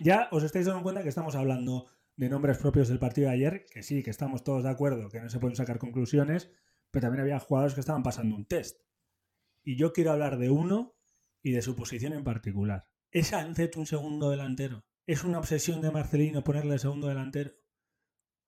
Ya 0.00 0.28
os 0.32 0.42
estáis 0.42 0.66
dando 0.66 0.82
cuenta 0.82 1.02
que 1.04 1.08
estamos 1.10 1.34
hablando 1.36 1.86
de 2.18 2.28
nombres 2.28 2.58
propios 2.58 2.88
del 2.88 2.98
partido 2.98 3.28
de 3.28 3.34
ayer, 3.34 3.64
que 3.70 3.84
sí, 3.84 4.02
que 4.02 4.10
estamos 4.10 4.42
todos 4.42 4.64
de 4.64 4.70
acuerdo, 4.70 5.08
que 5.08 5.20
no 5.20 5.30
se 5.30 5.38
pueden 5.38 5.54
sacar 5.54 5.78
conclusiones, 5.78 6.50
pero 6.90 7.02
también 7.02 7.22
había 7.22 7.38
jugadores 7.38 7.74
que 7.74 7.80
estaban 7.80 8.02
pasando 8.02 8.34
un 8.34 8.44
test. 8.44 8.80
Y 9.62 9.76
yo 9.76 9.92
quiero 9.92 10.10
hablar 10.10 10.36
de 10.36 10.50
uno 10.50 10.96
y 11.42 11.52
de 11.52 11.62
su 11.62 11.76
posición 11.76 12.12
en 12.12 12.24
particular. 12.24 12.88
¿Es 13.12 13.32
Ancet 13.32 13.76
un 13.76 13.86
segundo 13.86 14.30
delantero? 14.30 14.84
¿Es 15.06 15.22
una 15.22 15.38
obsesión 15.38 15.80
de 15.80 15.92
Marcelino 15.92 16.42
ponerle 16.42 16.80
segundo 16.80 17.06
delantero? 17.06 17.52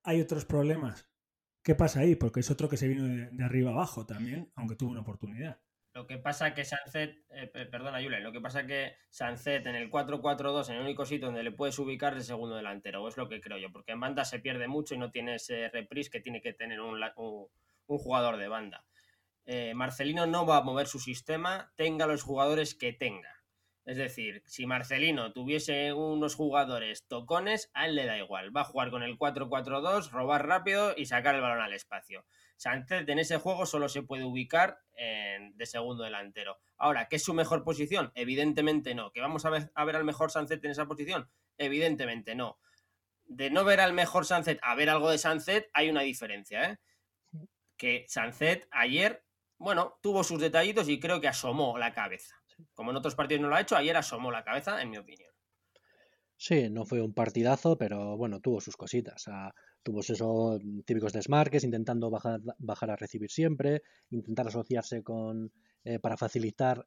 ¿Hay 0.03 0.21
otros 0.21 0.45
problemas? 0.45 1.09
¿Qué 1.63 1.77
pasa 1.77 2.01
ahí? 2.01 2.17
Porque 2.17 2.41
es 2.41 2.51
otro 2.51 2.69
que 2.69 2.77
se 2.77 2.89
vino 2.89 3.05
de, 3.05 3.31
de 3.31 3.45
arriba 3.45 3.71
abajo 3.71 4.05
también, 4.05 4.51
aunque 4.57 4.75
tuvo 4.75 4.91
una 4.91 5.03
oportunidad. 5.03 5.61
Lo 5.93 6.07
que 6.07 6.19
pasa 6.19 6.55
que 6.55 6.65
Sancet, 6.65 7.11
eh, 7.31 7.47
pe- 7.53 7.67
perdona 7.67 8.01
Julen, 8.03 8.23
lo 8.23 8.33
que 8.33 8.41
pasa 8.41 8.67
que 8.67 8.97
Sancet 9.09 9.67
en 9.67 9.75
el 9.77 9.91
4-4-2, 9.91 10.69
en 10.69 10.77
el 10.77 10.83
único 10.83 11.05
sitio 11.05 11.27
donde 11.27 11.43
le 11.43 11.53
puedes 11.53 11.79
ubicar 11.81 12.15
de 12.15 12.23
segundo 12.23 12.55
delantero, 12.57 13.03
o 13.03 13.09
es 13.09 13.17
lo 13.17 13.29
que 13.29 13.41
creo 13.41 13.59
yo, 13.59 13.71
porque 13.73 13.93
en 13.93 14.01
banda 14.01 14.25
se 14.25 14.39
pierde 14.41 14.69
mucho 14.69 14.95
y 14.95 14.99
no 14.99 15.11
tiene 15.11 15.35
ese 15.37 15.69
reprise 15.69 16.11
que 16.11 16.21
tiene 16.21 16.41
que 16.43 16.53
tener 16.53 16.81
un, 16.81 17.03
un- 17.17 17.49
un 17.87 17.99
jugador 17.99 18.37
de 18.37 18.49
banda. 18.49 18.85
Eh, 19.47 19.75
Marcelino 19.75 20.27
no 20.27 20.47
va 20.47 20.59
a 20.59 20.63
mover 20.63 20.87
su 20.89 21.01
sistema, 21.01 21.73
tenga 21.77 22.07
los 22.07 22.23
jugadores 22.23 22.75
que 22.77 22.93
tenga. 22.93 23.40
Es 23.91 23.97
decir, 23.97 24.45
si 24.47 24.67
Marcelino 24.67 25.33
tuviese 25.33 25.93
unos 25.93 26.37
jugadores 26.37 27.09
tocones, 27.09 27.73
a 27.75 27.87
él 27.87 27.97
le 27.97 28.07
da 28.07 28.17
igual. 28.19 28.57
Va 28.57 28.61
a 28.61 28.65
jugar 28.65 28.91
con 28.93 29.03
el 29.03 29.19
4-4-2, 29.19 30.13
robar 30.13 30.47
rápido 30.47 30.95
y 30.97 31.07
sacar 31.07 31.35
el 31.35 31.41
balón 31.41 31.61
al 31.61 31.73
espacio. 31.73 32.25
Sánchez 32.57 33.09
en 33.09 33.19
ese 33.19 33.39
juego 33.39 33.67
solo 33.67 33.89
se 33.89 34.05
puede 34.05 34.23
ubicar 34.23 34.79
en- 34.95 35.57
de 35.57 35.67
segundo 35.67 36.05
delantero. 36.05 36.61
Ahora, 36.77 37.09
¿qué 37.09 37.17
es 37.17 37.25
su 37.25 37.35
mejor 37.35 37.65
posición? 37.65 38.13
Evidentemente 38.15 38.95
no. 38.95 39.11
¿Que 39.11 39.21
vamos 39.23 39.45
a 39.45 39.51
ver, 39.51 39.73
a 39.75 39.85
ver 39.85 39.97
al 39.97 40.05
mejor 40.05 40.31
Sánchez 40.31 40.61
en 40.63 40.71
esa 40.71 40.87
posición? 40.87 41.29
Evidentemente 41.59 42.37
no. 42.37 42.61
De 43.25 43.51
no 43.51 43.65
ver 43.65 43.81
al 43.81 43.93
mejor 43.93 44.25
Sánchez 44.25 44.61
a 44.63 44.77
ver 44.77 44.89
algo 44.89 45.11
de 45.11 45.19
Sánchez, 45.19 45.69
hay 45.73 45.91
una 45.91 46.03
diferencia, 46.03 46.63
¿eh? 46.71 46.79
Que 47.77 48.05
Sánchez 48.07 48.69
ayer, 48.71 49.25
bueno, 49.59 49.99
tuvo 50.01 50.23
sus 50.23 50.41
detallitos 50.41 50.89
y 50.89 51.01
creo 51.01 51.21
que 51.21 51.27
asomó 51.27 51.77
la 51.77 51.93
cabeza. 51.93 52.40
Como 52.75 52.91
en 52.91 52.97
otros 52.97 53.15
partidos 53.15 53.43
no 53.43 53.49
lo 53.49 53.57
ha 53.57 53.61
hecho, 53.61 53.77
ayer 53.77 53.97
asomó 53.97 54.31
la 54.31 54.45
cabeza, 54.45 54.81
en 54.83 54.91
mi 54.91 54.99
opinión. 54.99 55.31
Sí, 56.37 56.71
no 56.71 56.87
fue 56.87 57.03
un 57.03 57.13
partidazo, 57.13 57.77
pero 57.77 58.17
bueno, 58.17 58.41
tuvo 58.41 58.63
sus 58.63 58.75
cositas. 58.77 59.23
Sea, 59.23 59.55
tuvo 59.83 60.01
esos 60.01 60.59
típicos 60.87 61.13
desmarques, 61.13 61.65
intentando 61.65 62.11
bajar, 62.11 62.41
bajar 62.59 62.91
a 62.91 62.97
recibir 62.97 63.31
siempre, 63.31 63.83
intentar 64.11 64.49
asociarse 64.49 65.03
con 65.03 65.53
eh, 65.85 65.99
para 65.99 66.17
facilitar 66.17 66.87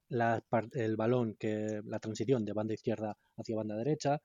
el 0.74 0.96
balón, 0.96 1.36
que 1.40 1.82
la 1.86 2.00
transición 2.00 2.46
de 2.46 2.54
banda 2.54 2.74
izquierda 2.74 3.16
hacia 3.38 3.56
banda 3.56 3.76
derecha. 3.76 4.22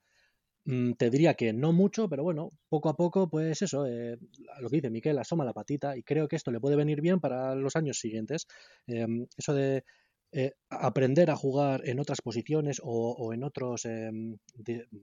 Mm, 0.64 0.92
te 0.94 1.10
diría 1.10 1.34
que 1.34 1.52
no 1.52 1.72
mucho, 1.72 2.08
pero 2.08 2.22
bueno, 2.22 2.52
poco 2.68 2.88
a 2.90 2.96
poco, 2.96 3.30
pues 3.30 3.62
eso, 3.62 3.86
eh, 3.86 4.18
lo 4.60 4.68
que 4.70 4.76
dice 4.76 4.90
Miquel, 4.90 5.18
asoma 5.18 5.44
la 5.44 5.54
patita 5.54 5.96
y 5.96 6.02
creo 6.02 6.28
que 6.28 6.36
esto 6.36 6.50
le 6.50 6.60
puede 6.60 6.76
venir 6.76 7.00
bien 7.00 7.20
para 7.20 7.54
los 7.54 7.76
años 7.76 7.98
siguientes. 7.98 8.46
Em, 8.86 9.26
eso 9.36 9.54
de 9.54 9.84
eh, 10.30 10.52
aprender 10.68 11.30
a 11.30 11.36
jugar 11.36 11.80
en 11.84 12.00
otras 12.00 12.20
posiciones 12.20 12.82
o, 12.84 13.32
en 13.32 13.42
otras 13.44 13.86
em, 13.86 14.36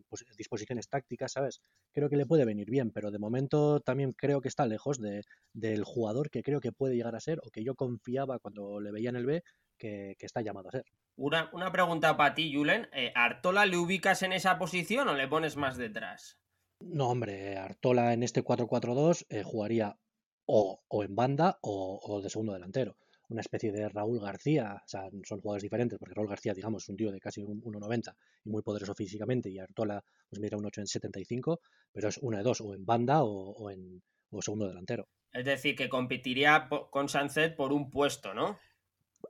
pues, 0.07 0.23
disposiciones 0.37 0.87
tácticas, 0.87 1.31
¿sabes? 1.31 1.61
Creo 1.91 2.09
que 2.09 2.15
le 2.15 2.27
puede 2.27 2.45
venir 2.45 2.69
bien, 2.69 2.91
pero 2.91 3.09
de 3.09 3.17
momento 3.17 3.79
también 3.79 4.13
creo 4.13 4.39
que 4.39 4.49
está 4.49 4.67
lejos 4.67 4.99
de, 4.99 5.23
del 5.51 5.83
jugador 5.83 6.29
que 6.29 6.43
creo 6.43 6.59
que 6.59 6.71
puede 6.71 6.95
llegar 6.95 7.15
a 7.15 7.19
ser 7.19 7.39
o 7.43 7.49
que 7.49 7.63
yo 7.63 7.73
confiaba 7.73 8.37
cuando 8.37 8.79
le 8.79 8.91
veía 8.91 9.09
en 9.09 9.15
el 9.15 9.25
B 9.25 9.43
que, 9.79 10.15
está 10.19 10.41
llamado 10.41 10.69
a 10.69 10.73
ser. 10.73 10.85
Una, 11.15 11.49
pregunta 11.71 12.15
para 12.15 12.35
ti, 12.35 12.53
Julen. 12.53 12.87
Eh, 12.93 13.11
¿Artola 13.15 13.65
le 13.65 13.77
ubicas 13.77 14.21
en 14.21 14.31
esa 14.31 14.59
posición 14.59 15.07
o 15.07 15.15
le 15.15 15.27
pones 15.27 15.57
más 15.57 15.75
detrás? 15.75 16.37
No, 16.79 17.09
hombre, 17.09 17.57
Artola 17.57 18.13
en 18.13 18.21
este 18.21 18.43
4-4-2 18.43 19.25
eh, 19.29 19.41
jugaría 19.43 19.97
o, 20.45 20.83
en 21.03 21.15
banda 21.15 21.57
o 21.61 22.21
de 22.21 22.29
segundo 22.29 22.53
delantero 22.53 22.95
una 23.29 23.41
especie 23.41 23.71
de 23.71 23.89
Raúl 23.89 24.19
García, 24.19 24.81
o 24.83 24.87
sea, 24.87 25.09
son 25.23 25.41
jugadores 25.41 25.63
diferentes, 25.63 25.97
porque 25.99 26.13
Raúl 26.13 26.29
García, 26.29 26.53
digamos, 26.53 26.83
es 26.83 26.89
un 26.89 26.97
tío 26.97 27.11
de 27.11 27.19
casi 27.19 27.41
1,90 27.41 28.15
y 28.43 28.49
muy 28.49 28.61
poderoso 28.61 28.93
físicamente, 28.93 29.49
y 29.49 29.59
Artola, 29.59 30.03
pues 30.29 30.39
mira, 30.39 30.57
un 30.57 30.65
8 30.65 30.81
en 30.81 30.87
75, 30.87 31.59
pero 31.91 32.09
es 32.09 32.17
una 32.19 32.37
de 32.37 32.43
dos, 32.43 32.61
o 32.61 32.73
en 32.73 32.85
banda 32.85 33.23
o, 33.23 33.69
en 33.69 34.01
segundo 34.41 34.67
delantero. 34.67 35.07
Es 35.31 35.45
decir, 35.45 35.75
que 35.75 35.89
competiría 35.89 36.67
con 36.91 37.09
Sánchez 37.09 37.55
por 37.55 37.73
un 37.73 37.89
puesto, 37.89 38.33
¿no? 38.33 38.57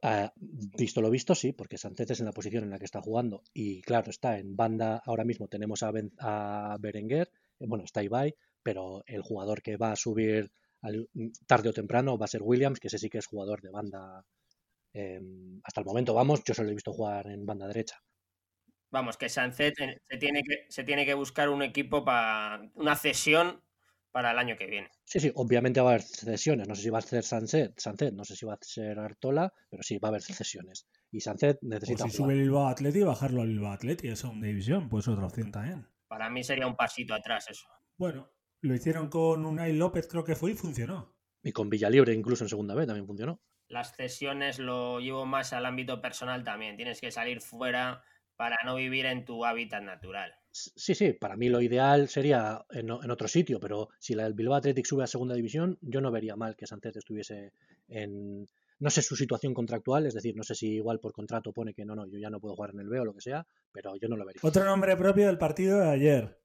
Ah, 0.01 0.34
visto 0.38 1.01
lo 1.01 1.10
visto, 1.10 1.36
sí, 1.36 1.53
porque 1.53 1.77
Sánchez 1.77 2.12
es 2.12 2.19
en 2.19 2.25
la 2.25 2.31
posición 2.31 2.63
en 2.63 2.69
la 2.71 2.79
que 2.79 2.86
está 2.86 3.01
jugando. 3.01 3.43
Y 3.53 3.81
claro, 3.81 4.10
está 4.10 4.38
en 4.38 4.55
banda, 4.55 5.01
ahora 5.05 5.23
mismo 5.23 5.47
tenemos 5.47 5.84
a, 5.84 5.91
a 6.19 6.77
Berenguer, 6.79 7.31
eh, 7.60 7.65
bueno, 7.67 7.86
está 7.86 8.03
Ibai, 8.03 8.36
pero 8.63 9.03
el 9.05 9.21
jugador 9.21 9.62
que 9.62 9.77
va 9.77 9.91
a 9.91 9.95
subir 9.95 10.51
tarde 11.47 11.69
o 11.69 11.73
temprano 11.73 12.17
va 12.17 12.25
a 12.25 12.27
ser 12.27 12.41
Williams, 12.43 12.79
que 12.79 12.87
ese 12.87 12.97
sí 12.97 13.09
que 13.09 13.19
es 13.19 13.27
jugador 13.27 13.61
de 13.61 13.71
banda. 13.71 14.25
Em, 14.93 15.59
hasta 15.63 15.81
el 15.81 15.85
momento, 15.85 16.13
vamos, 16.13 16.43
yo 16.45 16.53
solo 16.53 16.69
he 16.69 16.73
visto 16.73 16.93
jugar 16.93 17.27
en 17.27 17.45
banda 17.45 17.67
derecha. 17.67 18.01
Vamos, 18.91 19.17
que 19.17 19.27
Sánchez 19.27 19.73
se 20.07 20.17
tiene 20.17 20.41
que, 20.41 20.65
se 20.69 20.83
tiene 20.83 21.05
que 21.05 21.13
buscar 21.13 21.49
un 21.49 21.61
equipo 21.63 22.05
para 22.05 22.61
una 22.75 22.95
cesión 22.95 23.61
para 24.15 24.31
el 24.31 24.39
año 24.39 24.55
que 24.55 24.67
viene. 24.67 24.89
Sí, 25.03 25.19
sí, 25.19 25.31
obviamente 25.35 25.81
va 25.81 25.89
a 25.89 25.93
haber 25.95 26.03
cesiones. 26.03 26.69
No 26.69 26.75
sé 26.75 26.83
si 26.83 26.89
va 26.89 26.99
a 26.99 27.01
ser 27.01 27.23
Sánchez 27.23 27.73
no 28.13 28.23
sé 28.23 28.37
si 28.37 28.45
va 28.45 28.53
a 28.53 28.57
ser 28.61 28.97
Artola, 28.97 29.51
pero 29.69 29.83
sí, 29.83 29.97
va 29.97 30.07
a 30.07 30.11
haber 30.11 30.21
cesiones. 30.21 30.87
Y 31.11 31.19
Sánchez 31.19 31.57
necesita. 31.63 32.05
O 32.05 32.07
si 32.07 32.15
sube 32.15 32.33
el 32.33 32.39
Bilbao 32.39 32.67
Atleti, 32.67 33.03
bajarlo 33.03 33.41
al 33.41 33.49
Bilbao 33.49 33.73
Atleti, 33.73 34.07
es 34.07 34.23
una 34.23 34.47
división, 34.47 34.87
pues 34.87 35.09
otra 35.09 35.25
opción 35.25 35.51
también. 35.51 35.85
Para 36.07 36.29
mí 36.29 36.45
sería 36.45 36.65
un 36.65 36.77
pasito 36.77 37.13
atrás 37.13 37.49
eso. 37.49 37.67
Bueno, 37.97 38.31
lo 38.61 38.73
hicieron 38.73 39.09
con 39.09 39.45
Unai 39.45 39.73
López, 39.73 40.07
creo 40.07 40.23
que 40.23 40.35
fue, 40.35 40.51
y 40.51 40.55
funcionó. 40.55 41.15
Y 41.43 41.51
con 41.51 41.69
Villalibre, 41.69 42.13
incluso 42.13 42.43
en 42.43 42.49
segunda 42.49 42.75
vez, 42.75 42.87
también 42.87 43.05
funcionó. 43.05 43.39
Las 43.67 43.95
cesiones 43.95 44.59
lo 44.59 44.99
llevo 44.99 45.25
más 45.25 45.53
al 45.53 45.65
ámbito 45.65 46.01
personal 46.01 46.43
también. 46.43 46.75
Tienes 46.75 47.01
que 47.01 47.11
salir 47.11 47.41
fuera 47.41 48.03
para 48.35 48.57
no 48.65 48.75
vivir 48.75 49.05
en 49.05 49.25
tu 49.25 49.45
hábitat 49.45 49.83
natural. 49.83 50.33
Sí, 50.51 50.95
sí, 50.95 51.13
para 51.13 51.35
mí 51.35 51.49
lo 51.49 51.61
ideal 51.61 52.07
sería 52.07 52.65
en, 52.69 52.89
otro 52.89 53.27
sitio, 53.27 53.59
pero 53.59 53.89
si 53.99 54.13
el 54.13 54.33
Bilbao 54.33 54.55
Athletic 54.55 54.85
sube 54.85 55.03
a 55.03 55.07
segunda 55.07 55.35
división, 55.35 55.77
yo 55.81 55.99
no 55.99 56.11
vería 56.11 56.35
mal 56.35 56.55
que 56.55 56.65
Sánchez 56.65 56.95
estuviese 56.95 57.51
en, 57.89 58.47
no 58.79 58.89
sé 58.89 59.01
su 59.01 59.17
situación 59.17 59.53
contractual, 59.53 60.05
es 60.05 60.13
decir, 60.13 60.35
no 60.35 60.43
sé 60.43 60.55
si 60.55 60.75
igual 60.75 60.99
por 60.99 61.11
contrato 61.11 61.51
pone 61.51 61.73
que 61.73 61.83
no, 61.83 61.93
no, 61.93 62.07
yo 62.07 62.17
ya 62.17 62.29
no 62.29 62.39
puedo 62.39 62.55
jugar 62.55 62.71
en 62.71 62.79
el 62.79 62.87
B 62.87 62.99
o 63.01 63.05
lo 63.05 63.13
que 63.13 63.21
sea, 63.21 63.45
pero 63.71 63.97
yo 63.97 64.07
no 64.07 64.15
lo 64.15 64.25
vería. 64.25 64.39
Otro 64.43 64.63
nombre 64.63 64.95
propio 64.95 65.27
del 65.27 65.37
partido 65.37 65.79
de 65.79 65.89
ayer, 65.89 66.39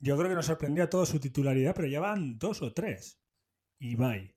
yo 0.00 0.16
creo 0.16 0.28
que 0.30 0.34
nos 0.34 0.46
sorprendió 0.46 0.84
a 0.84 1.06
su 1.06 1.20
titularidad, 1.20 1.74
pero 1.74 1.86
ya 1.86 2.00
van 2.00 2.38
dos 2.38 2.62
o 2.62 2.72
tres. 2.72 3.20
Ibai. 3.78 4.34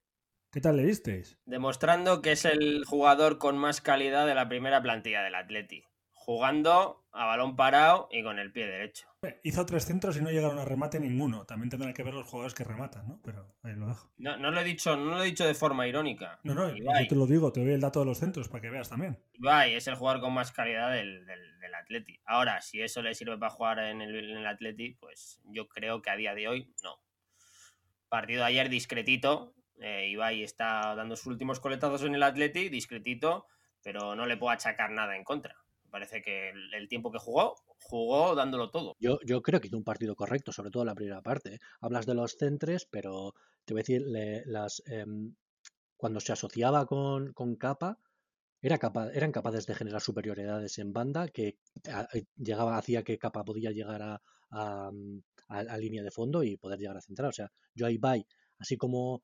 ¿Qué 0.51 0.61
tal 0.61 0.77
le 0.77 0.83
visteis? 0.83 1.39
Demostrando 1.45 2.21
que 2.21 2.33
es 2.33 2.45
el 2.45 2.85
jugador 2.85 3.39
con 3.39 3.57
más 3.57 3.81
calidad 3.81 4.27
de 4.27 4.35
la 4.35 4.47
primera 4.47 4.81
plantilla 4.83 5.23
del 5.23 5.35
Atleti. 5.35 5.83
Jugando 6.11 7.05
a 7.11 7.25
balón 7.25 7.55
parado 7.55 8.07
y 8.11 8.23
con 8.23 8.39
el 8.39 8.51
pie 8.51 8.67
derecho. 8.67 9.07
Hizo 9.43 9.65
tres 9.65 9.85
centros 9.85 10.17
y 10.17 10.21
no 10.21 10.29
llegaron 10.29 10.59
a 10.59 10.65
remate 10.65 10.99
ninguno. 10.99 11.45
También 11.45 11.69
tendrán 11.69 11.93
que 11.93 12.03
ver 12.03 12.13
los 12.13 12.27
jugadores 12.27 12.53
que 12.53 12.63
rematan, 12.63 13.07
¿no? 13.07 13.19
Pero 13.23 13.55
ahí 13.63 13.73
lo 13.75 13.87
dejo. 13.87 14.11
No, 14.17 14.37
no 14.37 14.51
lo 14.51 14.59
he 14.59 14.63
dicho, 14.63 14.95
no 14.95 15.11
lo 15.11 15.23
he 15.23 15.27
dicho 15.27 15.45
de 15.45 15.53
forma 15.53 15.87
irónica. 15.87 16.39
No, 16.43 16.53
no, 16.53 16.69
yo 16.75 16.85
te 17.07 17.15
lo 17.15 17.25
digo, 17.25 17.51
te 17.51 17.61
doy 17.61 17.73
el 17.73 17.81
dato 17.81 17.99
de 18.01 18.05
los 18.05 18.17
centros 18.17 18.49
para 18.49 18.61
que 18.61 18.69
veas 18.69 18.89
también. 18.89 19.17
Ibai 19.33 19.75
es 19.75 19.87
el 19.87 19.95
jugador 19.95 20.21
con 20.21 20.33
más 20.33 20.51
calidad 20.51 20.91
del, 20.91 21.25
del, 21.25 21.53
Atleti. 21.75 22.19
Ahora, 22.25 22.61
si 22.61 22.81
eso 22.81 23.01
le 23.01 23.15
sirve 23.15 23.37
para 23.37 23.49
jugar 23.49 23.79
en 23.79 23.99
el, 23.99 24.15
en 24.15 24.37
el 24.37 24.45
Atleti, 24.45 24.91
pues 24.91 25.41
yo 25.45 25.67
creo 25.67 26.01
que 26.01 26.11
a 26.11 26.15
día 26.15 26.35
de 26.35 26.47
hoy 26.47 26.71
no. 26.83 27.01
Partido 28.09 28.41
de 28.41 28.47
ayer 28.47 28.69
discretito. 28.69 29.55
Eh, 29.81 30.09
Ibai 30.09 30.43
está 30.43 30.95
dando 30.95 31.15
sus 31.15 31.27
últimos 31.27 31.59
coletazos 31.59 32.03
en 32.03 32.13
el 32.13 32.23
Atleti, 32.23 32.69
discretito, 32.69 33.47
pero 33.81 34.15
no 34.15 34.27
le 34.27 34.37
puedo 34.37 34.51
achacar 34.51 34.91
nada 34.91 35.17
en 35.17 35.23
contra 35.23 35.62
parece 35.93 36.23
que 36.23 36.49
el, 36.49 36.87
tiempo 36.87 37.11
que 37.11 37.19
jugó, 37.19 37.53
jugó 37.83 38.33
dándolo 38.33 38.71
todo. 38.71 38.95
Yo, 38.99 39.19
creo 39.43 39.61
que 39.61 39.67
hizo 39.67 39.77
un 39.77 39.83
partido 39.83 40.15
correcto, 40.15 40.51
sobre 40.51 40.71
todo 40.71 40.83
la 40.83 40.95
primera 40.95 41.21
parte. 41.21 41.53
¿eh? 41.53 41.59
Hablas 41.81 42.07
de 42.07 42.15
los 42.15 42.31
centres, 42.31 42.87
pero 42.89 43.35
te 43.63 43.75
voy 43.75 43.81
a 43.81 43.83
decir, 43.83 44.01
las, 44.47 44.81
em, 44.87 45.35
cuando 45.95 46.19
se 46.19 46.33
asociaba 46.33 46.87
con, 46.87 47.31
con 47.33 47.55
Capa, 47.57 47.99
era 48.59 48.79
eran 49.13 49.31
capaces 49.31 49.67
de 49.67 49.75
generar 49.75 50.01
superioridades 50.01 50.79
en 50.79 50.93
banda 50.93 51.27
que 51.27 51.59
eh, 51.83 52.25
llegaba, 52.37 52.77
hacía 52.77 53.03
que 53.03 53.19
Capa 53.19 53.43
podía 53.43 53.69
llegar 53.69 54.01
a, 54.01 54.21
a, 54.49 55.77
línea 55.77 56.01
de 56.01 56.09
fondo 56.09 56.41
y 56.41 56.57
poder 56.57 56.79
llegar 56.79 56.97
a 56.97 57.01
centrar. 57.01 57.29
O 57.29 57.33
sea, 57.33 57.51
yo 57.75 57.85
ahí 57.85 57.97
vai, 57.99 58.25
así 58.57 58.77
como 58.77 59.21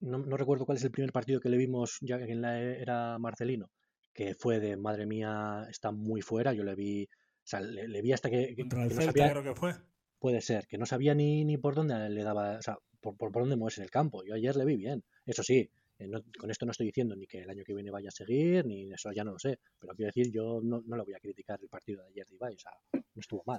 no, 0.00 0.36
recuerdo 0.36 0.66
cuál 0.66 0.76
es 0.76 0.84
el 0.84 0.90
primer 0.90 1.12
partido 1.12 1.40
que 1.40 1.48
le 1.48 1.56
vimos 1.56 1.98
ya 2.02 2.18
que 2.18 2.34
la 2.34 2.60
era 2.60 3.18
Marcelino, 3.18 3.70
que 4.14 4.34
fue 4.34 4.60
de 4.60 4.76
madre 4.76 5.06
mía, 5.06 5.66
está 5.68 5.90
muy 5.90 6.22
fuera. 6.22 6.52
Yo 6.52 6.62
le 6.62 6.74
vi, 6.74 7.04
o 7.04 7.46
sea, 7.46 7.60
le, 7.60 8.00
vi 8.00 8.12
hasta 8.12 8.30
que. 8.30 8.54
Contra 8.56 8.84
el 8.84 8.92
Celta, 8.92 9.30
creo 9.30 9.42
que 9.42 9.54
fue. 9.54 9.74
Puede 10.18 10.40
ser, 10.40 10.66
que 10.66 10.78
no 10.78 10.86
sabía 10.86 11.14
ni, 11.14 11.44
ni 11.44 11.58
por 11.58 11.74
dónde 11.74 12.08
le 12.08 12.22
daba, 12.22 12.56
o 12.58 12.62
sea, 12.62 12.78
por, 13.00 13.16
por, 13.16 13.32
dónde 13.32 13.56
moverse 13.56 13.80
en 13.80 13.84
el 13.84 13.90
campo. 13.90 14.24
Yo 14.24 14.34
ayer 14.34 14.56
le 14.56 14.64
vi 14.64 14.76
bien. 14.76 15.04
Eso 15.26 15.42
sí, 15.42 15.68
eh, 15.98 16.10
con 16.38 16.50
esto 16.50 16.64
no 16.64 16.72
estoy 16.72 16.86
diciendo 16.86 17.14
ni 17.14 17.26
que 17.26 17.42
el 17.42 17.50
año 17.50 17.62
que 17.64 17.74
viene 17.74 17.90
vaya 17.90 18.08
a 18.08 18.12
seguir, 18.12 18.64
ni 18.64 18.90
eso 18.90 19.12
ya 19.12 19.24
no 19.24 19.32
lo 19.32 19.38
sé. 19.38 19.58
Pero 19.78 19.94
quiero 19.94 20.10
decir, 20.14 20.32
yo 20.32 20.60
no, 20.62 20.82
no 20.86 20.96
le 20.96 21.02
voy 21.02 21.14
a 21.14 21.20
criticar 21.20 21.58
el 21.60 21.68
partido 21.68 22.02
de 22.02 22.08
ayer 22.08 22.26
de 22.26 22.36
Ibai, 22.36 22.54
o 22.54 22.58
sea, 22.58 22.72
no 22.92 23.20
estuvo 23.20 23.42
mal. 23.44 23.58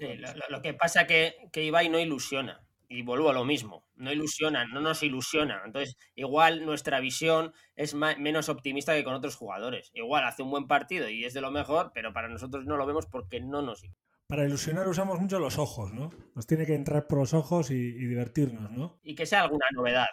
lo, 0.50 0.62
que 0.62 0.74
pasa 0.74 1.02
es 1.02 1.08
que, 1.08 1.50
que 1.52 1.64
Ibai 1.64 1.90
no 1.90 2.00
ilusiona 2.00 2.66
y 2.90 3.02
vuelvo 3.02 3.30
a 3.30 3.34
lo 3.34 3.46
mismo, 3.46 3.88
no 3.96 4.12
ilusiona, 4.12 4.66
no 4.66 4.82
nos 4.82 5.04
ilusiona. 5.04 5.62
Entonces, 5.66 5.98
igual 6.16 6.66
nuestra 6.66 7.00
visión 7.00 7.54
es 7.76 7.94
menos 7.94 8.50
optimista 8.50 8.94
que 8.94 9.04
con 9.04 9.14
otros 9.14 9.36
jugadores. 9.36 9.92
Igual 9.94 10.26
hace 10.26 10.44
un 10.44 10.52
buen 10.52 10.68
partido 10.68 11.10
y 11.10 11.26
es 11.26 11.34
de 11.34 11.42
lo 11.42 11.52
mejor, 11.52 11.92
pero 11.94 12.14
para 12.14 12.28
nosotros 12.28 12.66
no 12.66 12.78
lo 12.78 12.86
vemos 12.86 13.06
porque 13.08 13.42
no 13.42 13.62
nos 13.62 13.84
Para 14.28 14.46
ilusionar 14.46 14.88
usamos 14.88 15.20
mucho 15.20 15.40
los 15.40 15.58
ojos, 15.58 15.94
¿no? 15.94 16.12
Nos 16.36 16.48
tiene 16.48 16.66
que 16.66 16.76
entrar 16.76 17.08
por 17.08 17.20
los 17.20 17.34
ojos 17.34 17.72
y, 17.72 17.92
divertirnos, 17.92 18.72
¿no? 18.72 19.00
Y 19.04 19.16
que 19.16 19.26
sea 19.26 19.44
alguna 19.44 19.66
novedad. 19.74 20.10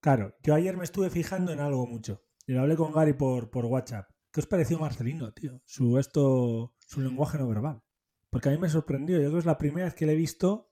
Claro, 0.00 0.36
yo 0.42 0.54
ayer 0.54 0.76
me 0.76 0.84
estuve 0.84 1.10
fijando 1.10 1.52
en 1.52 1.60
algo 1.60 1.86
mucho. 1.86 2.22
Y 2.46 2.52
lo 2.52 2.62
hablé 2.62 2.76
con 2.76 2.92
Gary 2.92 3.12
por, 3.12 3.50
por 3.50 3.66
WhatsApp. 3.66 4.08
¿Qué 4.32 4.40
os 4.40 4.46
pareció 4.46 4.78
Marcelino, 4.78 5.32
tío? 5.32 5.60
Su 5.64 5.98
esto, 5.98 6.74
su 6.78 7.00
lenguaje 7.00 7.38
no 7.38 7.48
verbal. 7.48 7.82
Porque 8.30 8.48
a 8.48 8.52
mí 8.52 8.58
me 8.58 8.68
sorprendió. 8.68 9.16
Yo 9.16 9.24
creo 9.24 9.32
que 9.32 9.38
es 9.38 9.46
la 9.46 9.58
primera 9.58 9.86
vez 9.86 9.94
que 9.94 10.06
le 10.06 10.12
he 10.12 10.16
visto 10.16 10.67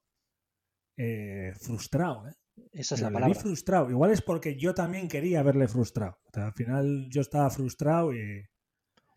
eh, 0.97 1.53
frustrado. 1.61 2.29
¿eh? 2.29 2.33
Esa 2.73 2.95
es 2.95 3.01
la 3.01 3.11
palabra. 3.11 3.35
frustrado. 3.35 3.91
Igual 3.91 4.11
es 4.11 4.23
porque 4.23 4.57
yo 4.57 4.75
también 4.75 5.09
quería 5.09 5.43
verle 5.43 5.69
frustrado. 5.69 6.19
al 6.35 6.53
final 6.53 7.09
yo 7.11 7.21
estaba 7.21 7.51
frustrado 7.51 8.15
y... 8.15 8.45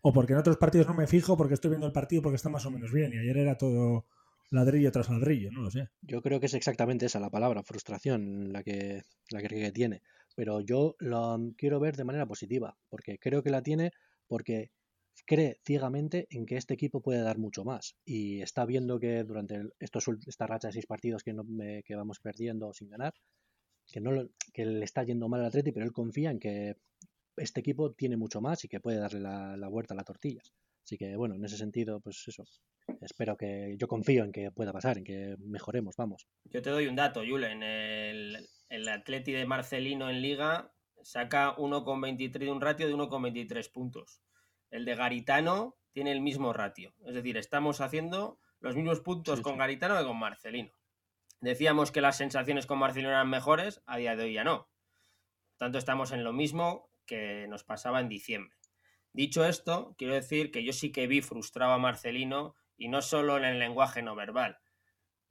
O 0.02 0.12
porque 0.12 0.32
en 0.32 0.38
otros 0.38 0.56
partidos 0.56 0.86
no 0.86 0.94
me 0.94 1.06
fijo 1.06 1.36
porque 1.36 1.54
estoy 1.54 1.70
viendo 1.70 1.86
el 1.86 1.92
partido 1.92 2.22
porque 2.22 2.36
está 2.36 2.48
más 2.48 2.64
o 2.64 2.70
menos 2.70 2.90
bien. 2.90 3.12
Y 3.12 3.18
ayer 3.18 3.36
era 3.36 3.56
todo 3.56 4.06
ladrillo 4.50 4.90
tras 4.90 5.10
ladrillo, 5.10 5.50
no 5.52 5.60
lo 5.62 5.70
sé. 5.70 5.88
Yo 6.00 6.22
creo 6.22 6.40
que 6.40 6.46
es 6.46 6.54
exactamente 6.54 7.06
esa 7.06 7.20
la 7.20 7.30
palabra, 7.30 7.62
frustración, 7.62 8.52
la 8.52 8.62
que, 8.62 9.02
la 9.30 9.42
que 9.42 9.72
tiene. 9.72 10.02
Pero 10.34 10.60
yo 10.60 10.96
lo 10.98 11.38
quiero 11.56 11.80
ver 11.80 11.96
de 11.96 12.04
manera 12.04 12.26
positiva, 12.26 12.76
porque 12.88 13.18
creo 13.18 13.42
que 13.42 13.50
la 13.50 13.62
tiene 13.62 13.92
porque 14.26 14.70
cree 15.30 15.60
ciegamente 15.64 16.26
en 16.30 16.44
que 16.44 16.56
este 16.56 16.74
equipo 16.74 17.00
puede 17.00 17.22
dar 17.22 17.38
mucho 17.38 17.64
más 17.64 17.94
y 18.04 18.42
está 18.42 18.66
viendo 18.66 18.98
que 18.98 19.22
durante 19.22 19.62
estos, 19.78 20.04
esta 20.26 20.48
racha 20.48 20.66
de 20.66 20.72
seis 20.72 20.86
partidos 20.86 21.22
que, 21.22 21.32
no, 21.32 21.44
que 21.84 21.94
vamos 21.94 22.18
perdiendo 22.18 22.72
sin 22.72 22.88
ganar, 22.88 23.14
que, 23.86 24.00
no, 24.00 24.28
que 24.52 24.64
le 24.64 24.84
está 24.84 25.04
yendo 25.04 25.28
mal 25.28 25.42
al 25.42 25.46
Atleti, 25.46 25.70
pero 25.70 25.86
él 25.86 25.92
confía 25.92 26.32
en 26.32 26.40
que 26.40 26.74
este 27.36 27.60
equipo 27.60 27.92
tiene 27.92 28.16
mucho 28.16 28.40
más 28.40 28.64
y 28.64 28.68
que 28.68 28.80
puede 28.80 28.98
darle 28.98 29.20
la, 29.20 29.68
vuelta 29.68 29.94
a 29.94 29.98
las 29.98 30.04
tortillas. 30.04 30.52
Así 30.82 30.98
que 30.98 31.14
bueno, 31.14 31.36
en 31.36 31.44
ese 31.44 31.56
sentido, 31.56 32.00
pues 32.00 32.24
eso. 32.26 32.42
Espero 33.00 33.36
que 33.36 33.76
yo 33.78 33.86
confío 33.86 34.24
en 34.24 34.32
que 34.32 34.50
pueda 34.50 34.72
pasar, 34.72 34.98
en 34.98 35.04
que 35.04 35.36
mejoremos, 35.38 35.94
vamos. 35.96 36.26
Yo 36.46 36.60
te 36.60 36.70
doy 36.70 36.88
un 36.88 36.96
dato, 36.96 37.22
Julen. 37.24 37.62
El, 37.62 38.48
el 38.68 38.88
Atleti 38.88 39.30
de 39.30 39.46
Marcelino 39.46 40.10
en 40.10 40.22
Liga 40.22 40.72
saca 41.02 41.54
1,23 41.54 42.32
de 42.32 42.50
un 42.50 42.60
ratio 42.60 42.88
de 42.88 42.94
1,23 42.94 43.70
puntos. 43.70 44.20
El 44.70 44.84
de 44.84 44.94
Garitano 44.94 45.76
tiene 45.92 46.12
el 46.12 46.20
mismo 46.20 46.52
ratio. 46.52 46.94
Es 47.04 47.14
decir, 47.14 47.36
estamos 47.36 47.80
haciendo 47.80 48.38
los 48.60 48.76
mismos 48.76 49.00
puntos 49.00 49.38
Sí, 49.38 49.42
con 49.42 49.54
sí. 49.54 49.58
Garitano 49.58 49.98
que 49.98 50.04
con 50.04 50.18
Marcelino. 50.18 50.72
Decíamos 51.40 51.90
que 51.90 52.00
las 52.00 52.16
sensaciones 52.16 52.66
con 52.66 52.78
Marcelino 52.78 53.10
eran 53.10 53.30
mejores, 53.30 53.82
a 53.86 53.96
día 53.96 54.14
de 54.14 54.24
hoy 54.24 54.34
ya 54.34 54.44
no. 54.44 54.68
Tanto 55.56 55.78
estamos 55.78 56.12
en 56.12 56.22
lo 56.22 56.32
mismo 56.32 56.90
que 57.06 57.46
nos 57.48 57.64
pasaba 57.64 58.00
en 58.00 58.08
diciembre. 58.08 58.56
Dicho 59.12 59.44
esto, 59.44 59.94
quiero 59.98 60.14
decir 60.14 60.52
que 60.52 60.62
yo 60.62 60.72
sí 60.72 60.92
que 60.92 61.06
vi 61.06 61.22
frustrado 61.22 61.72
a 61.72 61.78
Marcelino 61.78 62.54
y 62.76 62.88
no 62.88 63.02
solo 63.02 63.36
en 63.36 63.44
el 63.44 63.58
lenguaje 63.58 64.02
no 64.02 64.14
verbal. 64.14 64.58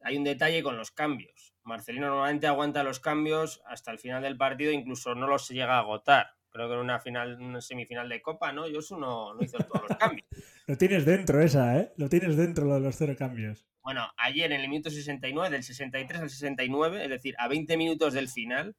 Hay 0.02 0.18
un 0.18 0.24
detalle 0.24 0.64
con 0.64 0.78
los 0.78 0.92
cambios. 0.92 1.54
Marcelino 1.64 2.08
normalmente 2.08 2.48
aguanta 2.48 2.84
los 2.84 3.00
cambios 3.00 3.62
hasta 3.66 3.92
el 3.92 4.00
final 4.00 4.22
del 4.24 4.38
partido, 4.38 4.72
incluso 4.72 5.16
no 5.16 5.28
los 5.28 5.48
llega 5.50 5.76
a 5.76 5.80
agotar. 5.80 6.39
Creo 6.52 6.68
que 6.68 6.74
en 6.74 6.80
una 6.80 7.00
final, 7.00 7.40
una 7.40 7.62
semifinal 7.62 8.10
de 8.10 8.22
Copa, 8.22 8.52
¿no? 8.52 8.64
Josu 8.72 8.98
no, 8.98 9.34
no 9.34 9.44
hizo 9.44 9.58
todos 9.60 9.88
los 9.88 9.98
cambios. 9.98 10.28
Lo 10.68 10.78
tienes 10.78 11.06
dentro 11.06 11.42
esa, 11.42 11.80
¿eh? 11.80 11.94
Lo 11.98 12.10
tienes 12.10 12.38
dentro 12.38 12.66
lo 12.66 12.76
de 12.76 12.82
los 12.82 12.96
cero 12.96 13.16
cambios. 13.18 13.68
Bueno, 13.82 14.08
ayer 14.18 14.52
en 14.52 14.62
el 14.62 14.70
minuto 14.70 14.92
69, 14.92 15.50
del 15.50 15.64
63 15.64 16.22
al 16.22 16.30
69, 16.30 17.04
es 17.04 17.10
decir, 17.10 17.34
a 17.40 17.48
20 17.48 17.76
minutos 17.76 18.14
del 18.14 18.30
final, 18.30 18.76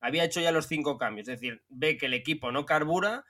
había 0.00 0.24
hecho 0.24 0.40
ya 0.40 0.50
los 0.50 0.66
cinco 0.66 0.98
cambios. 0.98 1.28
Es 1.28 1.40
decir, 1.40 1.62
ve 1.68 1.96
que 1.96 2.06
el 2.06 2.14
equipo 2.14 2.50
no 2.50 2.66
carbura, 2.66 3.24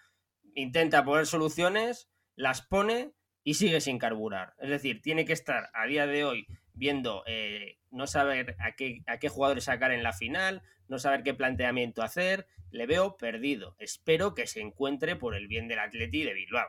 intenta 0.54 1.04
poner 1.04 1.26
soluciones, 1.26 2.08
las 2.36 2.62
pone 2.62 3.12
y 3.44 3.54
sigue 3.54 3.82
sin 3.82 3.98
carburar. 3.98 4.54
Es 4.58 4.70
decir, 4.70 5.02
tiene 5.02 5.26
que 5.26 5.34
estar 5.34 5.68
a 5.74 5.86
día 5.86 6.06
de 6.06 6.24
hoy 6.24 6.46
viendo, 6.74 7.22
eh, 7.26 7.78
no 7.90 8.06
saber 8.06 8.56
a 8.58 8.72
qué, 8.76 9.02
a 9.06 9.18
qué 9.18 9.28
jugadores 9.28 9.64
sacar 9.64 9.92
en 9.92 10.02
la 10.02 10.12
final, 10.12 10.62
no 10.88 10.98
saber 10.98 11.22
qué 11.22 11.34
planteamiento 11.34 12.02
hacer. 12.02 12.46
Le 12.70 12.86
veo 12.86 13.16
perdido. 13.16 13.74
Espero 13.78 14.34
que 14.34 14.46
se 14.46 14.60
encuentre 14.60 15.16
por 15.16 15.34
el 15.34 15.48
bien 15.48 15.66
del 15.66 15.80
Atleti 15.80 16.22
de 16.22 16.34
Bilbao. 16.34 16.68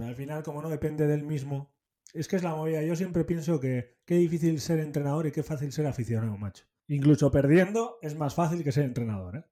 Al 0.00 0.14
final, 0.14 0.42
como 0.42 0.62
no 0.62 0.70
depende 0.70 1.06
del 1.06 1.24
mismo, 1.24 1.74
es 2.12 2.28
que 2.28 2.36
es 2.36 2.42
la 2.42 2.54
movida. 2.54 2.82
Yo 2.82 2.96
siempre 2.96 3.24
pienso 3.24 3.60
que 3.60 3.96
qué 4.06 4.14
difícil 4.14 4.60
ser 4.60 4.78
entrenador 4.78 5.26
y 5.26 5.32
qué 5.32 5.42
fácil 5.42 5.72
ser 5.72 5.86
aficionado, 5.86 6.36
macho. 6.38 6.64
Incluso 6.86 7.30
perdiendo 7.30 7.98
es 8.02 8.14
más 8.16 8.34
fácil 8.34 8.62
que 8.62 8.72
ser 8.72 8.84
entrenador, 8.84 9.36
¿eh? 9.36 9.44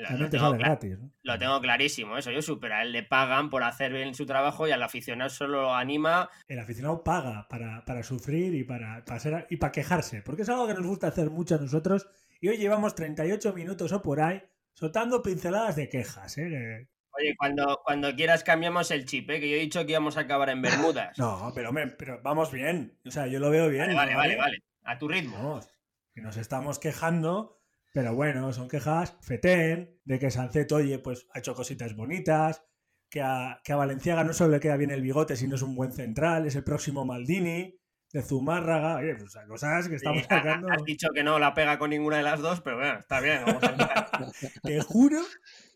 Lo- 0.00 0.08
tengo 0.30 0.44
sale 0.46 0.56
claro. 0.58 0.58
gratis, 0.58 0.98
¿no? 0.98 1.10
Lo 1.22 1.38
tengo 1.38 1.60
clarísimo, 1.60 2.16
eso 2.18 2.30
yo 2.30 2.42
supera. 2.42 2.78
A 2.78 2.82
él 2.82 2.92
le 2.92 3.02
pagan 3.02 3.50
por 3.50 3.62
hacer 3.62 3.92
bien 3.92 4.14
su 4.14 4.26
trabajo 4.26 4.66
y 4.66 4.72
al 4.72 4.82
aficionado 4.82 5.30
solo 5.30 5.62
lo 5.62 5.74
anima. 5.74 6.28
El 6.48 6.58
aficionado 6.58 7.02
paga 7.04 7.46
para, 7.48 7.84
para 7.84 8.02
sufrir 8.02 8.54
y 8.54 8.64
para, 8.64 9.04
para 9.04 9.20
ser- 9.20 9.46
y 9.50 9.56
para 9.56 9.72
quejarse, 9.72 10.22
porque 10.22 10.42
es 10.42 10.48
algo 10.48 10.66
que 10.66 10.74
nos 10.74 10.86
gusta 10.86 11.08
hacer 11.08 11.30
mucho 11.30 11.56
a 11.56 11.58
nosotros. 11.58 12.08
Y 12.40 12.48
hoy 12.48 12.56
llevamos 12.56 12.94
38 12.94 13.52
minutos 13.52 13.92
o 13.92 14.00
por 14.02 14.20
ahí 14.20 14.42
soltando 14.72 15.22
pinceladas 15.22 15.76
de 15.76 15.88
quejas, 15.88 16.38
¿eh? 16.38 16.88
Oye, 17.12 17.34
cuando, 17.36 17.80
cuando 17.84 18.14
quieras 18.14 18.44
cambiamos 18.44 18.90
el 18.92 19.04
chip, 19.04 19.28
¿eh? 19.30 19.40
que 19.40 19.50
yo 19.50 19.56
he 19.56 19.60
dicho 19.60 19.84
que 19.84 19.90
íbamos 19.92 20.16
a 20.16 20.20
acabar 20.20 20.48
en 20.48 20.62
Bermudas. 20.62 21.14
No, 21.18 21.52
pero, 21.54 21.68
hombre, 21.68 21.88
pero 21.88 22.20
vamos 22.22 22.50
bien. 22.52 22.96
O 23.04 23.10
sea, 23.10 23.26
yo 23.26 23.40
lo 23.40 23.50
veo 23.50 23.68
bien. 23.68 23.94
vale, 23.94 24.14
vale, 24.14 24.36
vale. 24.36 24.62
A 24.84 24.96
tu 24.96 25.08
ritmo. 25.08 25.36
Vamos, 25.36 25.68
que 26.14 26.22
nos 26.22 26.36
estamos 26.38 26.78
quejando, 26.78 27.59
pero 27.92 28.14
bueno, 28.14 28.52
son 28.52 28.68
quejas 28.68 29.16
fetén, 29.22 29.98
de 30.04 30.18
que 30.18 30.30
Sanceto, 30.30 30.76
oye, 30.76 30.98
pues 30.98 31.26
ha 31.32 31.38
hecho 31.40 31.54
cositas 31.54 31.94
bonitas, 31.96 32.62
que 33.08 33.20
a, 33.22 33.60
que 33.64 33.72
a 33.72 33.76
Valenciaga 33.76 34.22
no 34.24 34.32
solo 34.32 34.52
le 34.52 34.60
queda 34.60 34.76
bien 34.76 34.90
el 34.90 35.02
bigote, 35.02 35.36
sino 35.36 35.56
es 35.56 35.62
un 35.62 35.74
buen 35.74 35.92
central, 35.92 36.46
es 36.46 36.54
el 36.56 36.64
próximo 36.64 37.04
Maldini, 37.04 37.76
de 38.12 38.22
Zumárraga, 38.22 38.96
oye, 38.96 39.14
pues 39.14 39.36
cosas 39.46 39.88
que 39.88 39.96
estamos 39.96 40.22
Sí, 40.22 40.26
sacando. 40.28 40.68
Has 40.70 40.82
dicho 40.84 41.08
que 41.14 41.22
no 41.22 41.38
la 41.38 41.54
pega 41.54 41.78
con 41.78 41.90
ninguna 41.90 42.16
de 42.18 42.22
las 42.24 42.40
dos, 42.40 42.60
pero 42.60 42.76
bueno, 42.76 42.98
está 42.98 43.20
bien. 43.20 43.42
Vamos 43.46 43.62
a 43.62 43.70
entrar. 43.70 44.10
Te 44.62 44.80
juro 44.80 45.20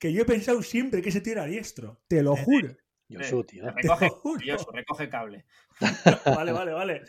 que 0.01 0.13
yo 0.13 0.23
he 0.23 0.25
pensado 0.25 0.63
siempre 0.63 1.01
que 1.03 1.11
ese 1.11 1.21
tío 1.21 1.33
era 1.35 1.45
diestro, 1.47 2.01
te 2.09 2.23
lo 2.23 2.37
juro. 2.37 2.77
Yo 3.09 3.21
tío. 3.45 3.71
recoge, 3.71 4.09
recoge 4.73 5.09
cable. 5.09 5.45
Vale, 6.25 6.53
vale, 6.53 6.73
vale. 6.73 7.03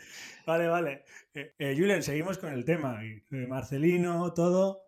Vale, 0.46 0.68
vale. 0.68 1.04
Eh, 1.34 1.54
eh, 1.58 1.74
Julen, 1.76 2.02
seguimos 2.02 2.38
con 2.38 2.52
el 2.52 2.64
tema. 2.64 3.00
eh, 3.04 3.22
Marcelino, 3.48 4.32
todo. 4.32 4.85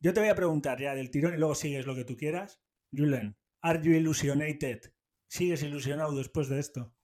Yo 0.00 0.14
te 0.14 0.20
voy 0.20 0.28
a 0.28 0.36
preguntar 0.36 0.80
ya 0.80 0.94
del 0.94 1.10
tirón 1.10 1.34
y 1.34 1.38
luego 1.38 1.56
sigues 1.56 1.84
lo 1.84 1.96
que 1.96 2.04
tú 2.04 2.16
quieras. 2.16 2.60
Julen, 2.96 3.36
¿are 3.62 3.82
you 3.82 3.92
illusionated? 3.92 4.92
¿Sigues 5.28 5.64
ilusionado 5.64 6.16
después 6.16 6.48
de 6.48 6.60
esto? 6.60 6.94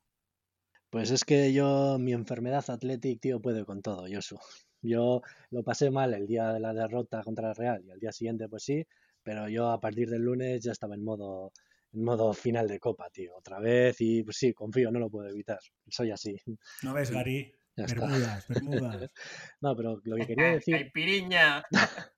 Pues 0.90 1.10
es 1.10 1.24
que 1.24 1.52
yo, 1.52 1.98
mi 1.98 2.12
enfermedad 2.12 2.64
Athletic, 2.68 3.20
tío, 3.20 3.42
puede 3.42 3.64
con 3.64 3.82
todo, 3.82 4.06
Josu. 4.08 4.38
Yo 4.80 5.22
lo 5.50 5.64
pasé 5.64 5.90
mal 5.90 6.14
el 6.14 6.28
día 6.28 6.52
de 6.52 6.60
la 6.60 6.72
derrota 6.72 7.24
contra 7.24 7.50
el 7.50 7.56
Real 7.56 7.82
y 7.84 7.90
al 7.90 7.98
día 7.98 8.12
siguiente, 8.12 8.48
pues 8.48 8.62
sí, 8.62 8.86
pero 9.24 9.48
yo 9.48 9.70
a 9.70 9.80
partir 9.80 10.08
del 10.08 10.22
lunes 10.22 10.62
ya 10.62 10.70
estaba 10.70 10.94
en 10.94 11.02
modo, 11.02 11.52
en 11.92 12.04
modo 12.04 12.32
final 12.32 12.68
de 12.68 12.78
Copa, 12.78 13.10
tío, 13.10 13.34
otra 13.36 13.58
vez 13.58 13.96
y 14.00 14.22
pues 14.22 14.36
sí, 14.36 14.52
confío, 14.52 14.92
no 14.92 15.00
lo 15.00 15.10
puedo 15.10 15.28
evitar. 15.28 15.58
Soy 15.88 16.12
así. 16.12 16.36
¿No 16.82 16.94
ves, 16.94 17.10
Gary? 17.10 17.52
Ya 17.76 17.84
está. 17.84 18.06
Bermudas, 18.06 18.48
Bermudas. 18.48 19.10
No, 19.60 19.76
pero 19.76 20.00
lo 20.04 20.16
que 20.16 20.26
quería 20.26 20.44
decir, 20.52 20.76
Caipiriña. 20.76 21.64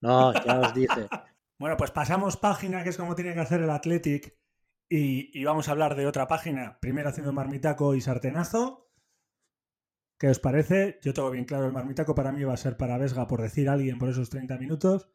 no, 0.00 0.32
ya 0.32 0.60
os 0.60 0.74
dice. 0.74 1.08
Bueno, 1.58 1.76
pues 1.76 1.90
pasamos 1.90 2.36
página, 2.36 2.82
que 2.82 2.90
es 2.90 2.96
como 2.96 3.14
tiene 3.14 3.34
que 3.34 3.40
hacer 3.40 3.60
el 3.60 3.70
Athletic, 3.70 4.36
y, 4.88 5.38
y 5.38 5.44
vamos 5.44 5.68
a 5.68 5.72
hablar 5.72 5.94
de 5.94 6.06
otra 6.06 6.26
página. 6.26 6.78
Primero 6.80 7.08
haciendo 7.08 7.32
marmitaco 7.32 7.94
y 7.94 8.00
sartenazo. 8.00 8.90
¿Qué 10.18 10.28
os 10.28 10.38
parece? 10.38 10.98
Yo 11.02 11.14
tengo 11.14 11.30
bien 11.30 11.44
claro, 11.44 11.66
el 11.66 11.72
marmitaco 11.72 12.14
para 12.14 12.32
mí 12.32 12.44
va 12.44 12.54
a 12.54 12.58
ser 12.58 12.76
para 12.76 12.98
Vesga, 12.98 13.26
por 13.26 13.40
decir 13.40 13.68
a 13.68 13.72
alguien, 13.72 13.98
por 13.98 14.10
esos 14.10 14.30
30 14.30 14.58
minutos. 14.58 15.08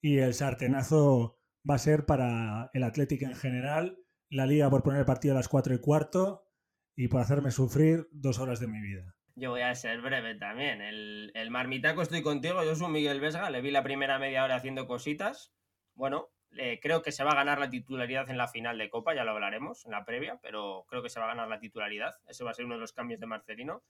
Y 0.00 0.18
el 0.18 0.34
sartenazo 0.34 1.40
va 1.68 1.74
a 1.74 1.78
ser 1.78 2.06
para 2.06 2.70
el 2.72 2.84
Athletic 2.84 3.22
en 3.22 3.34
general, 3.34 3.98
la 4.30 4.46
liga 4.46 4.70
por 4.70 4.82
poner 4.82 5.00
el 5.00 5.06
partido 5.06 5.34
a 5.34 5.36
las 5.36 5.48
4 5.48 5.74
y 5.74 5.78
cuarto 5.78 6.43
y 6.96 7.08
por 7.08 7.20
hacerme 7.20 7.50
sufrir 7.50 8.08
dos 8.12 8.38
horas 8.38 8.60
de 8.60 8.68
mi 8.68 8.80
vida. 8.80 9.14
Yo 9.36 9.50
voy 9.50 9.62
a 9.62 9.74
ser 9.74 10.00
breve 10.00 10.36
también. 10.36 10.80
El, 10.80 11.32
el 11.34 11.50
marmitaco 11.50 12.02
estoy 12.02 12.22
contigo. 12.22 12.62
Yo 12.64 12.76
soy 12.76 12.90
Miguel 12.90 13.20
Vesga. 13.20 13.50
Le 13.50 13.60
vi 13.60 13.72
la 13.72 13.82
primera 13.82 14.18
media 14.18 14.44
hora 14.44 14.56
haciendo 14.56 14.86
cositas. 14.86 15.52
Bueno, 15.94 16.28
eh, 16.56 16.78
creo 16.80 17.02
que 17.02 17.10
se 17.10 17.24
va 17.24 17.32
a 17.32 17.36
ganar 17.36 17.58
la 17.58 17.68
titularidad 17.68 18.30
en 18.30 18.38
la 18.38 18.46
final 18.46 18.78
de 18.78 18.90
Copa. 18.90 19.14
Ya 19.14 19.24
lo 19.24 19.32
hablaremos 19.32 19.84
en 19.86 19.90
la 19.90 20.04
previa, 20.04 20.38
pero 20.40 20.84
creo 20.88 21.02
que 21.02 21.10
se 21.10 21.18
va 21.18 21.26
a 21.26 21.30
ganar 21.30 21.48
la 21.48 21.58
titularidad. 21.58 22.14
Ese 22.28 22.44
va 22.44 22.52
a 22.52 22.54
ser 22.54 22.64
uno 22.64 22.74
de 22.74 22.80
los 22.80 22.92
cambios 22.92 23.20
de 23.20 23.26
Marcelino. 23.26 23.82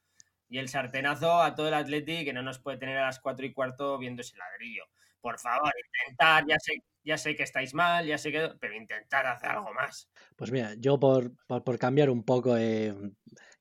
Y 0.48 0.58
el 0.58 0.68
sartenazo 0.68 1.42
a 1.42 1.54
todo 1.54 1.68
el 1.68 1.74
Atleti 1.74 2.24
que 2.24 2.32
no 2.32 2.42
nos 2.42 2.58
puede 2.58 2.78
tener 2.78 2.96
a 2.98 3.06
las 3.06 3.20
4 3.20 3.44
y 3.46 3.52
cuarto 3.52 3.98
viendo 3.98 4.22
ese 4.22 4.36
ladrillo. 4.36 4.84
Por 5.24 5.36
favor, 5.38 5.72
intentar. 5.86 6.44
Ya 6.50 6.58
sé, 6.66 6.72
ya 7.10 7.16
sé 7.22 7.30
que 7.36 7.44
estáis 7.48 7.72
mal, 7.82 8.02
ya 8.06 8.18
sé 8.22 8.28
que. 8.34 8.42
Pero 8.60 8.74
intentar 8.84 9.26
hacer 9.26 9.50
algo 9.50 9.72
más. 9.80 10.08
Pues 10.36 10.50
mira, 10.52 10.74
yo 10.78 10.98
por, 11.04 11.32
por, 11.48 11.64
por 11.64 11.78
cambiar 11.78 12.10
un 12.10 12.22
poco, 12.24 12.56
eh, 12.56 12.94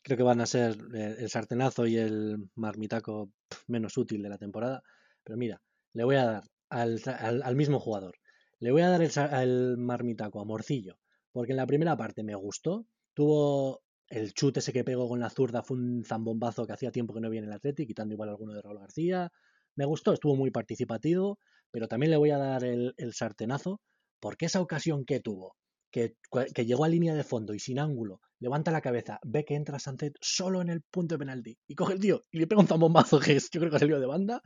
creo 0.03 0.17
que 0.17 0.23
van 0.31 0.41
a 0.41 0.45
ser 0.45 0.75
eh, 0.93 1.15
el 1.19 1.29
sartenazo 1.29 1.87
y 1.87 1.97
el 1.97 2.49
marmitaco 2.55 3.31
menos 3.67 3.97
útil 3.97 4.21
de 4.23 4.29
la 4.29 4.37
temporada. 4.37 4.83
Pero 5.23 5.37
mira, 5.37 5.61
le 5.93 6.03
voy 6.03 6.15
a 6.17 6.25
dar 6.25 6.43
al, 6.69 7.01
al- 7.19 7.43
al 7.43 7.55
mismo 7.55 7.79
jugador. 7.79 8.15
Le 8.59 8.71
voy 8.71 8.81
a 8.81 8.89
dar 8.89 9.01
el 9.01 9.77
marmitaco 9.77 10.39
a 10.41 10.45
Morcillo, 10.45 10.97
porque 11.31 11.51
en 11.53 11.57
la 11.57 11.67
primera 11.67 11.95
parte 11.97 12.23
me 12.23 12.35
gustó. 12.35 12.85
Tuvo 13.13 13.81
el 14.09 14.33
chute 14.33 14.59
ese 14.59 14.73
que 14.73 14.83
pegó 14.83 15.07
con 15.07 15.19
la 15.19 15.29
zurda, 15.29 15.63
fue 15.63 15.77
un 15.77 16.03
zambombazo 16.05 16.65
que 16.67 16.73
hacía 16.73 16.91
tiempo 16.91 17.13
que 17.13 17.21
no 17.21 17.29
viene 17.29 17.45
en 17.47 17.51
el 17.53 17.57
Atleti, 17.57 17.85
quitando 17.87 18.13
igual 18.13 18.29
alguno 18.29 18.53
de 18.53 18.61
Raúl 18.61 18.79
García. 18.79 19.31
Me 19.75 19.85
gustó, 19.85 20.13
estuvo 20.13 20.35
muy 20.35 20.51
participativo, 20.51 21.39
pero 21.71 21.87
también 21.87 22.11
le 22.11 22.17
voy 22.17 22.31
a 22.31 22.37
dar 22.37 22.63
el, 22.63 22.93
sartenazo, 23.13 23.81
porque 24.19 24.45
esa 24.45 24.61
ocasión 24.61 25.05
que 25.05 25.19
tuvo 25.19 25.55
que, 25.91 26.15
que 26.55 26.65
llegó 26.65 26.85
a 26.85 26.89
línea 26.89 27.13
de 27.13 27.23
fondo 27.23 27.53
y 27.53 27.59
sin 27.59 27.79
ángulo, 27.79 28.19
levanta 28.39 28.71
la 28.71 28.81
cabeza, 28.81 29.19
ve 29.23 29.45
que 29.45 29.55
entra 29.55 29.79
Sánchez 29.79 30.13
solo 30.19 30.61
en 30.61 30.69
el 30.69 30.81
punto 30.81 31.15
de 31.15 31.19
penalti 31.19 31.57
y 31.67 31.75
coge 31.75 31.93
el 31.93 31.99
tío 31.99 32.21
y 32.31 32.39
le 32.39 32.47
pega 32.47 32.61
un 32.61 32.67
zambombazo 32.67 33.19
que 33.19 33.33
es, 33.33 33.49
yo 33.51 33.59
creo 33.59 33.71
que 33.71 33.79
salió 33.79 33.99
de 33.99 34.07
banda. 34.07 34.41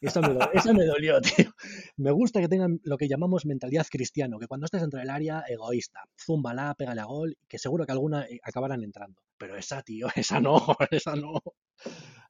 Esa 0.00 0.20
me, 0.20 0.34
do- 0.34 0.50
esa 0.52 0.72
me 0.72 0.84
dolió, 0.84 1.20
tío. 1.46 1.52
Me 1.96 2.10
gusta 2.10 2.40
que 2.40 2.48
tengan 2.48 2.80
lo 2.82 2.96
que 2.96 3.08
llamamos 3.08 3.46
mentalidad 3.46 3.86
cristiano, 3.88 4.38
que 4.38 4.48
cuando 4.48 4.64
estés 4.64 4.80
dentro 4.80 4.98
del 4.98 5.10
área, 5.10 5.44
egoísta, 5.48 6.00
zúmbala, 6.18 6.74
pégale 6.74 7.00
a 7.00 7.04
gol, 7.04 7.36
que 7.48 7.58
seguro 7.58 7.86
que 7.86 7.92
alguna 7.92 8.24
eh, 8.24 8.40
acabarán 8.42 8.82
entrando. 8.82 9.20
Pero 9.38 9.56
esa, 9.56 9.82
tío, 9.82 10.08
esa 10.16 10.40
no, 10.40 10.56
esa 10.90 11.14
no. 11.14 11.40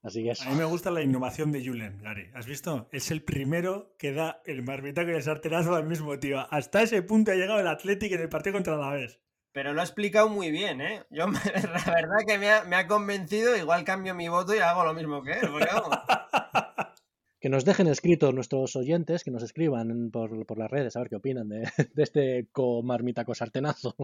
Así 0.02 0.24
que 0.24 0.30
eso. 0.30 0.48
A 0.48 0.50
mí 0.50 0.56
me 0.56 0.64
gusta 0.64 0.90
la 0.90 1.02
innovación 1.02 1.52
de 1.52 1.64
Julen, 1.64 2.00
Gary. 2.02 2.30
¿Has 2.34 2.46
visto? 2.46 2.88
Es 2.90 3.10
el 3.10 3.22
primero 3.22 3.94
que 3.98 4.12
da 4.12 4.42
el 4.46 4.62
marmitaco 4.62 5.10
y 5.10 5.14
el 5.14 5.22
sartenazo 5.22 5.76
al 5.76 5.86
mismo 5.86 6.18
tío. 6.18 6.46
Hasta 6.52 6.82
ese 6.82 7.02
punto 7.02 7.30
ha 7.30 7.36
llegado 7.36 7.60
el 7.60 7.68
Athletic 7.68 8.12
en 8.12 8.20
el 8.20 8.28
partido 8.28 8.54
contra 8.54 8.76
la 8.76 8.90
vez. 8.90 9.20
Pero 9.52 9.74
lo 9.74 9.80
ha 9.80 9.84
explicado 9.84 10.28
muy 10.28 10.50
bien, 10.50 10.80
¿eh? 10.80 11.04
Yo, 11.10 11.26
la 11.28 11.94
verdad 11.94 12.16
que 12.26 12.38
me 12.38 12.50
ha, 12.50 12.64
me 12.64 12.76
ha 12.76 12.86
convencido, 12.88 13.56
igual 13.56 13.84
cambio 13.84 14.14
mi 14.14 14.28
voto 14.28 14.54
y 14.54 14.58
hago 14.58 14.84
lo 14.84 14.94
mismo 14.94 15.22
que 15.22 15.32
él. 15.32 15.48
porque 15.50 15.68
vamos. 15.72 15.98
que 17.40 17.48
nos 17.48 17.64
dejen 17.64 17.86
escritos 17.86 18.34
nuestros 18.34 18.74
oyentes, 18.76 19.22
que 19.22 19.30
nos 19.30 19.42
escriban 19.42 20.10
por, 20.10 20.46
por 20.46 20.58
las 20.58 20.70
redes 20.70 20.96
a 20.96 21.00
ver 21.00 21.10
qué 21.10 21.16
opinan 21.16 21.48
de, 21.48 21.60
de 21.94 22.02
este 22.02 22.48
comarmitaco 22.50 23.34
sartenazo. 23.34 23.94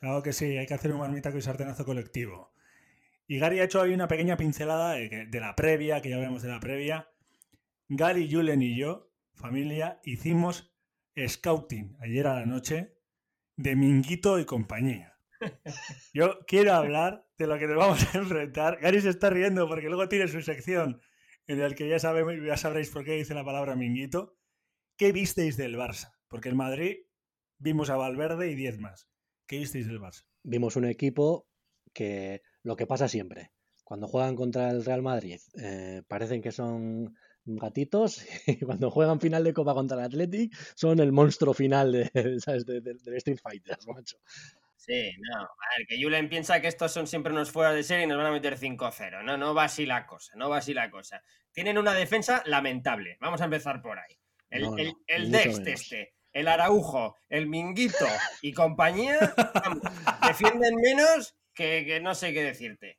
Claro 0.00 0.22
que 0.22 0.32
sí, 0.32 0.56
hay 0.56 0.66
que 0.66 0.74
hacer 0.74 0.92
un 0.92 1.00
marmitaco 1.00 1.36
y 1.36 1.42
sartenazo 1.42 1.84
colectivo. 1.84 2.52
Y 3.26 3.38
Gary 3.38 3.60
ha 3.60 3.64
hecho 3.64 3.80
ahí 3.80 3.92
una 3.92 4.08
pequeña 4.08 4.36
pincelada 4.36 4.92
de, 4.92 5.40
la 5.40 5.54
previa, 5.56 6.02
que 6.02 6.10
ya 6.10 6.16
hablamos 6.16 6.42
de 6.42 6.48
la 6.48 6.60
previa. 6.60 7.08
Gary, 7.88 8.30
Julen 8.30 8.62
y 8.62 8.76
yo, 8.76 9.10
familia, 9.34 10.00
hicimos 10.04 10.74
scouting 11.16 11.96
ayer 12.00 12.26
a 12.26 12.34
la 12.34 12.46
noche 12.46 12.98
de 13.56 13.76
Minguito 13.76 14.38
y 14.38 14.44
compañía. 14.44 15.18
Yo 16.12 16.40
quiero 16.46 16.72
hablar 16.74 17.26
de 17.38 17.46
lo 17.46 17.58
que 17.58 17.66
nos 17.66 17.76
vamos 17.76 18.14
a 18.14 18.18
enfrentar. 18.18 18.78
Gary 18.80 19.00
se 19.00 19.10
está 19.10 19.30
riendo 19.30 19.68
porque 19.68 19.88
luego 19.88 20.08
tiene 20.08 20.28
su 20.28 20.42
sección 20.42 21.00
en 21.46 21.60
la 21.60 21.70
que 21.74 21.88
ya, 21.88 21.98
sabemos, 21.98 22.34
ya 22.44 22.56
sabréis 22.56 22.90
por 22.90 23.04
qué 23.04 23.12
dice 23.12 23.34
la 23.34 23.44
palabra 23.44 23.76
Minguito. 23.76 24.36
¿Qué 24.96 25.12
visteis 25.12 25.56
del 25.56 25.76
Barça? 25.76 26.12
Porque 26.28 26.48
en 26.48 26.56
Madrid 26.56 26.96
vimos 27.58 27.90
a 27.90 27.96
Valverde 27.96 28.50
y 28.50 28.54
10 28.54 28.78
más. 28.78 29.08
¿Qué 29.46 29.58
visteis 29.58 29.86
del 29.86 30.00
Barça? 30.00 30.24
Vimos 30.42 30.76
un 30.76 30.84
equipo 30.84 31.48
que 31.92 32.42
lo 32.64 32.76
que 32.76 32.86
pasa 32.86 33.06
siempre, 33.08 33.52
cuando 33.84 34.08
juegan 34.08 34.34
contra 34.34 34.70
el 34.70 34.84
Real 34.84 35.02
Madrid, 35.02 35.38
eh, 35.60 36.02
parecen 36.08 36.42
que 36.42 36.50
son 36.50 37.14
gatitos 37.44 38.24
y 38.46 38.58
cuando 38.64 38.90
juegan 38.90 39.20
final 39.20 39.44
de 39.44 39.52
Copa 39.52 39.74
contra 39.74 39.98
el 39.98 40.04
Athletic 40.04 40.56
son 40.74 40.98
el 40.98 41.12
monstruo 41.12 41.54
final 41.54 41.92
de, 41.92 42.10
¿sabes? 42.40 42.64
de, 42.66 42.80
Street 43.16 43.38
Fighter, 43.40 43.76
macho. 43.94 44.16
Sí, 44.76 45.12
no. 45.18 45.40
A 45.40 45.78
ver, 45.78 45.86
que 45.86 46.02
Julen 46.02 46.28
piensa 46.28 46.60
que 46.60 46.68
estos 46.68 46.92
son 46.92 47.06
siempre 47.06 47.32
unos 47.32 47.50
fuera 47.50 47.72
de 47.72 47.82
serie 47.82 48.04
y 48.04 48.06
nos 48.06 48.18
van 48.18 48.26
a 48.26 48.32
meter 48.32 48.58
5-0. 48.58 49.24
No, 49.24 49.38
no 49.38 49.54
va 49.54 49.64
así 49.64 49.86
la 49.86 50.06
cosa, 50.06 50.32
no 50.36 50.50
va 50.50 50.58
así 50.58 50.74
la 50.74 50.90
cosa. 50.90 51.22
Tienen 51.52 51.78
una 51.78 51.94
defensa 51.94 52.42
lamentable. 52.44 53.16
Vamos 53.18 53.40
a 53.40 53.44
empezar 53.44 53.80
por 53.80 53.98
ahí. 53.98 54.18
El, 54.50 54.62
No, 54.62 54.70
no, 54.72 54.76
el, 54.76 54.92
el 55.06 55.30
menos. 55.30 55.58
este, 55.66 56.14
el 56.34 56.48
Araujo, 56.48 57.16
el 57.30 57.46
Minguito 57.46 58.06
y 58.42 58.52
compañía 58.52 59.34
vamos, 59.54 59.82
defienden 60.26 60.74
menos 60.74 61.34
que, 61.54 62.00
no 62.02 62.14
sé 62.14 62.32
qué 62.32 62.42
decirte. 62.42 62.98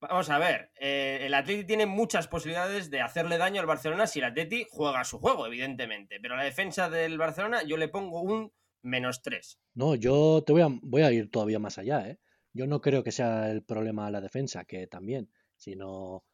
Vamos 0.00 0.30
a 0.30 0.38
ver, 0.38 0.72
eh, 0.80 1.20
el 1.22 1.34
Atleti 1.34 1.64
tiene 1.64 1.86
muchas 1.86 2.26
posibilidades 2.26 2.90
de 2.90 3.00
hacerle 3.00 3.38
daño 3.38 3.60
al 3.60 3.68
Barcelona 3.68 4.08
si 4.08 4.18
el 4.18 4.24
Atleti 4.24 4.66
juega 4.68 5.04
su 5.04 5.18
juego, 5.18 5.46
evidentemente. 5.46 6.18
Pero 6.20 6.36
la 6.36 6.42
defensa 6.42 6.90
del 6.90 7.18
Barcelona 7.18 7.62
yo 7.62 7.76
le 7.76 7.88
pongo 7.88 8.20
un 8.20 8.52
menos 8.82 9.22
3. 9.22 9.60
No, 9.74 9.94
yo 9.94 10.42
te 10.44 10.52
voy 10.52 10.62
a, 10.62 10.68
voy 10.82 11.02
a 11.02 11.12
ir 11.12 11.30
todavía 11.30 11.60
más 11.60 11.78
allá, 11.78 12.08
¿eh? 12.08 12.18
Yo 12.52 12.66
no 12.66 12.80
creo 12.80 13.02
que 13.02 13.12
sea 13.12 13.50
el 13.50 13.62
problema 13.62 14.10
la 14.10 14.20
defensa, 14.20 14.64
que 14.64 14.86
también, 14.86 15.30
sino 15.56 16.24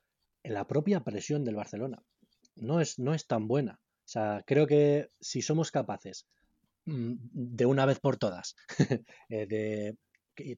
la 0.43 0.67
propia 0.67 1.01
presión 1.05 1.45
del 1.45 1.57
Barcelona. 1.57 2.03
No 2.57 2.81
es, 2.81 2.99
no 2.99 3.15
es 3.15 3.27
tan 3.27 3.47
buena. 3.47 3.81
O 4.05 4.09
sea, 4.09 4.43
creo 4.47 4.67
que 4.67 5.11
si 5.21 5.43
somos 5.43 5.71
capaces 5.71 6.27
mm, 6.87 7.15
de 7.33 7.67
una 7.67 7.87
vez 7.87 8.01
por 8.01 8.17
todas 8.17 8.57
eh, 9.29 9.47
de 9.47 9.97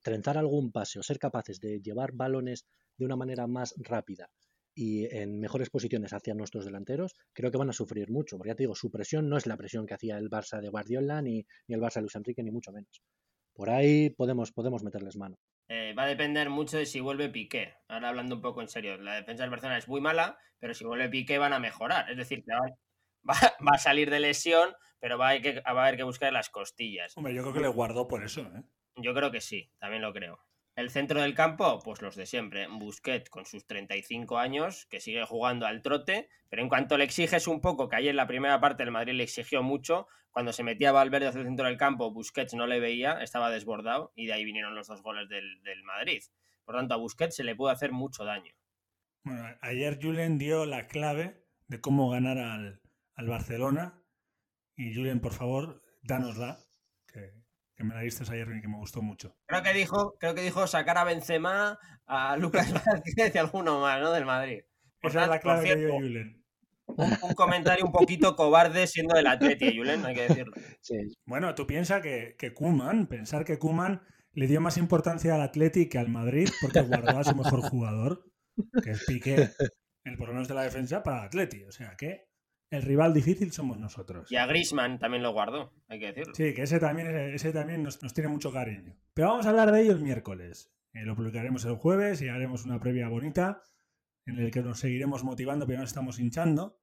trenzar 0.02 0.38
algún 0.38 0.72
pase 0.72 0.98
o 0.98 1.02
ser 1.02 1.18
capaces 1.18 1.60
de 1.60 1.80
llevar 1.80 2.12
balones 2.12 2.66
de 2.96 3.04
una 3.04 3.16
manera 3.16 3.46
más 3.46 3.74
rápida 3.78 4.28
y 4.74 5.04
en 5.14 5.40
mejores 5.40 5.68
posiciones 5.68 6.12
hacia 6.12 6.34
nuestros 6.34 6.64
delanteros, 6.64 7.14
creo 7.32 7.50
que 7.50 7.58
van 7.58 7.70
a 7.70 7.72
sufrir 7.72 8.10
mucho. 8.10 8.36
Porque 8.38 8.50
ya 8.50 8.54
te 8.54 8.62
digo, 8.62 8.74
su 8.74 8.90
presión 8.90 9.28
no 9.28 9.36
es 9.36 9.46
la 9.46 9.56
presión 9.56 9.84
que 9.86 9.94
hacía 9.94 10.16
el 10.16 10.30
Barça 10.30 10.60
de 10.60 10.68
Guardiola 10.68 11.20
ni, 11.22 11.44
ni 11.66 11.74
el 11.74 11.80
Barça 11.80 11.94
de 11.96 12.02
Luis 12.02 12.14
Enrique, 12.14 12.42
ni 12.42 12.50
mucho 12.50 12.72
menos. 12.72 13.02
Por 13.52 13.68
ahí 13.68 14.10
podemos, 14.10 14.52
podemos 14.52 14.82
meterles 14.84 15.16
mano. 15.16 15.36
Eh, 15.68 15.92
va 15.98 16.04
a 16.04 16.08
depender 16.08 16.50
mucho 16.50 16.78
de 16.78 16.86
si 16.86 17.00
vuelve 17.00 17.28
Piqué. 17.28 17.74
Ahora 17.88 18.08
hablando 18.10 18.36
un 18.36 18.40
poco 18.42 18.60
en 18.62 18.68
serio, 18.68 18.96
la 18.96 19.16
defensa 19.16 19.42
del 19.42 19.50
Barcelona 19.50 19.78
es 19.78 19.88
muy 19.88 20.00
mala, 20.00 20.38
pero 20.58 20.72
si 20.72 20.84
vuelve 20.84 21.08
Piqué 21.08 21.38
van 21.38 21.52
a 21.52 21.58
mejorar. 21.58 22.10
Es 22.10 22.16
decir, 22.16 22.42
que 22.44 22.52
va, 22.52 22.60
va- 23.28 23.54
va 23.60 23.72
a 23.74 23.78
salir 23.78 24.08
de 24.10 24.20
lesión, 24.20 24.70
pero 24.98 25.18
va 25.18 25.26
a, 25.26 25.30
hay 25.30 25.42
que, 25.42 25.54
va 25.60 25.62
a 25.82 25.82
haber 25.86 25.96
que 25.96 26.04
buscar 26.04 26.32
las 26.32 26.48
costillas. 26.48 27.16
Hombre, 27.16 27.34
yo 27.34 27.42
creo 27.42 27.54
que 27.54 27.60
le 27.60 27.68
guardó 27.68 28.06
por 28.08 28.24
eso, 28.24 28.42
¿eh? 28.42 28.62
Yo 29.02 29.14
creo 29.14 29.30
que 29.30 29.40
sí, 29.40 29.70
también 29.78 30.02
lo 30.02 30.12
creo. 30.12 30.40
El 30.76 30.90
centro 30.90 31.20
del 31.20 31.34
campo, 31.34 31.80
pues 31.84 32.00
los 32.00 32.16
de 32.16 32.26
siempre. 32.26 32.66
Busquets 32.68 33.28
con 33.28 33.44
sus 33.44 33.66
35 33.66 34.38
años, 34.38 34.86
que 34.86 35.00
sigue 35.00 35.24
jugando 35.24 35.66
al 35.66 35.82
trote, 35.82 36.28
pero 36.48 36.62
en 36.62 36.68
cuanto 36.68 36.96
le 36.96 37.04
exiges 37.04 37.48
un 37.48 37.60
poco, 37.60 37.88
que 37.88 37.96
ayer 37.96 38.10
en 38.10 38.16
la 38.16 38.26
primera 38.26 38.60
parte 38.60 38.82
el 38.82 38.90
Madrid 38.90 39.14
le 39.14 39.24
exigió 39.24 39.62
mucho, 39.62 40.06
cuando 40.30 40.52
se 40.52 40.62
metía 40.62 40.92
Valverde 40.92 41.26
hacia 41.26 41.40
el 41.40 41.46
centro 41.46 41.66
del 41.66 41.76
campo, 41.76 42.12
Busquets 42.12 42.54
no 42.54 42.66
le 42.66 42.80
veía, 42.80 43.20
estaba 43.20 43.50
desbordado, 43.50 44.12
y 44.14 44.26
de 44.26 44.32
ahí 44.32 44.44
vinieron 44.44 44.74
los 44.74 44.86
dos 44.86 45.02
goles 45.02 45.28
del, 45.28 45.60
del 45.62 45.82
Madrid. 45.82 46.22
Por 46.64 46.76
tanto, 46.76 46.94
a 46.94 46.98
Busquets 46.98 47.34
se 47.34 47.44
le 47.44 47.56
puede 47.56 47.74
hacer 47.74 47.90
mucho 47.92 48.24
daño. 48.24 48.54
Bueno, 49.24 49.44
ayer 49.60 49.98
Julen 50.00 50.38
dio 50.38 50.66
la 50.66 50.86
clave 50.86 51.44
de 51.66 51.80
cómo 51.80 52.08
ganar 52.10 52.38
al, 52.38 52.80
al 53.14 53.28
Barcelona. 53.28 54.02
Y 54.76 54.94
Julen, 54.94 55.20
por 55.20 55.32
favor, 55.32 55.82
dánosla, 56.02 56.58
que, 57.80 57.84
me 57.84 57.94
la 57.94 58.00
diste 58.02 58.24
ayer 58.30 58.48
y 58.56 58.60
que 58.60 58.68
me 58.68 58.76
gustó 58.76 59.02
mucho. 59.02 59.34
Creo 59.46 59.62
que 59.62 59.72
dijo, 59.72 60.16
creo 60.18 60.34
que 60.34 60.42
dijo 60.42 60.66
sacar 60.66 60.98
a 60.98 61.04
Benzema, 61.04 61.78
a 62.06 62.36
Lucas 62.36 62.72
Vázquez 63.04 63.34
y 63.34 63.38
alguno 63.38 63.80
más, 63.80 64.00
¿no? 64.00 64.12
Del 64.12 64.26
Madrid. 64.26 64.60
Por 65.00 65.10
Esa 65.10 65.22
es 65.24 65.28
la 65.28 65.40
clave 65.40 65.64
que 65.64 65.76
dio 65.76 65.94
un, 65.94 66.36
un 67.22 67.34
comentario 67.34 67.84
un 67.86 67.92
poquito 67.92 68.36
cobarde 68.36 68.86
siendo 68.86 69.16
del 69.16 69.26
Atleti, 69.26 69.76
Julen, 69.76 70.04
hay 70.04 70.14
que 70.14 70.28
decirlo. 70.28 70.52
Sí, 70.82 70.96
Bueno, 71.24 71.54
tú 71.54 71.66
piensas 71.66 72.02
que, 72.02 72.36
que 72.38 72.52
Kuman, 72.52 73.06
pensar 73.06 73.44
que 73.44 73.58
Kuman 73.58 74.02
le 74.32 74.46
dio 74.46 74.60
más 74.60 74.76
importancia 74.76 75.34
al 75.34 75.42
Athletic 75.42 75.92
que 75.92 75.98
al 75.98 76.08
Madrid 76.08 76.48
porque 76.60 76.80
guardó 76.82 77.18
a 77.18 77.24
su 77.24 77.34
mejor 77.34 77.60
jugador, 77.62 78.24
que 78.82 78.90
es 78.90 79.04
Piqué, 79.06 79.50
el 80.04 80.16
por 80.16 80.28
lo 80.28 80.34
menos 80.34 80.48
de 80.48 80.54
la 80.54 80.62
defensa, 80.62 81.02
para 81.02 81.20
el 81.20 81.26
Atleti. 81.26 81.64
O 81.64 81.72
sea 81.72 81.96
que 81.96 82.29
el 82.70 82.82
rival 82.82 83.12
difícil 83.12 83.52
somos 83.52 83.78
nosotros. 83.78 84.30
Y 84.30 84.36
a 84.36 84.46
Grisman 84.46 84.98
también 84.98 85.22
lo 85.22 85.32
guardó, 85.32 85.72
hay 85.88 85.98
que 85.98 86.06
decirlo. 86.06 86.34
Sí, 86.34 86.54
que 86.54 86.62
ese 86.62 86.78
también, 86.78 87.08
ese 87.08 87.52
también 87.52 87.82
nos, 87.82 88.02
nos 88.02 88.14
tiene 88.14 88.28
mucho 88.28 88.52
cariño. 88.52 88.96
Pero 89.12 89.28
vamos 89.28 89.46
a 89.46 89.50
hablar 89.50 89.72
de 89.72 89.82
ello 89.82 89.92
el 89.92 90.00
miércoles. 90.00 90.72
Eh, 90.92 91.04
lo 91.04 91.16
publicaremos 91.16 91.64
el 91.64 91.76
jueves 91.76 92.22
y 92.22 92.28
haremos 92.28 92.64
una 92.64 92.80
previa 92.80 93.08
bonita 93.08 93.62
en 94.26 94.38
el 94.38 94.50
que 94.50 94.62
nos 94.62 94.78
seguiremos 94.80 95.24
motivando, 95.24 95.66
pero 95.66 95.78
no 95.78 95.84
estamos 95.84 96.18
hinchando. 96.18 96.80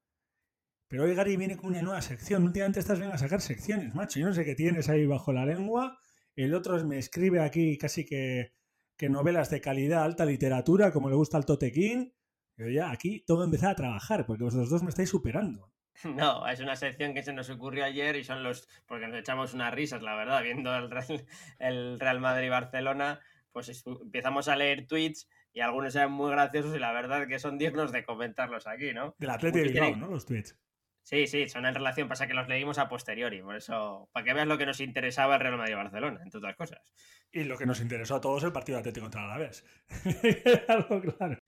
Pero 0.89 1.03
hoy 1.03 1.15
Gary 1.15 1.35
viene 1.35 1.57
con 1.57 1.71
una 1.71 1.81
nueva 1.81 2.01
sección. 2.01 2.43
Últimamente 2.43 2.79
estás 2.79 2.99
bien 2.99 3.11
a 3.11 3.17
sacar 3.17 3.41
secciones, 3.41 3.93
macho. 3.93 4.19
Yo 4.19 4.27
no 4.27 4.33
sé 4.33 4.45
qué 4.45 4.55
tienes 4.55 4.89
ahí 4.89 5.05
bajo 5.05 5.33
la 5.33 5.45
lengua. 5.45 5.99
El 6.35 6.53
otro 6.53 6.81
me 6.85 6.97
escribe 6.97 7.41
aquí 7.41 7.77
casi 7.77 8.05
que, 8.05 8.53
que 8.95 9.09
novelas 9.09 9.49
de 9.49 9.59
calidad, 9.59 10.03
alta 10.03 10.25
literatura, 10.25 10.91
como 10.91 11.09
le 11.09 11.15
gusta 11.15 11.38
al 11.38 11.45
Totequín. 11.45 12.13
Yo 12.55 12.69
ya 12.69 12.91
aquí 12.91 13.23
tengo 13.25 13.41
que 13.41 13.45
empezar 13.45 13.71
a 13.71 13.75
trabajar 13.75 14.25
porque 14.25 14.43
vosotros 14.43 14.69
dos 14.69 14.83
me 14.83 14.89
estáis 14.89 15.09
superando. 15.09 15.73
No, 16.16 16.48
es 16.48 16.60
una 16.60 16.76
sección 16.76 17.14
que 17.14 17.24
se 17.24 17.34
nos 17.34 17.50
ocurrió 17.50 17.86
ayer 17.86 18.16
y 18.16 18.24
son 18.24 18.43
los. 18.43 18.68
porque 18.86 19.08
nos 19.08 19.18
echamos 19.20 19.54
unas 19.54 19.74
risas, 19.74 20.02
la 20.02 20.16
verdad, 20.16 20.43
viendo 20.43 20.76
el 20.76 20.89
Real, 20.91 21.26
el 21.60 22.00
Real 22.00 22.20
Madrid-Barcelona. 22.20 23.20
Pues 23.52 23.70
es- 23.70 23.84
empezamos 23.88 24.48
a 24.48 24.56
leer 24.56 24.86
tweets 24.88 25.28
y 25.54 25.62
algunos 25.62 25.95
eran 25.95 26.12
muy 26.12 26.30
graciosos 26.32 26.76
y 26.76 26.80
la 26.80 26.91
verdad 26.93 27.28
que 27.28 27.39
son 27.39 27.58
dignos 27.58 27.91
de 27.91 28.04
comentarlos 28.06 28.68
aquí, 28.68 28.93
¿no? 28.93 29.16
Del 29.18 29.30
Atleti 29.32 29.60
de 29.60 29.70
Bilbao, 29.70 29.95
¿no? 29.95 30.08
Los 30.08 30.26
tweets. 30.26 30.58
Sí, 31.02 31.26
sí, 31.26 31.48
son 31.48 31.66
en 31.66 31.74
relación, 31.74 32.10
pasa 32.10 32.28
que 32.28 32.34
los 32.34 32.50
leímos 32.50 32.78
a 32.80 32.89
posteriori, 32.89 33.41
por 33.41 33.56
eso, 33.56 34.10
para 34.12 34.26
que 34.26 34.34
veas 34.34 34.45
lo 34.48 34.58
que 34.58 34.66
nos 34.66 34.82
interesaba 34.82 35.36
el 35.36 35.39
Real 35.41 35.58
Madrid-Barcelona, 35.58 36.20
entre 36.22 36.38
otras 36.39 36.58
cosas. 36.58 36.93
Y 37.32 37.45
lo 37.45 37.58
que 37.58 37.66
nos 37.66 37.80
interesó 37.80 38.16
a 38.18 38.22
todos 38.22 38.43
el 38.43 38.52
partido 38.52 38.78
Atlético 38.78 39.06
contra 39.06 39.22
el 39.24 39.32
Alavés. 39.32 39.66
Algo 40.68 41.02
claro. 41.02 41.39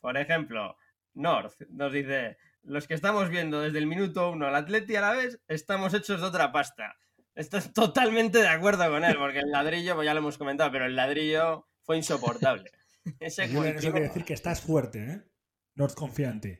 Por 0.00 0.16
ejemplo, 0.18 0.76
North 1.14 1.60
nos 1.70 1.92
dice: 1.92 2.38
Los 2.62 2.86
que 2.86 2.94
estamos 2.94 3.28
viendo 3.30 3.60
desde 3.60 3.78
el 3.78 3.86
minuto 3.86 4.30
uno 4.30 4.46
al 4.46 4.54
Atleti 4.54 4.96
a 4.96 5.00
la 5.00 5.12
vez, 5.12 5.40
estamos 5.48 5.94
hechos 5.94 6.20
de 6.20 6.26
otra 6.26 6.52
pasta. 6.52 6.96
Estoy 7.34 7.60
totalmente 7.72 8.38
de 8.38 8.48
acuerdo 8.48 8.88
con 8.90 9.04
él, 9.04 9.16
porque 9.16 9.38
el 9.40 9.50
ladrillo, 9.50 9.94
pues 9.94 10.06
ya 10.06 10.12
lo 10.14 10.18
hemos 10.20 10.38
comentado, 10.38 10.70
pero 10.72 10.86
el 10.86 10.96
ladrillo 10.96 11.68
fue 11.82 11.96
insoportable. 11.96 12.70
Ese 13.20 13.44
eso 13.44 13.54
cultivo- 13.58 13.80
quiere 13.80 14.00
decir 14.00 14.24
que 14.24 14.34
estás 14.34 14.60
fuerte, 14.60 15.04
¿eh? 15.04 15.22
En 15.76 16.40
ti. 16.40 16.58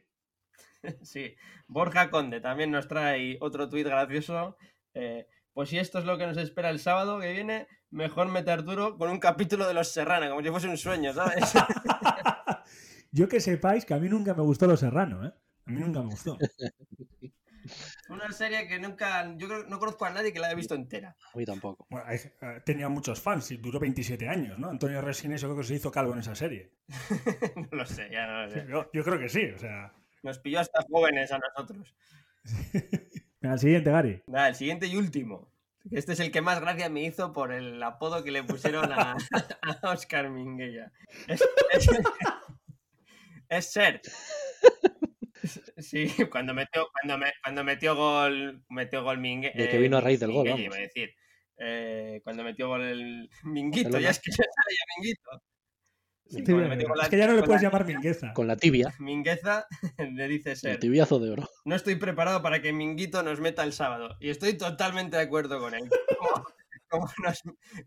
Sí, 1.02 1.34
Borja 1.66 2.08
Conde 2.08 2.40
también 2.40 2.70
nos 2.70 2.86
trae 2.86 3.36
otro 3.40 3.68
tuit 3.68 3.84
gracioso. 3.86 4.56
eh, 4.94 5.26
pues 5.52 5.70
si 5.70 5.78
esto 5.78 5.98
es 5.98 6.04
lo 6.04 6.16
que 6.16 6.26
nos 6.26 6.36
espera 6.36 6.70
el 6.70 6.78
sábado 6.78 7.18
que 7.18 7.32
viene, 7.32 7.66
mejor 7.90 8.28
meter 8.28 8.62
duro 8.62 8.96
con 8.96 9.10
un 9.10 9.18
capítulo 9.18 9.66
de 9.66 9.74
Los 9.74 9.88
Serrano, 9.88 10.30
como 10.30 10.40
si 10.40 10.50
fuese 10.50 10.68
un 10.68 10.78
sueño, 10.78 11.12
¿sabes? 11.12 11.52
Yo 13.10 13.28
que 13.28 13.40
sepáis 13.40 13.84
que 13.84 13.94
a 13.94 13.98
mí 13.98 14.08
nunca 14.08 14.34
me 14.34 14.42
gustó 14.42 14.66
Lo 14.68 14.76
Serrano, 14.76 15.26
¿eh? 15.26 15.32
A 15.68 15.70
mí 15.70 15.80
nunca 15.80 16.00
me 16.00 16.06
gustó. 16.06 16.36
Una 18.08 18.32
serie 18.32 18.66
que 18.66 18.78
nunca, 18.78 19.30
yo 19.36 19.46
creo 19.46 19.64
no 19.64 19.78
conozco 19.78 20.06
a 20.06 20.10
nadie 20.10 20.32
que 20.32 20.38
la 20.40 20.46
haya 20.46 20.56
visto 20.56 20.74
entera. 20.74 21.14
a 21.34 21.36
mí 21.36 21.44
tampoco. 21.44 21.86
Bueno, 21.90 22.06
hay- 22.08 22.16
eh, 22.16 22.62
tenía 22.64 22.88
muchos 22.88 23.20
fans 23.20 23.50
y 23.50 23.58
duró 23.58 23.78
27 23.78 24.26
años, 24.26 24.58
¿no? 24.58 24.70
Antonio 24.70 25.02
Resines 25.02 25.42
yo 25.42 25.48
creo 25.48 25.58
que 25.60 25.64
se 25.66 25.74
hizo 25.74 25.90
calvo 25.90 26.14
en 26.14 26.20
esa 26.20 26.34
serie. 26.34 26.72
no 27.70 27.76
lo 27.78 27.84
sé, 27.84 28.08
ya 28.10 28.26
no 28.26 28.44
lo 28.46 28.50
sé. 28.50 28.66
Yo, 28.66 28.90
yo 28.94 29.04
creo 29.04 29.18
que 29.18 29.28
sí, 29.28 29.44
o 29.54 29.58
sea... 29.58 29.92
Nos 30.22 30.38
pilló 30.38 30.60
hasta 30.60 30.80
jóvenes 30.90 31.30
a 31.30 31.38
nosotros. 31.38 31.94
Venga, 33.40 33.52
el 33.54 33.58
siguiente, 33.60 33.90
Gary. 33.90 34.22
Nada, 34.26 34.48
el 34.48 34.54
siguiente 34.54 34.86
y 34.86 34.96
último. 34.96 35.52
Este 35.90 36.14
es 36.14 36.20
el 36.20 36.30
que 36.32 36.40
más 36.40 36.60
gracia 36.60 36.88
me 36.88 37.02
hizo 37.04 37.32
por 37.32 37.52
el 37.52 37.82
apodo 37.82 38.24
que 38.24 38.30
le 38.30 38.42
pusieron 38.42 38.90
a, 38.92 39.12
a 39.82 39.90
Oscar 39.92 40.28
Minguella. 40.30 40.90
Es, 41.26 41.42
es, 41.72 41.88
es 43.48 43.72
Serge. 43.72 44.00
Sí, 45.78 46.06
cuando 46.32 46.54
metió, 46.54 46.88
cuando, 46.92 47.18
me, 47.18 47.32
cuando 47.42 47.64
metió 47.64 47.96
gol, 47.96 48.64
metió 48.68 49.02
gol 49.02 49.18
Mingue, 49.18 49.52
De 49.54 49.68
que 49.68 49.78
vino 49.78 49.96
a 49.98 50.00
raíz 50.00 50.20
del 50.20 50.32
gol, 50.32 50.44
Minguelle, 50.44 50.68
vamos. 50.68 50.76
iba 50.76 50.84
a 50.84 50.86
decir. 50.86 51.14
Eh, 51.60 52.20
cuando 52.22 52.44
metió 52.44 52.68
gol 52.68 52.82
el 52.82 53.28
Minguito, 53.44 53.88
Barcelona. 53.90 54.00
ya 54.04 54.10
es 54.10 54.18
que 54.20 54.30
ya 54.30 54.36
sale 54.36 54.76
ya 54.76 54.84
Minguito. 54.96 55.30
Sí, 56.30 56.44
Sí, 56.44 56.52
la- 56.52 57.02
es 57.04 57.08
que 57.08 57.16
ya 57.16 57.26
no 57.26 57.32
le 57.32 57.42
puedes 57.42 57.62
la 57.62 57.68
llamar 57.70 57.86
mingueza. 57.86 58.32
Con 58.34 58.46
la 58.46 58.56
tibia, 58.56 58.92
Mingueza 58.98 59.66
le 59.96 60.28
dice 60.28 60.50
el 60.50 60.56
ser. 60.58 60.78
tibiazo 60.78 61.18
de 61.18 61.30
oro. 61.30 61.48
No 61.64 61.74
estoy 61.74 61.94
preparado 61.96 62.42
para 62.42 62.60
que 62.60 62.72
Minguito 62.72 63.22
nos 63.22 63.40
meta 63.40 63.64
el 63.64 63.72
sábado. 63.72 64.14
Y 64.20 64.28
estoy 64.28 64.56
totalmente 64.58 65.16
de 65.16 65.22
acuerdo 65.22 65.58
con 65.58 65.72
él. 65.74 65.88
Como, 66.18 66.46
como 66.90 67.12
nos, 67.24 67.42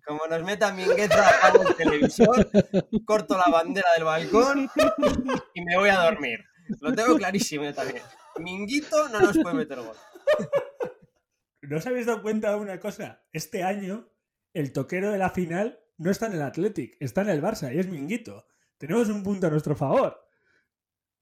como 0.05 0.27
nos 0.27 0.43
meta 0.43 0.73
Mingueza 0.73 1.29
hago 1.45 1.69
en 1.69 1.75
televisión, 1.77 2.49
corto 3.05 3.37
la 3.37 3.51
bandera 3.51 3.87
del 3.95 4.05
balcón 4.05 4.67
y 5.53 5.61
me 5.63 5.77
voy 5.77 5.89
a 5.89 5.99
dormir. 5.99 6.39
Lo 6.81 6.93
tengo 6.93 7.15
clarísimo 7.17 7.63
yo 7.63 7.73
también. 7.73 8.03
Minguito 8.39 9.07
no 9.09 9.21
nos 9.21 9.37
puede 9.37 9.55
meter 9.55 9.79
gol. 9.79 9.95
¿No 11.61 11.77
os 11.77 11.85
habéis 11.87 12.07
dado 12.07 12.21
cuenta 12.21 12.49
de 12.49 12.55
una 12.57 12.79
cosa? 12.79 13.23
Este 13.31 13.63
año, 13.63 14.09
el 14.53 14.73
toquero 14.73 15.11
de 15.11 15.17
la 15.19 15.29
final 15.29 15.79
no 15.97 16.09
está 16.09 16.25
en 16.25 16.33
el 16.33 16.41
Athletic, 16.41 16.97
está 16.99 17.21
en 17.21 17.29
el 17.29 17.41
Barça 17.41 17.73
y 17.73 17.79
es 17.79 17.87
Minguito. 17.87 18.47
Tenemos 18.77 19.09
un 19.09 19.21
punto 19.21 19.47
a 19.47 19.51
nuestro 19.51 19.75
favor. 19.75 20.27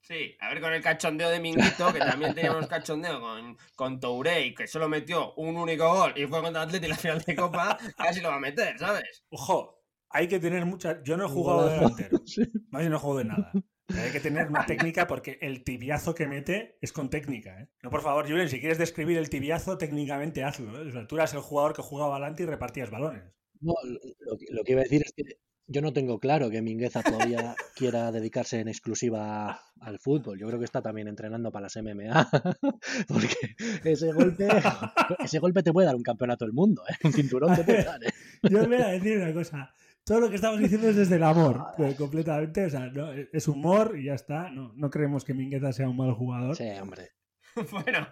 Sí, 0.02 0.38
a 0.40 0.48
ver 0.50 0.62
con 0.62 0.72
el 0.72 0.82
cachondeo 0.82 1.30
de 1.30 1.42
Minguito, 1.42 1.92
que 1.92 2.00
también 2.00 2.34
teníamos 2.34 2.68
cachondeo 2.68 3.20
con, 3.20 3.58
con 3.76 4.00
Touré, 4.00 4.54
que 4.56 4.66
solo 4.66 4.88
metió 4.88 5.34
un 5.36 5.58
único 5.58 5.94
gol 5.94 6.14
y 6.16 6.26
fue 6.26 6.42
contra 6.42 6.64
el 6.64 6.70
Atleti 6.70 6.86
en 6.86 6.92
la 6.92 6.98
final 6.98 7.22
de 7.22 7.36
Copa, 7.36 7.78
casi 7.98 8.22
lo 8.22 8.30
va 8.30 8.36
a 8.36 8.40
meter, 8.40 8.80
¿sabes? 8.80 9.26
Ojo, 9.30 9.84
hay 10.10 10.28
que 10.28 10.40
tener 10.40 10.66
mucha. 10.66 11.04
Yo 11.04 11.18
no 11.18 11.26
he 11.26 11.30
jugado 11.30 11.68
de 11.68 11.76
delantero. 11.76 12.18
Sí. 12.26 12.44
No, 12.72 12.82
yo 12.82 12.90
no 12.90 13.00
juego 13.00 13.18
de 13.18 13.26
nada. 13.26 13.52
Hay 13.98 14.12
que 14.12 14.20
tener 14.20 14.48
una 14.48 14.66
técnica 14.66 15.08
porque 15.08 15.38
el 15.42 15.64
tibiazo 15.64 16.14
que 16.14 16.28
mete 16.28 16.78
es 16.82 16.92
con 16.92 17.10
técnica. 17.10 17.62
¿eh? 17.62 17.68
No, 17.84 17.90
por 17.90 18.02
favor, 18.02 18.28
Julen, 18.30 18.50
si 18.50 18.60
quieres 18.60 18.78
describir 18.78 19.18
el 19.18 19.30
tibiazo, 19.30 19.78
técnicamente 19.78 20.44
hazlo. 20.44 20.82
¿eh? 20.84 20.88
O 20.90 20.92
sea, 20.92 21.08
tú 21.08 21.16
eras 21.16 21.34
el 21.34 21.40
jugador 21.42 21.74
que 21.74 21.82
jugaba 21.82 22.16
adelante 22.16 22.44
y 22.44 22.46
repartías 22.46 22.92
balones. 22.92 23.24
No, 23.62 23.74
lo, 23.84 24.38
que- 24.38 24.46
lo 24.52 24.64
que 24.64 24.72
iba 24.74 24.82
a 24.82 24.84
decir 24.84 25.02
es 25.04 25.12
que 25.14 25.24
yo 25.72 25.82
no 25.82 25.94
tengo 25.94 26.20
claro 26.20 26.50
que 26.50 26.62
Mingueza 26.64 27.04
todavía 27.04 27.56
quiera 27.76 28.12
dedicarse 28.12 28.60
en 28.60 28.68
exclusiva 28.70 29.60
al 29.82 30.00
fútbol. 30.00 30.40
Yo 30.40 30.48
creo 30.48 30.60
que 30.60 30.66
está 30.66 30.82
también 30.82 31.08
entrenando 31.08 31.52
para 31.52 31.64
las 31.64 31.76
MMA. 31.78 32.30
Porque 33.08 33.36
ese 33.84 34.12
golpe, 34.14 34.48
ese 35.24 35.40
golpe 35.40 35.64
te 35.64 35.72
puede 35.74 35.88
dar 35.88 35.96
un 35.96 36.04
campeonato 36.04 36.46
del 36.46 36.54
mundo, 36.54 36.84
¿eh? 36.90 36.94
Un 37.04 37.14
cinturón 37.14 37.56
te 37.56 37.64
puede 37.64 37.84
dar, 37.84 38.04
¿eh? 38.04 38.10
Yo 38.50 38.62
os 38.62 38.68
voy 38.68 38.78
a 38.78 38.88
decir 38.88 39.18
una 39.18 39.34
cosa. 39.34 39.74
Todo 40.10 40.22
lo 40.22 40.30
que 40.32 40.38
estamos 40.38 40.60
diciendo 40.60 40.90
es 40.90 40.96
desde 40.96 41.18
el 41.18 41.24
amor, 41.24 41.68
pues, 41.78 41.94
completamente. 41.96 42.66
O 42.66 42.70
sea, 42.72 42.88
no, 42.88 43.12
es 43.14 43.48
humor 43.48 43.96
y 43.96 44.06
ya 44.06 44.16
está. 44.16 44.50
No, 44.50 44.74
no 44.76 44.90
creemos 44.90 45.24
que 45.24 45.36
Mingueza 45.36 45.72
sea 45.72 45.88
un 45.88 45.98
mal 45.98 46.14
jugador. 46.14 46.56
Sí, 46.56 46.68
hombre. 46.82 47.12
Bueno, 47.72 48.08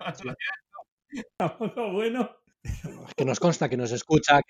Tampoco 1.38 1.94
bueno. 1.94 2.30
Es 2.62 3.16
que 3.16 3.26
nos 3.26 3.40
consta 3.40 3.70
que 3.70 3.78
nos 3.78 3.92
escucha. 3.92 4.42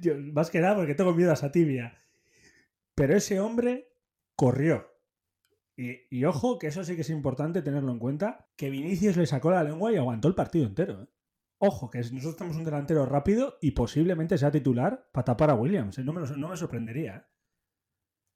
Yo, 0.00 0.16
más 0.18 0.50
que 0.50 0.60
nada 0.60 0.76
porque 0.76 0.94
tengo 0.94 1.14
miedo 1.14 1.30
a 1.30 1.34
esa 1.34 1.50
tibia. 1.50 2.02
Pero 2.94 3.16
ese 3.16 3.40
hombre 3.40 3.88
corrió. 4.36 4.90
Y, 5.76 5.96
y 6.10 6.24
ojo, 6.24 6.58
que 6.58 6.66
eso 6.66 6.84
sí 6.84 6.94
que 6.94 7.02
es 7.02 7.10
importante 7.10 7.62
tenerlo 7.62 7.90
en 7.90 7.98
cuenta, 7.98 8.50
que 8.56 8.68
Vinicius 8.68 9.16
le 9.16 9.26
sacó 9.26 9.50
la 9.50 9.64
lengua 9.64 9.92
y 9.92 9.96
aguantó 9.96 10.28
el 10.28 10.34
partido 10.34 10.66
entero. 10.66 11.04
¿eh? 11.04 11.06
Ojo, 11.64 11.88
que 11.90 11.98
nosotros 11.98 12.36
tenemos 12.36 12.56
un 12.56 12.64
delantero 12.64 13.06
rápido 13.06 13.56
y 13.60 13.70
posiblemente 13.70 14.36
sea 14.36 14.50
titular 14.50 15.08
para 15.12 15.24
tapar 15.26 15.50
a 15.50 15.54
Williams. 15.54 15.96
¿eh? 15.98 16.02
No, 16.04 16.12
me 16.12 16.20
lo- 16.20 16.36
no 16.36 16.48
me 16.48 16.56
sorprendería. 16.56 17.16
¿eh? 17.16 17.22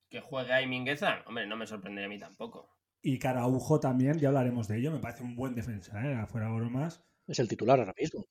que 0.08 0.20
juegue 0.20 0.52
ahí 0.52 0.68
Mingueza, 0.68 1.24
hombre, 1.26 1.48
no 1.48 1.56
me 1.56 1.66
sorprendería 1.66 2.06
a 2.06 2.08
mí 2.08 2.18
tampoco. 2.18 2.70
Y 3.02 3.18
Caraujo 3.18 3.80
también, 3.80 4.18
ya 4.18 4.28
hablaremos 4.28 4.68
de 4.68 4.78
ello. 4.78 4.92
Me 4.92 5.00
parece 5.00 5.24
un 5.24 5.34
buen 5.34 5.54
defensa, 5.56 6.00
¿eh? 6.06 6.14
afuera 6.14 6.48
bromas. 6.48 7.04
Es 7.26 7.40
el 7.40 7.48
titular 7.48 7.80
ahora 7.80 7.94
mismo. 7.98 8.24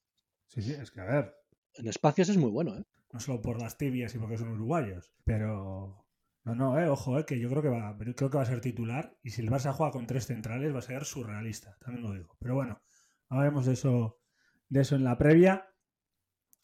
Sí, 0.47 0.61
sí, 0.61 0.71
es 0.71 0.91
que 0.91 1.01
a 1.01 1.05
ver, 1.05 1.35
En 1.73 1.87
espacios 1.87 2.29
es 2.29 2.37
muy 2.37 2.49
bueno, 2.51 2.77
¿eh? 2.77 2.83
no 3.11 3.19
solo 3.19 3.41
por 3.41 3.61
las 3.61 3.77
tibias 3.77 4.15
y 4.15 4.19
porque 4.19 4.37
son 4.37 4.49
uruguayos, 4.49 5.13
pero 5.25 6.05
no, 6.45 6.55
no, 6.55 6.79
eh, 6.79 6.87
ojo, 6.87 7.19
eh, 7.19 7.25
que 7.25 7.37
yo 7.39 7.49
creo 7.49 7.61
que 7.61 7.67
va, 7.69 7.97
creo 7.97 8.29
que 8.29 8.37
va 8.37 8.43
a 8.43 8.45
ser 8.45 8.61
titular 8.61 9.17
y 9.21 9.31
si 9.31 9.41
el 9.41 9.49
Barça 9.49 9.73
juega 9.73 9.91
con 9.91 10.07
tres 10.07 10.27
centrales 10.27 10.73
va 10.73 10.79
a 10.79 10.83
ser 10.83 11.03
surrealista, 11.03 11.75
también 11.81 12.03
lo 12.05 12.13
digo. 12.13 12.37
Pero 12.39 12.55
bueno, 12.55 12.81
hablaremos 13.27 13.65
de 13.65 13.73
eso, 13.73 14.21
de 14.69 14.81
eso 14.81 14.95
en 14.95 15.03
la 15.03 15.17
previa. 15.17 15.69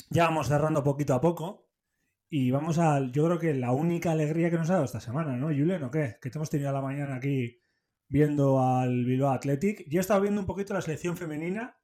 Ya 0.09 0.25
vamos 0.25 0.47
cerrando 0.47 0.83
poquito 0.83 1.13
a 1.13 1.21
poco 1.21 1.69
y 2.29 2.51
vamos 2.51 2.79
al, 2.79 3.11
yo 3.11 3.25
creo 3.25 3.39
que 3.39 3.53
la 3.53 3.71
única 3.71 4.11
alegría 4.11 4.49
que 4.49 4.57
nos 4.57 4.69
ha 4.69 4.73
dado 4.73 4.85
esta 4.85 5.01
semana, 5.01 5.35
¿no, 5.35 5.47
Julen, 5.47 5.83
o 5.83 5.91
qué? 5.91 6.17
Que 6.21 6.29
te 6.29 6.37
hemos 6.37 6.49
tenido 6.49 6.69
a 6.69 6.73
la 6.73 6.81
mañana 6.81 7.15
aquí 7.15 7.61
viendo 8.07 8.61
al 8.61 9.05
Bilbao 9.05 9.31
Athletic. 9.31 9.85
Yo 9.89 9.99
he 9.99 10.01
estado 10.01 10.21
viendo 10.21 10.41
un 10.41 10.47
poquito 10.47 10.73
la 10.73 10.81
selección 10.81 11.17
femenina 11.17 11.77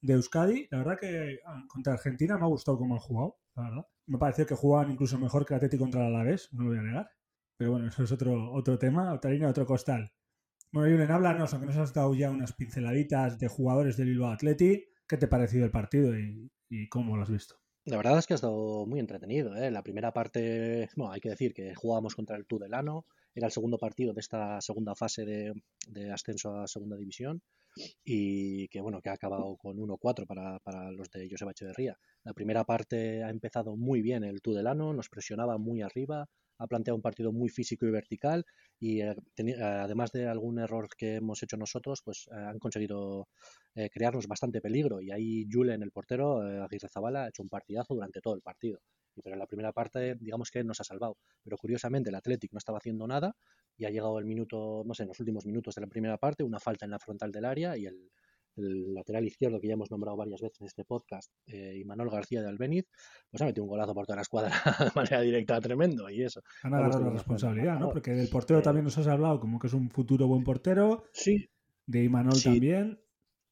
de 0.00 0.14
Euskadi. 0.14 0.68
La 0.70 0.78
verdad 0.78 0.98
que 1.00 1.40
ah, 1.44 1.64
contra 1.68 1.94
Argentina 1.94 2.36
me 2.36 2.44
ha 2.44 2.48
gustado 2.48 2.78
cómo 2.78 2.94
han 2.94 3.00
jugado, 3.00 3.38
la 3.56 3.62
verdad. 3.64 3.86
Me 4.06 4.18
pareció 4.18 4.46
que 4.46 4.54
jugaban 4.54 4.90
incluso 4.90 5.18
mejor 5.18 5.44
que 5.44 5.54
el 5.54 5.58
Atlético 5.58 5.84
contra 5.84 6.06
el 6.06 6.14
Alavés, 6.14 6.48
no 6.52 6.64
lo 6.64 6.70
voy 6.70 6.78
a 6.78 6.82
negar. 6.82 7.10
Pero 7.56 7.72
bueno, 7.72 7.88
eso 7.88 8.04
es 8.04 8.12
otro, 8.12 8.52
otro 8.52 8.78
tema, 8.78 9.12
otra 9.12 9.30
línea, 9.30 9.48
otro 9.48 9.66
costal. 9.66 10.12
Bueno, 10.72 10.92
Julen, 10.92 11.10
háblanos, 11.10 11.52
aunque 11.52 11.66
nos 11.66 11.76
has 11.76 11.92
dado 11.92 12.14
ya 12.14 12.30
unas 12.30 12.52
pinceladitas 12.52 13.38
de 13.38 13.48
jugadores 13.48 13.96
del 13.96 14.08
Bilbao 14.08 14.30
Athletic. 14.30 14.84
¿Qué 15.08 15.16
te 15.16 15.26
ha 15.26 15.30
parecido 15.30 15.64
el 15.64 15.70
partido 15.70 16.14
y, 16.18 16.88
cómo 16.90 17.16
lo 17.16 17.22
has 17.22 17.30
visto? 17.30 17.56
La 17.84 17.96
verdad 17.96 18.18
es 18.18 18.26
que 18.26 18.34
ha 18.34 18.36
estado 18.36 18.84
muy 18.84 19.00
entretenido, 19.00 19.56
¿eh? 19.56 19.70
La 19.70 19.82
primera 19.82 20.12
parte, 20.12 20.90
bueno, 20.96 21.12
hay 21.12 21.20
que 21.20 21.30
decir 21.30 21.54
que 21.54 21.74
jugábamos 21.74 22.14
contra 22.14 22.36
el 22.36 22.46
Tudelano, 22.46 23.06
era 23.34 23.46
el 23.46 23.52
segundo 23.52 23.78
partido 23.78 24.12
de 24.12 24.20
esta 24.20 24.60
segunda 24.60 24.94
fase 24.94 25.24
de, 25.24 25.54
de 25.88 26.12
ascenso 26.12 26.54
a 26.56 26.66
segunda 26.66 26.96
división 26.96 27.40
y 28.04 28.68
que 28.68 28.80
bueno, 28.80 29.00
que 29.00 29.08
ha 29.08 29.14
acabado 29.14 29.56
con 29.56 29.78
1-4 29.78 30.26
para, 30.26 30.58
para 30.58 30.90
los 30.90 31.10
de 31.10 31.28
Joseba 31.30 31.52
Echeverría. 31.52 31.96
La 32.24 32.34
primera 32.34 32.64
parte 32.64 33.22
ha 33.22 33.30
empezado 33.30 33.76
muy 33.76 34.02
bien 34.02 34.24
el 34.24 34.42
Tudelano, 34.42 34.92
nos 34.92 35.08
presionaba 35.08 35.56
muy 35.56 35.80
arriba, 35.80 36.28
ha 36.58 36.66
planteado 36.66 36.96
un 36.96 37.02
partido 37.02 37.32
muy 37.32 37.48
físico 37.48 37.86
y 37.86 37.90
vertical 37.90 38.44
y 38.78 39.00
eh, 39.00 39.14
además 39.60 40.12
de 40.12 40.26
algún 40.26 40.58
error 40.58 40.88
que 40.96 41.16
hemos 41.16 41.42
hecho 41.42 41.56
nosotros, 41.56 42.02
pues 42.04 42.28
eh, 42.30 42.34
han 42.34 42.58
conseguido 42.58 43.28
eh, 43.74 43.90
crearnos 43.90 44.26
bastante 44.26 44.60
peligro 44.60 45.00
y 45.00 45.10
ahí 45.10 45.46
Julen, 45.50 45.82
el 45.82 45.92
portero, 45.92 46.46
eh, 46.46 46.60
Aguirre 46.60 46.88
Zabala, 46.88 47.24
ha 47.24 47.28
hecho 47.28 47.42
un 47.42 47.48
partidazo 47.48 47.94
durante 47.94 48.20
todo 48.20 48.34
el 48.34 48.42
partido. 48.42 48.80
Y 49.14 49.22
Pero 49.22 49.34
en 49.34 49.40
la 49.40 49.46
primera 49.46 49.72
parte, 49.72 50.14
digamos 50.16 50.50
que 50.50 50.62
nos 50.64 50.80
ha 50.80 50.84
salvado. 50.84 51.16
Pero 51.42 51.56
curiosamente, 51.56 52.10
el 52.10 52.16
Athletic 52.16 52.52
no 52.52 52.58
estaba 52.58 52.78
haciendo 52.78 53.06
nada 53.06 53.34
y 53.76 53.84
ha 53.84 53.90
llegado 53.90 54.18
el 54.18 54.24
minuto, 54.24 54.82
no 54.84 54.94
sé, 54.94 55.04
en 55.04 55.08
los 55.08 55.20
últimos 55.20 55.46
minutos 55.46 55.74
de 55.74 55.80
la 55.80 55.86
primera 55.88 56.18
parte, 56.18 56.42
una 56.44 56.60
falta 56.60 56.84
en 56.84 56.92
la 56.92 56.98
frontal 56.98 57.32
del 57.32 57.44
área 57.44 57.76
y 57.76 57.86
el, 57.86 58.10
el 58.58 58.94
lateral 58.94 59.24
izquierdo, 59.26 59.60
que 59.60 59.68
ya 59.68 59.74
hemos 59.74 59.90
nombrado 59.90 60.16
varias 60.16 60.40
veces 60.40 60.60
en 60.60 60.66
este 60.66 60.84
podcast, 60.84 61.32
eh, 61.46 61.76
Imanol 61.78 62.10
García 62.10 62.42
de 62.42 62.48
Albeniz, 62.48 62.86
pues 63.30 63.40
ha 63.42 63.46
metido 63.46 63.64
un 63.64 63.70
golazo 63.70 63.94
por 63.94 64.06
toda 64.06 64.16
la 64.16 64.22
escuadra 64.22 64.50
de 64.80 64.90
manera 64.94 65.20
directa, 65.20 65.60
tremendo. 65.60 66.08
Y 66.10 66.22
eso. 66.22 66.42
Han 66.62 66.74
agarrado 66.74 67.04
la 67.04 67.10
responsabilidad, 67.10 67.78
¿no? 67.78 67.90
Porque 67.90 68.12
del 68.12 68.28
portero 68.28 68.60
Eh, 68.60 68.62
también 68.62 68.84
nos 68.84 68.98
has 68.98 69.06
hablado 69.06 69.40
como 69.40 69.58
que 69.58 69.66
es 69.68 69.72
un 69.74 69.90
futuro 69.90 70.26
buen 70.26 70.44
portero, 70.44 71.04
Sí, 71.12 71.48
de 71.86 72.04
Imanol 72.04 72.34
Sí. 72.34 72.44
también. 72.50 73.00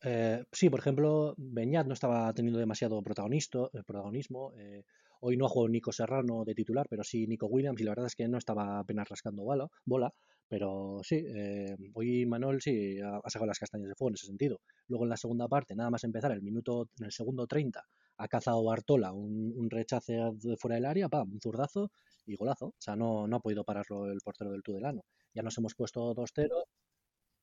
Eh, 0.03 0.45
sí, 0.53 0.69
por 0.71 0.81
ejemplo, 0.81 1.35
Beñat 1.39 1.87
no 1.87 1.95
estaba 1.95 2.33
teniendo 2.35 2.59
demasiado 2.59 2.99
eh, 3.01 3.03
protagonismo. 3.03 4.53
eh, 4.57 4.85
hoy 5.21 5.37
no 5.37 5.47
ha 5.47 5.49
jugado 5.49 5.69
Nico 5.69 5.93
Serrano 5.93 6.45
de 6.45 6.55
titular, 6.55 6.87
pero 6.89 7.05
sí 7.05 7.27
Nico 7.27 7.47
Williams, 7.47 7.81
y 7.81 7.85
la 7.85 7.93
verdad 7.93 8.07
es 8.07 8.15
que 8.15 8.29
no 8.29 8.39
estaba 8.39 8.79
apenas 8.79 9.09
rascando 9.09 9.43
bola, 9.43 9.69
bola 9.85 10.13
pero 10.49 11.01
sí, 11.03 11.17
eh, 11.17 11.77
hoy 11.95 12.25
Manuel 12.27 12.61
sí 12.61 13.01
ha, 13.01 13.21
sacado 13.29 13.47
las 13.47 13.59
castañas 13.59 13.89
de 13.89 13.95
fuego 13.97 14.11
en 14.11 14.15
ese 14.15 14.27
sentido. 14.27 14.61
Luego 14.87 15.05
en 15.05 15.11
la 15.11 15.17
segunda 15.17 15.49
parte, 15.49 15.75
nada 15.75 15.91
más 15.91 16.05
empezar, 16.05 16.31
el 16.33 16.43
minuto, 16.43 16.89
en 16.99 17.07
el 17.07 17.13
segundo 17.13 17.47
30, 17.47 17.85
ha 18.19 18.29
cazado 18.29 18.63
Bartola 18.65 19.13
un, 19.13 19.53
un 19.57 19.71
rechace 19.71 20.15
de 20.35 20.57
fuera 20.57 20.77
del 20.77 20.85
área, 20.87 21.09
pam, 21.09 21.33
un 21.33 21.41
zurdazo 21.41 21.91
y 22.27 22.37
golazo. 22.37 22.67
O 22.67 22.75
sea, 22.79 22.97
no, 22.97 23.27
no 23.27 23.37
ha 23.37 23.41
podido 23.41 23.65
pararlo 23.65 24.07
el 24.11 24.21
portero 24.21 24.53
del 24.53 24.63
Tudelano. 24.63 25.05
Ya 25.35 25.43
nos 25.43 25.57
hemos 25.59 25.75
puesto 25.75 26.15
2-0. 26.15 26.65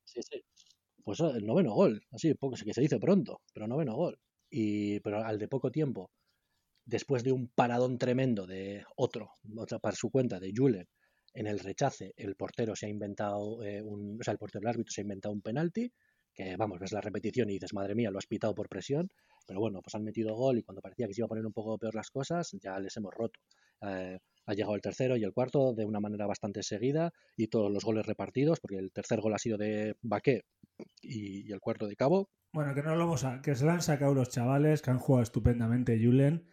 Sí, 0.06 0.22
sí. 0.24 0.42
Pues 1.04 1.20
eh, 1.20 1.32
el 1.36 1.46
noveno 1.46 1.74
gol, 1.74 2.02
así, 2.12 2.34
poco, 2.36 2.56
que 2.64 2.74
se 2.74 2.82
dice 2.82 3.00
pronto, 3.00 3.42
pero 3.54 3.68
noveno 3.68 3.96
gol. 3.96 4.18
Y, 4.50 5.00
pero 5.02 5.24
al 5.24 5.40
de 5.40 5.48
poco 5.48 5.72
tiempo, 5.72 6.12
después 6.86 7.24
de 7.24 7.32
un 7.32 7.48
paradón 7.48 7.98
tremendo 7.98 8.46
de 8.46 8.84
otro, 8.96 9.32
para 9.82 9.96
su 9.96 10.10
cuenta, 10.10 10.40
de 10.40 10.54
Julen, 10.56 10.88
en 11.34 11.48
el 11.48 11.60
rechace, 11.60 12.14
el 12.16 12.36
portero 12.36 12.76
se 12.76 12.86
ha 12.86 12.90
inventado, 12.90 13.64
eh, 13.64 13.82
un, 13.82 14.18
o 14.20 14.24
sea, 14.24 14.34
el 14.34 14.38
portero 14.38 14.62
del 14.62 14.70
árbitro 14.70 14.92
se 14.92 15.02
ha 15.02 15.04
inventado 15.04 15.34
un 15.34 15.42
penalti, 15.42 15.92
que 16.34 16.56
vamos, 16.58 16.80
ves 16.80 16.92
la 16.92 17.02
repetición 17.02 17.50
y 17.50 17.54
dices, 17.54 17.74
madre 17.74 17.96
mía, 17.96 18.12
lo 18.12 18.18
has 18.18 18.28
pitado 18.28 18.56
por 18.56 18.70
presión, 18.70 19.10
pero 19.48 19.60
bueno, 19.60 19.82
pues 19.82 19.96
han 19.96 20.04
metido 20.04 20.36
gol 20.36 20.58
y 20.58 20.64
cuando 20.64 20.82
parecía 20.82 21.08
que 21.08 21.14
se 21.14 21.22
iba 21.22 21.26
a 21.26 21.30
poner 21.30 21.46
un 21.46 21.54
poco 21.54 21.78
peor 21.78 21.96
las 21.96 22.10
cosas, 22.10 22.52
ya 22.62 22.80
les 22.80 22.96
hemos 22.98 23.14
roto. 23.14 23.40
Eh, 23.82 24.20
ha 24.46 24.54
llegado 24.54 24.76
el 24.76 24.82
tercero 24.82 25.16
y 25.16 25.24
el 25.24 25.34
cuarto 25.34 25.74
de 25.74 25.86
una 25.86 26.00
manera 26.00 26.26
bastante 26.26 26.64
seguida 26.64 27.14
y 27.38 27.48
todos 27.48 27.72
los 27.72 27.84
goles 27.84 28.06
repartidos, 28.06 28.60
porque 28.60 28.78
el 28.78 28.92
tercer 28.92 29.22
gol 29.22 29.34
ha 29.34 29.38
sido 29.38 29.58
de 29.58 29.96
Baqué 30.02 30.44
y, 31.02 31.52
el 31.52 31.60
cuarto 31.60 31.88
de 31.88 31.96
Cabo. 31.96 32.30
Bueno, 32.52 32.74
que 32.76 32.84
no 32.84 32.96
lo 32.96 33.06
vamos 33.06 33.24
a, 33.24 33.42
que 33.42 33.56
se 33.56 33.66
la 33.66 33.74
han 33.74 33.82
sacado 33.82 34.14
los 34.14 34.30
chavales, 34.30 34.82
que 34.82 34.92
han 34.92 35.00
jugado 35.00 35.24
estupendamente 35.24 35.98
Julen, 35.98 36.46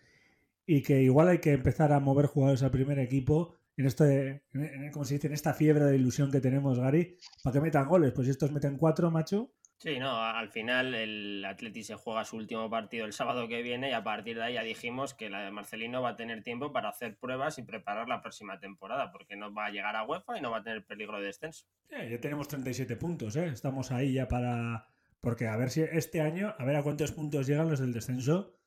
y 0.72 0.82
que 0.82 1.02
igual 1.02 1.26
hay 1.26 1.38
que 1.40 1.52
empezar 1.52 1.92
a 1.92 1.98
mover 1.98 2.26
jugadores 2.26 2.62
al 2.62 2.70
primer 2.70 3.00
equipo 3.00 3.56
en 3.76 3.86
esto 3.86 4.04
de, 4.04 4.44
como 4.92 5.04
se 5.04 5.14
dice, 5.14 5.26
en 5.26 5.32
esta 5.32 5.52
fiebre 5.52 5.84
de 5.84 5.96
ilusión 5.96 6.30
que 6.30 6.40
tenemos, 6.40 6.78
Gary, 6.78 7.16
para 7.42 7.54
que 7.54 7.60
metan 7.60 7.88
goles. 7.88 8.12
Pues 8.12 8.26
si 8.26 8.30
estos 8.30 8.52
meten 8.52 8.76
cuatro, 8.76 9.10
macho. 9.10 9.50
Sí, 9.78 9.98
no, 9.98 10.22
al 10.22 10.48
final 10.50 10.94
el 10.94 11.44
Atleti 11.44 11.82
se 11.82 11.96
juega 11.96 12.24
su 12.24 12.36
último 12.36 12.70
partido 12.70 13.04
el 13.04 13.12
sábado 13.12 13.48
que 13.48 13.62
viene 13.62 13.90
y 13.90 13.94
a 13.94 14.04
partir 14.04 14.36
de 14.36 14.44
ahí 14.44 14.54
ya 14.54 14.62
dijimos 14.62 15.12
que 15.14 15.28
la 15.28 15.40
de 15.40 15.50
Marcelino 15.50 16.02
va 16.02 16.10
a 16.10 16.16
tener 16.16 16.44
tiempo 16.44 16.72
para 16.72 16.90
hacer 16.90 17.18
pruebas 17.18 17.58
y 17.58 17.62
preparar 17.62 18.06
la 18.06 18.22
próxima 18.22 18.60
temporada, 18.60 19.10
porque 19.10 19.34
no 19.34 19.52
va 19.52 19.66
a 19.66 19.70
llegar 19.70 19.96
a 19.96 20.04
UEFA 20.04 20.38
y 20.38 20.40
no 20.40 20.52
va 20.52 20.58
a 20.58 20.62
tener 20.62 20.86
peligro 20.86 21.18
de 21.18 21.26
descenso. 21.26 21.66
ya 21.90 22.20
tenemos 22.20 22.46
37 22.46 22.94
puntos, 22.94 23.34
¿eh? 23.34 23.46
Estamos 23.46 23.90
ahí 23.90 24.12
ya 24.12 24.28
para... 24.28 24.86
Porque 25.20 25.48
a 25.48 25.56
ver 25.56 25.70
si 25.70 25.82
este 25.82 26.20
año, 26.20 26.54
a 26.58 26.64
ver 26.64 26.76
a 26.76 26.82
cuántos 26.84 27.10
puntos 27.10 27.48
llegan 27.48 27.68
los 27.68 27.80
del 27.80 27.92
descenso, 27.92 28.59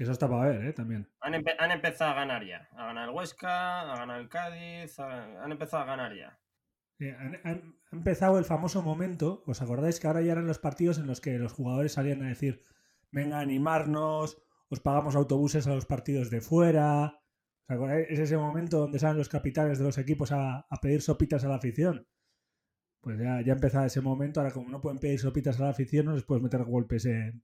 que 0.00 0.04
eso 0.04 0.12
está 0.12 0.30
para 0.30 0.50
ver, 0.50 0.64
¿eh? 0.64 0.72
También. 0.72 1.06
Han, 1.20 1.34
empezado 1.34 2.12
a 2.12 2.14
ganar 2.14 2.42
ya. 2.46 2.70
A 2.72 2.86
ganar 2.86 3.10
el 3.10 3.14
Huesca, 3.14 3.82
a 3.82 3.96
ganar 3.98 4.18
el 4.18 4.30
Cádiz, 4.30 4.98
han 4.98 5.52
empezado 5.52 5.82
a 5.82 5.86
ganar 5.86 6.16
ya. 6.16 6.38
Ha 7.44 7.60
empezado 7.92 8.38
el 8.38 8.46
famoso 8.46 8.80
momento, 8.80 9.42
¿os 9.46 9.60
acordáis 9.60 10.00
que 10.00 10.06
ahora 10.06 10.22
ya 10.22 10.32
eran 10.32 10.46
los 10.46 10.58
partidos 10.58 10.96
en 10.96 11.06
los 11.06 11.20
que 11.20 11.38
los 11.38 11.52
jugadores 11.52 11.92
salían 11.92 12.22
a 12.22 12.28
decir, 12.28 12.62
venga 13.12 13.36
a 13.36 13.40
animarnos, 13.42 14.38
os 14.70 14.80
pagamos 14.80 15.16
autobuses 15.16 15.66
a 15.66 15.74
los 15.74 15.84
partidos 15.84 16.30
de 16.30 16.40
fuera? 16.40 17.20
¿Os 17.68 17.70
acordáis? 17.70 18.06
Es 18.08 18.20
ese 18.20 18.38
momento 18.38 18.78
donde 18.78 18.98
salen 18.98 19.18
los 19.18 19.28
capitanes 19.28 19.78
de 19.78 19.84
los 19.84 19.98
equipos 19.98 20.32
a, 20.32 20.66
pedir 20.80 21.02
sopitas 21.02 21.44
a 21.44 21.48
la 21.48 21.56
afición. 21.56 22.08
Pues 23.02 23.18
ya, 23.18 23.42
ya 23.42 23.52
empezado 23.52 23.84
ese 23.84 24.00
momento, 24.00 24.40
ahora 24.40 24.54
como 24.54 24.70
no 24.70 24.80
pueden 24.80 24.98
pedir 24.98 25.20
sopitas 25.20 25.60
a 25.60 25.64
la 25.64 25.70
afición, 25.70 26.06
no 26.06 26.14
les 26.14 26.24
puedes 26.24 26.42
meter 26.42 26.64
golpes 26.64 27.04
en, 27.04 27.42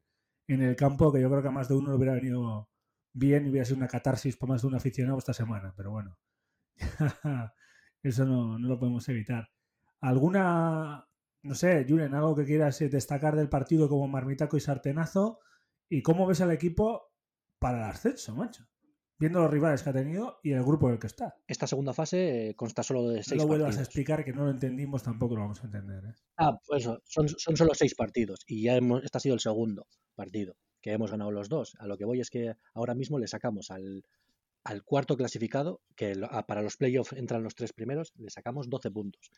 el 0.49 0.76
campo, 0.76 1.12
que 1.12 1.20
yo 1.20 1.28
creo 1.28 1.42
que 1.42 1.49
a 1.49 1.53
más 1.53 1.68
de 1.68 1.74
uno 1.74 1.90
le 1.90 1.97
hubiera 1.97 2.14
venido 2.14 2.70
bien 3.12 3.47
y 3.47 3.51
hubiera 3.51 3.64
sido 3.64 3.78
una 3.78 3.88
catarsis 3.88 4.36
para 4.36 4.53
más 4.53 4.62
de 4.62 4.68
un 4.68 4.74
aficionado 4.74 5.18
esta 5.18 5.32
semana, 5.32 5.74
pero 5.76 5.90
bueno. 5.90 6.18
Eso 8.03 8.24
no, 8.24 8.59
lo 8.59 8.78
podemos 8.78 9.09
evitar. 9.09 9.49
¿Alguna, 10.01 11.09
no 11.42 11.55
sé, 11.55 11.84
Julen, 11.88 12.14
algo 12.14 12.36
que 12.36 12.44
quieras 12.44 12.80
eh, 12.82 12.88
destacar 12.88 13.34
del 13.34 13.49
partido 13.49 13.88
como 13.88 14.07
marmitaco 14.07 14.57
y 14.57 14.61
sartenazo? 14.61 15.40
¿Y 15.88 16.03
cómo 16.03 16.26
ves 16.26 16.40
al 16.40 16.53
equipo 16.53 17.12
para 17.59 17.78
el 17.78 17.84
ascenso, 17.90 18.34
macho? 18.36 18.66
Viendo 19.18 19.40
los 19.40 19.50
rivales 19.50 19.82
que 19.82 19.90
ha 19.90 19.92
tenido 19.94 20.40
y 20.42 20.52
el 20.52 20.62
grupo 20.62 20.88
en 20.88 20.94
el 20.94 20.98
que 20.98 21.06
está. 21.06 21.36
Esta 21.46 21.66
segunda 21.66 21.94
fase 21.94 22.50
eh, 22.50 22.54
consta 22.54 22.82
solo 22.82 23.08
de 23.08 23.22
seis 23.22 23.40
no 23.40 23.44
lo 23.44 23.48
vuelvas 23.48 23.78
a 23.78 23.80
explicar 23.80 24.24
que 24.24 24.32
no 24.32 24.44
lo 24.44 24.50
entendimos, 24.50 25.02
tampoco 25.02 25.34
lo 25.34 25.42
vamos 25.42 25.62
a 25.62 25.66
entender. 25.66 26.04
¿eh? 26.04 26.14
Ah, 26.36 26.58
pues 26.66 26.82
eso, 26.82 27.00
son, 27.06 27.28
son, 27.28 27.56
solo 27.56 27.72
seis 27.74 27.94
partidos 27.94 28.40
y 28.46 28.62
ya 28.62 28.76
hemos, 28.76 29.02
este 29.04 29.16
ha 29.16 29.20
sido 29.20 29.34
el 29.34 29.40
segundo 29.40 29.86
partido 30.14 30.56
que 30.82 30.92
hemos 30.92 31.10
ganado 31.10 31.30
los 31.30 31.48
dos. 31.48 31.76
A 31.78 31.86
lo 31.86 31.96
que 31.96 32.04
voy 32.04 32.20
es 32.20 32.30
que 32.30 32.54
ahora 32.74 32.94
mismo 32.94 33.18
le 33.18 33.26
sacamos 33.26 33.70
al, 33.70 34.04
al 34.66 34.82
cuarto 34.82 35.16
clasificado, 35.16 35.80
que 35.94 36.14
para 36.46 36.62
los 36.62 36.76
playoffs 36.76 37.12
entran 37.12 37.42
los 37.42 37.54
tres 37.54 37.72
primeros, 37.72 38.12
le 38.16 38.30
sacamos 38.30 38.68
12 38.68 38.90
puntos. 38.90 39.30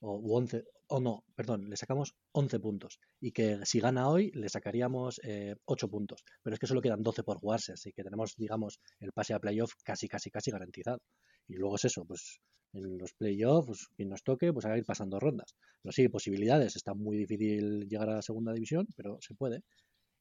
O 0.00 0.36
11, 0.36 0.64
o 0.88 1.00
no, 1.00 1.24
perdón, 1.34 1.68
le 1.68 1.76
sacamos 1.76 2.14
11 2.32 2.60
puntos. 2.60 3.00
Y 3.20 3.32
que 3.32 3.58
si 3.64 3.80
gana 3.80 4.08
hoy, 4.08 4.30
le 4.32 4.48
sacaríamos 4.48 5.18
8 5.18 5.86
eh, 5.86 5.88
puntos. 5.88 6.24
Pero 6.42 6.54
es 6.54 6.60
que 6.60 6.66
solo 6.66 6.82
quedan 6.82 7.02
12 7.02 7.22
por 7.22 7.38
jugarse, 7.38 7.72
así 7.72 7.92
que 7.92 8.04
tenemos, 8.04 8.34
digamos, 8.36 8.80
el 9.00 9.12
pase 9.12 9.34
a 9.34 9.40
playoff 9.40 9.72
casi, 9.84 10.08
casi, 10.08 10.30
casi 10.30 10.50
garantizado. 10.50 11.00
Y 11.48 11.54
luego 11.54 11.76
es 11.76 11.86
eso, 11.86 12.04
pues 12.04 12.40
en 12.72 12.98
los 12.98 13.14
playoffs, 13.14 13.66
pues, 13.66 13.88
quien 13.96 14.10
nos 14.10 14.22
toque, 14.22 14.52
pues 14.52 14.66
a 14.66 14.76
ir 14.76 14.84
pasando 14.84 15.18
rondas. 15.18 15.54
Pero 15.82 15.92
sí, 15.92 16.08
posibilidades, 16.08 16.76
está 16.76 16.94
muy 16.94 17.16
difícil 17.16 17.88
llegar 17.88 18.10
a 18.10 18.16
la 18.16 18.22
segunda 18.22 18.52
división, 18.52 18.86
pero 18.96 19.18
se 19.20 19.34
puede. 19.34 19.62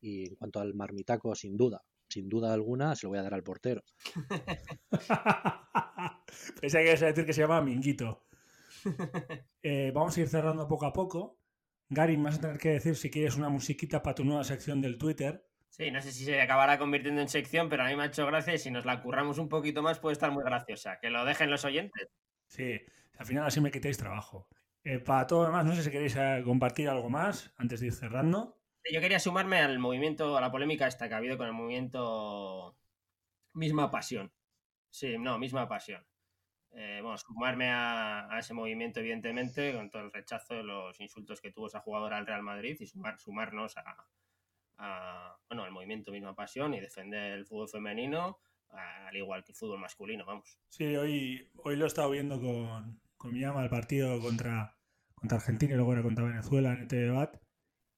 Y 0.01 0.29
en 0.29 0.35
cuanto 0.35 0.59
al 0.59 0.73
marmitaco, 0.73 1.35
sin 1.35 1.57
duda, 1.57 1.81
sin 2.07 2.29
duda 2.29 2.53
alguna, 2.53 2.95
se 2.95 3.05
lo 3.05 3.09
voy 3.09 3.19
a 3.19 3.23
dar 3.23 3.33
al 3.33 3.43
portero. 3.43 3.83
Pensé 6.61 6.79
que 6.79 6.87
ibas 6.87 7.03
a 7.03 7.07
decir 7.07 7.25
que 7.25 7.33
se 7.33 7.41
llama 7.41 7.61
Minguito. 7.61 8.23
Eh, 9.67 9.91
vamos 9.95 10.15
a 10.15 10.21
ir 10.21 10.27
cerrando 10.27 10.67
poco 10.67 10.85
a 10.85 10.93
poco. 10.93 11.39
Gary, 11.89 12.17
vas 12.17 12.37
a 12.37 12.41
tener 12.41 12.59
que 12.59 12.69
decir 12.69 12.95
si 12.95 13.09
quieres 13.09 13.35
una 13.35 13.49
musiquita 13.49 14.03
para 14.03 14.13
tu 14.13 14.23
nueva 14.23 14.43
sección 14.43 14.79
del 14.79 14.99
Twitter. 14.99 15.43
Sí, 15.69 15.89
no 15.89 16.01
sé 16.01 16.11
si 16.11 16.23
se 16.23 16.39
acabará 16.39 16.77
convirtiendo 16.77 17.19
en 17.19 17.27
sección, 17.27 17.67
pero 17.67 17.83
a 17.83 17.87
mí 17.87 17.95
me 17.95 18.03
ha 18.03 18.05
hecho 18.05 18.27
gracia 18.27 18.53
y 18.53 18.59
si 18.59 18.69
nos 18.69 18.85
la 18.85 19.01
curramos 19.01 19.39
un 19.39 19.49
poquito 19.49 19.81
más 19.81 19.99
puede 19.99 20.13
estar 20.13 20.31
muy 20.31 20.43
graciosa. 20.43 20.99
Que 21.01 21.09
lo 21.09 21.25
dejen 21.25 21.49
los 21.49 21.65
oyentes. 21.65 22.09
Sí, 22.47 22.79
al 23.17 23.25
final 23.25 23.45
así 23.45 23.59
me 23.59 23.71
quitéis 23.71 23.97
trabajo. 23.97 24.47
Eh, 24.83 24.99
para 24.99 25.25
todo 25.25 25.41
lo 25.41 25.45
demás, 25.47 25.65
no 25.65 25.75
sé 25.75 25.81
si 25.81 25.89
queréis 25.89 26.15
eh, 26.15 26.43
compartir 26.45 26.87
algo 26.87 27.09
más 27.09 27.51
antes 27.57 27.79
de 27.79 27.87
ir 27.87 27.93
cerrando. 27.93 28.61
Yo 28.91 29.01
quería 29.01 29.19
sumarme 29.19 29.57
al 29.59 29.79
movimiento, 29.79 30.37
a 30.37 30.41
la 30.41 30.51
polémica 30.51 30.85
esta 30.85 31.07
que 31.07 31.15
ha 31.15 31.17
habido 31.17 31.37
con 31.37 31.47
el 31.47 31.53
movimiento 31.53 32.77
Misma 33.53 33.89
Pasión. 33.89 34.31
Sí, 34.91 35.17
no, 35.17 35.39
Misma 35.39 35.67
Pasión. 35.67 36.05
Eh, 36.71 36.99
bueno, 37.01 37.17
sumarme 37.17 37.69
a, 37.71 38.27
ese 38.39 38.53
movimiento, 38.53 38.99
evidentemente, 38.99 39.73
con 39.73 39.89
todo 39.89 40.03
el 40.03 40.11
rechazo 40.11 40.55
de 40.55 40.63
los 40.63 40.99
insultos 40.99 41.41
que 41.41 41.51
tuvo 41.51 41.67
esa 41.67 41.79
jugadora 41.79 42.17
al 42.17 42.27
Real 42.27 42.41
Madrid 42.41 42.77
y 42.79 42.87
sumar, 42.87 43.17
sumarnos 43.19 43.75
a, 43.77 45.37
bueno, 45.49 45.63
al 45.63 45.71
movimiento 45.71 46.11
Misma 46.11 46.35
Pasión 46.35 46.73
y 46.73 46.81
defender 46.81 47.31
el 47.33 47.45
fútbol 47.45 47.69
femenino, 47.69 48.39
al 48.69 49.15
igual 49.15 49.43
que 49.43 49.53
el 49.53 49.57
fútbol 49.57 49.79
masculino, 49.79 50.25
vamos. 50.25 50.59
Sí, 50.69 50.95
hoy, 50.95 51.49
hoy 51.63 51.77
lo 51.77 51.85
he 51.85 51.87
estado 51.87 52.09
viendo 52.09 52.41
con, 52.41 52.99
con 53.15 53.33
mi 53.33 53.43
ama 53.43 53.63
el 53.63 53.69
partido 53.69 54.19
contra, 54.19 54.77
contra 55.13 55.37
Argentina 55.37 55.73
y 55.73 55.77
luego 55.77 55.93
era 55.93 56.03
contra 56.03 56.25
Venezuela 56.25 56.73
en 56.73 56.81
este 56.81 56.97
debate. 56.97 57.39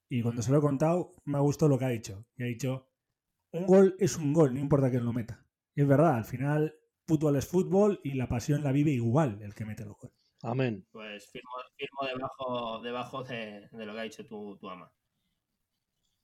Y 0.10 0.22
cuando 0.22 0.42
se 0.42 0.52
lo 0.52 0.60
he 0.60 0.62
contado, 0.62 1.14
me 1.26 1.38
ha 1.38 1.42
gustado 1.42 1.70
lo 1.70 1.78
que 1.78 1.86
ha 1.86 1.90
dicho. 1.90 2.26
Y 2.38 2.44
ha 2.44 2.46
dicho, 2.46 2.90
un 3.52 3.66
gol 3.66 3.96
es 4.00 4.18
un 4.18 4.34
gol, 4.34 4.54
no 4.54 4.60
importa 4.60 4.90
quién 4.90 5.06
lo 5.06 5.14
meta. 5.14 5.46
Y 5.76 5.82
es 5.82 5.88
verdad, 5.88 6.16
al 6.16 6.26
final, 6.26 6.76
fútbol 7.08 7.38
es 7.38 7.48
fútbol 7.48 8.00
y 8.04 8.14
la 8.14 8.28
pasión 8.28 8.64
la 8.64 8.72
vive 8.72 8.92
igual 8.92 9.42
el 9.42 9.56
que 9.56 9.66
mete 9.66 9.84
el 9.84 9.94
gol. 9.94 10.12
Amén. 10.44 10.86
Pues 10.92 11.28
firmo, 11.28 11.52
debajo, 12.06 12.82
debajo 12.82 13.24
de, 13.24 13.68
lo 13.72 13.94
que 13.94 14.00
ha 14.00 14.04
dicho 14.04 14.26
tu, 14.26 14.58
ama. 14.70 14.92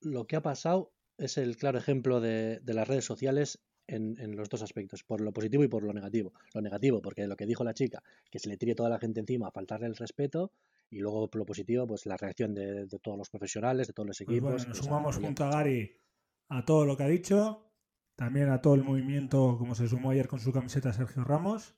Lo 0.02 0.28
que 0.28 0.36
ha 0.36 0.42
pasado 0.42 0.94
es 1.18 1.38
el 1.38 1.58
claro 1.58 1.78
ejemplo 1.78 2.20
de, 2.20 2.62
las 2.66 2.88
redes 2.88 3.06
sociales 3.06 3.64
en, 3.88 4.20
en, 4.20 4.36
los 4.36 4.50
dos 4.50 4.62
aspectos, 4.62 5.04
por 5.04 5.22
lo 5.22 5.32
positivo 5.32 5.64
y 5.64 5.68
por 5.68 5.84
lo 5.84 5.94
negativo. 5.94 6.34
Lo 6.54 6.62
negativo, 6.62 7.02
porque 7.02 7.28
lo 7.28 7.36
que 7.36 7.46
dijo 7.46 7.64
la 7.64 7.74
chica, 7.74 8.04
que 8.30 8.40
se 8.40 8.50
le 8.50 8.58
tire 8.58 8.76
toda 8.76 8.90
la 8.90 9.00
gente 9.00 9.20
encima 9.20 9.48
a 9.48 9.52
faltarle 9.52 9.88
el 9.88 9.96
respeto, 9.96 10.52
y 10.94 11.00
luego 11.00 11.28
por 11.30 11.40
lo 11.40 11.46
positivo, 11.46 11.88
pues 11.88 12.06
la 12.06 12.18
reacción 12.18 12.54
de, 12.54 12.88
todos 13.02 13.18
los 13.18 13.30
profesionales, 13.30 13.88
de 13.88 13.94
todos 13.94 14.08
los 14.08 14.18
pues 14.18 14.30
equipos. 14.30 14.52
bueno, 14.54 14.68
nos 14.68 14.78
sumamos 14.78 15.18
junto 15.18 15.44
a 15.44 15.50
Gary 15.50 15.98
a 16.50 16.64
todo 16.66 16.86
lo 16.86 16.96
que 16.96 17.04
ha 17.04 17.08
dicho, 17.08 17.73
también 18.16 18.50
a 18.50 18.62
todo 18.62 18.76
el 18.76 18.84
movimiento, 18.84 19.58
como 19.58 19.76
se 19.76 19.88
sumó 19.88 20.12
ayer 20.12 20.28
con 20.28 20.40
su 20.40 20.52
camiseta 20.52 20.94
Sergio 20.94 21.24
Ramos. 21.24 21.76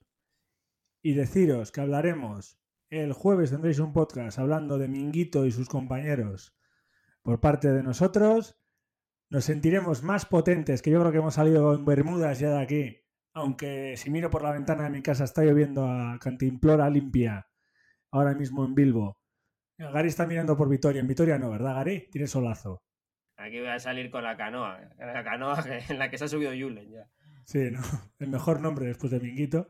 Y 1.02 1.14
deciros 1.14 1.72
que 1.72 1.82
hablaremos 1.82 2.60
el 2.90 3.14
jueves, 3.14 3.52
tendréis 3.52 3.80
un 3.80 3.94
podcast 3.94 4.40
hablando 4.40 4.78
de 4.78 4.88
Minguito 4.88 5.46
y 5.46 5.52
sus 5.52 5.70
compañeros 5.70 6.56
por 7.22 7.40
parte 7.40 7.72
de 7.72 7.84
nosotros. 7.84 8.58
Nos 9.30 9.46
sentiremos 9.46 10.04
más 10.04 10.26
potentes, 10.26 10.82
que 10.82 10.92
yo 10.92 11.00
creo 11.00 11.12
que 11.12 11.18
hemos 11.18 11.34
salido 11.34 11.74
en 11.74 11.86
Bermudas 11.86 12.40
ya 12.40 12.52
de 12.52 12.62
aquí. 12.62 12.98
Aunque 13.34 13.98
si 13.98 14.10
miro 14.10 14.30
por 14.30 14.44
la 14.44 14.52
ventana 14.52 14.86
de 14.86 14.92
mi 14.92 15.02
casa 15.02 15.24
está 15.24 15.44
lloviendo 15.44 15.88
a 15.88 16.18
cantimplora 16.20 16.90
limpia 16.90 17.48
ahora 18.12 18.34
mismo 18.34 18.64
en 18.64 18.76
Bilbo. 18.76 19.18
Gary 19.78 20.08
está 20.08 20.26
mirando 20.26 20.56
por 20.56 20.70
Vitoria. 20.70 21.02
En 21.02 21.08
Vitoria 21.08 21.38
no, 21.38 21.50
¿verdad, 21.50 21.76
Gary? 21.76 22.08
Tiene 22.10 22.28
solazo. 22.28 22.82
Aquí 23.46 23.60
voy 23.60 23.70
a 23.70 23.80
salir 23.80 24.10
con 24.10 24.24
la 24.24 24.36
canoa. 24.36 24.80
La 24.98 25.24
canoa 25.24 25.64
en 25.90 26.00
la 26.00 26.10
que 26.10 26.18
se 26.18 26.26
ha 26.26 26.28
subido 26.28 26.52
Julen 26.52 26.90
ya. 26.90 27.08
Sí, 27.46 27.70
¿no? 27.70 27.80
El 28.20 28.30
mejor 28.30 28.60
nombre 28.60 28.88
después 28.88 29.12
de 29.12 29.20
Minguito. 29.20 29.70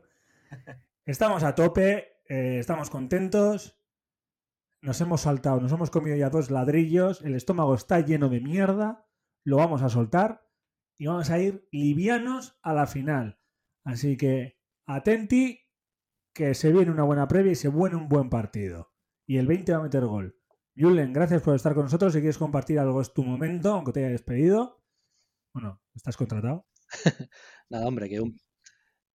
Estamos 1.04 1.42
a 1.42 1.54
tope, 1.54 2.22
eh, 2.28 2.58
estamos 2.58 2.88
contentos. 2.88 3.78
Nos 4.80 5.00
hemos 5.02 5.22
saltado, 5.22 5.60
nos 5.60 5.72
hemos 5.72 5.90
comido 5.90 6.16
ya 6.16 6.30
dos 6.30 6.50
ladrillos. 6.50 7.20
El 7.22 7.34
estómago 7.34 7.74
está 7.74 8.00
lleno 8.00 8.30
de 8.30 8.40
mierda. 8.40 9.06
Lo 9.44 9.58
vamos 9.58 9.82
a 9.82 9.90
soltar 9.90 10.48
y 10.96 11.06
vamos 11.06 11.30
a 11.30 11.38
ir 11.38 11.68
livianos 11.70 12.58
a 12.62 12.72
la 12.72 12.86
final. 12.86 13.38
Así 13.84 14.16
que 14.16 14.58
atenti 14.86 15.60
que 16.32 16.54
se 16.54 16.72
viene 16.72 16.90
una 16.90 17.02
buena 17.02 17.28
previa 17.28 17.52
y 17.52 17.56
se 17.56 17.68
viene 17.68 17.96
un 17.96 18.08
buen 18.08 18.30
partido. 18.30 18.94
Y 19.26 19.36
el 19.36 19.46
20 19.46 19.72
va 19.72 19.78
a 19.78 19.82
meter 19.82 20.06
gol. 20.06 20.40
Julen, 20.78 21.10
gracias 21.14 21.40
por 21.42 21.54
estar 21.54 21.74
con 21.74 21.84
nosotros. 21.84 22.12
Si 22.12 22.20
quieres 22.20 22.36
compartir 22.36 22.78
algo 22.78 23.00
es 23.00 23.12
tu 23.14 23.24
momento, 23.24 23.72
aunque 23.72 23.92
te 23.92 24.00
haya 24.00 24.10
despedido. 24.10 24.82
Bueno, 25.54 25.80
¿estás 25.94 26.18
contratado? 26.18 26.66
nada, 27.70 27.86
hombre, 27.86 28.10
que 28.10 28.20
un, 28.20 28.38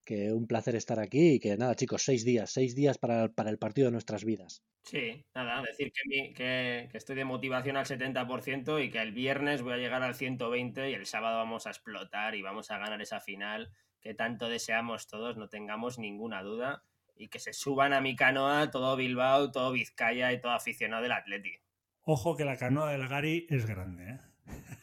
que 0.04 0.34
un 0.34 0.48
placer 0.48 0.76
estar 0.76 1.00
aquí 1.00 1.34
y 1.34 1.40
que 1.40 1.56
nada, 1.58 1.76
chicos, 1.76 2.02
seis 2.02 2.26
días, 2.26 2.52
seis 2.52 2.76
días 2.76 2.98
para, 2.98 3.26
el 3.26 3.58
partido 3.60 3.86
de 3.86 3.92
nuestras 3.92 4.26
vidas. 4.26 4.64
Sí, 4.84 5.24
nada, 5.36 5.62
decir 5.62 5.92
que, 5.94 6.34
que, 6.34 6.90
que, 6.92 6.98
estoy 6.98 7.16
de 7.16 7.26
motivación 7.26 7.78
al 7.78 7.86
70% 7.86 8.84
y 8.84 8.90
que 8.90 9.00
el 9.00 9.12
viernes 9.12 9.62
voy 9.62 9.74
a 9.74 9.78
llegar 9.78 10.02
al 10.02 10.16
120 10.16 10.90
y 10.90 10.94
el 10.96 11.06
sábado 11.06 11.38
vamos 11.38 11.68
a 11.68 11.70
explotar 11.70 12.34
y 12.34 12.42
vamos 12.42 12.72
a 12.72 12.80
ganar 12.80 13.04
esa 13.04 13.20
final 13.20 13.72
que 14.00 14.16
tanto 14.16 14.50
deseamos 14.50 15.06
todos, 15.06 15.38
no 15.38 15.48
tengamos 15.48 16.00
ninguna 16.00 16.42
duda 16.42 16.84
y 17.16 17.28
que 17.28 17.40
se 17.40 17.54
suban 17.54 17.94
a 17.94 18.02
mi 18.02 18.16
canoa 18.16 18.72
todo 18.72 18.96
Bilbao, 18.96 19.52
todo 19.52 19.72
Vizcaya 19.72 20.34
y 20.34 20.42
todo 20.42 20.52
aficionado 20.52 21.04
del 21.04 21.12
Atleti. 21.12 21.54
Ojo 22.04 22.36
que 22.36 22.46
la 22.46 22.58
canoa 22.58 22.92
del 22.92 23.08
Gary 23.08 23.48
es 23.50 23.66
grande, 23.66 24.10
¿eh? 24.10 24.20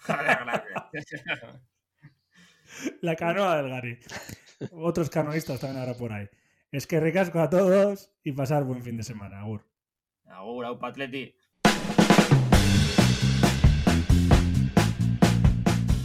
la 3.01 3.17
canoa 3.17 3.57
del 3.57 3.71
Gary. 3.71 3.99
Otros 4.73 5.11
canoístas 5.11 5.61
también 5.61 5.81
ahora 5.81 5.95
por 5.95 6.13
ahí. 6.13 6.29
Es 6.71 6.87
que 6.87 7.01
ricasco 7.01 7.41
a 7.41 7.49
todos 7.49 8.13
y 8.23 8.33
pasar 8.33 8.65
buen 8.65 8.83
fin 8.83 8.97
de 8.97 9.03
semana. 9.03 9.41
Agur. 9.41 9.67
Agur, 10.27 10.67
aupa 10.67 10.89
atleti. 10.89 11.35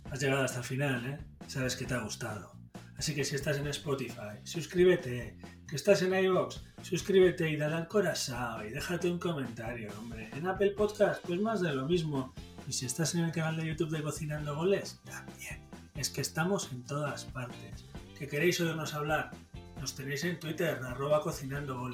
Has 0.10 0.22
llegado 0.22 0.44
hasta 0.44 0.60
el 0.60 0.64
final, 0.64 1.06
¿eh? 1.06 1.18
Sabes 1.48 1.76
que 1.76 1.86
te 1.86 1.96
ha 1.96 2.00
gustado. 2.00 2.53
Así 2.98 3.16
que 3.16 3.24
si 3.24 3.36
estás 3.36 3.58
en 3.58 3.68
Spotify, 3.68 4.40
suscríbete. 4.44 5.38
Que 5.68 5.76
estás 5.76 6.02
en 6.04 6.14
iVoox, 6.14 6.62
suscríbete 6.82 7.50
y 7.50 7.56
dale 7.56 7.76
al 7.76 7.88
corazón 7.88 8.68
y 8.68 8.70
déjate 8.70 9.10
un 9.10 9.18
comentario, 9.18 9.92
hombre. 9.98 10.30
En 10.34 10.46
Apple 10.46 10.72
Podcast, 10.72 11.26
pues 11.26 11.40
más 11.42 11.62
de 11.62 11.74
lo 11.74 11.88
mismo. 11.88 12.34
Y 12.68 12.74
si 12.74 12.86
estás 12.86 13.16
en 13.16 13.24
el 13.24 13.32
canal 13.32 13.58
de 13.58 13.68
YouTube 13.68 13.90
de 13.90 14.04
Cocinando 14.04 14.56
Goles, 14.56 15.02
también. 15.06 15.62
Es 15.96 16.10
que 16.10 16.22
estamos 16.22 16.72
en 16.72 16.84
todas 16.84 17.26
partes. 17.26 17.86
¿Que 18.18 18.28
queréis 18.28 18.60
oírnos 18.62 18.94
hablar? 18.94 19.32
Nos 19.80 19.96
tenéis 19.96 20.24
en 20.24 20.40
Twitter, 20.40 20.80
arroba 20.84 21.22
cocinando. 21.22 21.90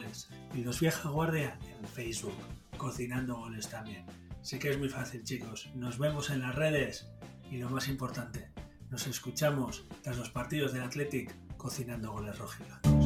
Y 0.53 0.63
los 0.63 0.79
vieja 0.79 1.09
guardia 1.09 1.57
en 1.79 1.87
Facebook, 1.87 2.35
cocinando 2.77 3.37
goles 3.37 3.67
también. 3.67 4.05
Sé 4.41 4.59
que 4.59 4.69
es 4.69 4.77
muy 4.77 4.89
fácil, 4.89 5.23
chicos. 5.23 5.69
Nos 5.75 5.97
vemos 5.97 6.29
en 6.29 6.41
las 6.41 6.55
redes. 6.55 7.07
Y 7.49 7.57
lo 7.57 7.69
más 7.69 7.87
importante, 7.87 8.49
nos 8.89 9.07
escuchamos 9.07 9.85
tras 10.01 10.17
los 10.17 10.29
partidos 10.29 10.73
del 10.73 10.83
Athletic 10.83 11.35
cocinando 11.57 12.11
goles 12.11 12.37
rojiblancos. 12.37 12.98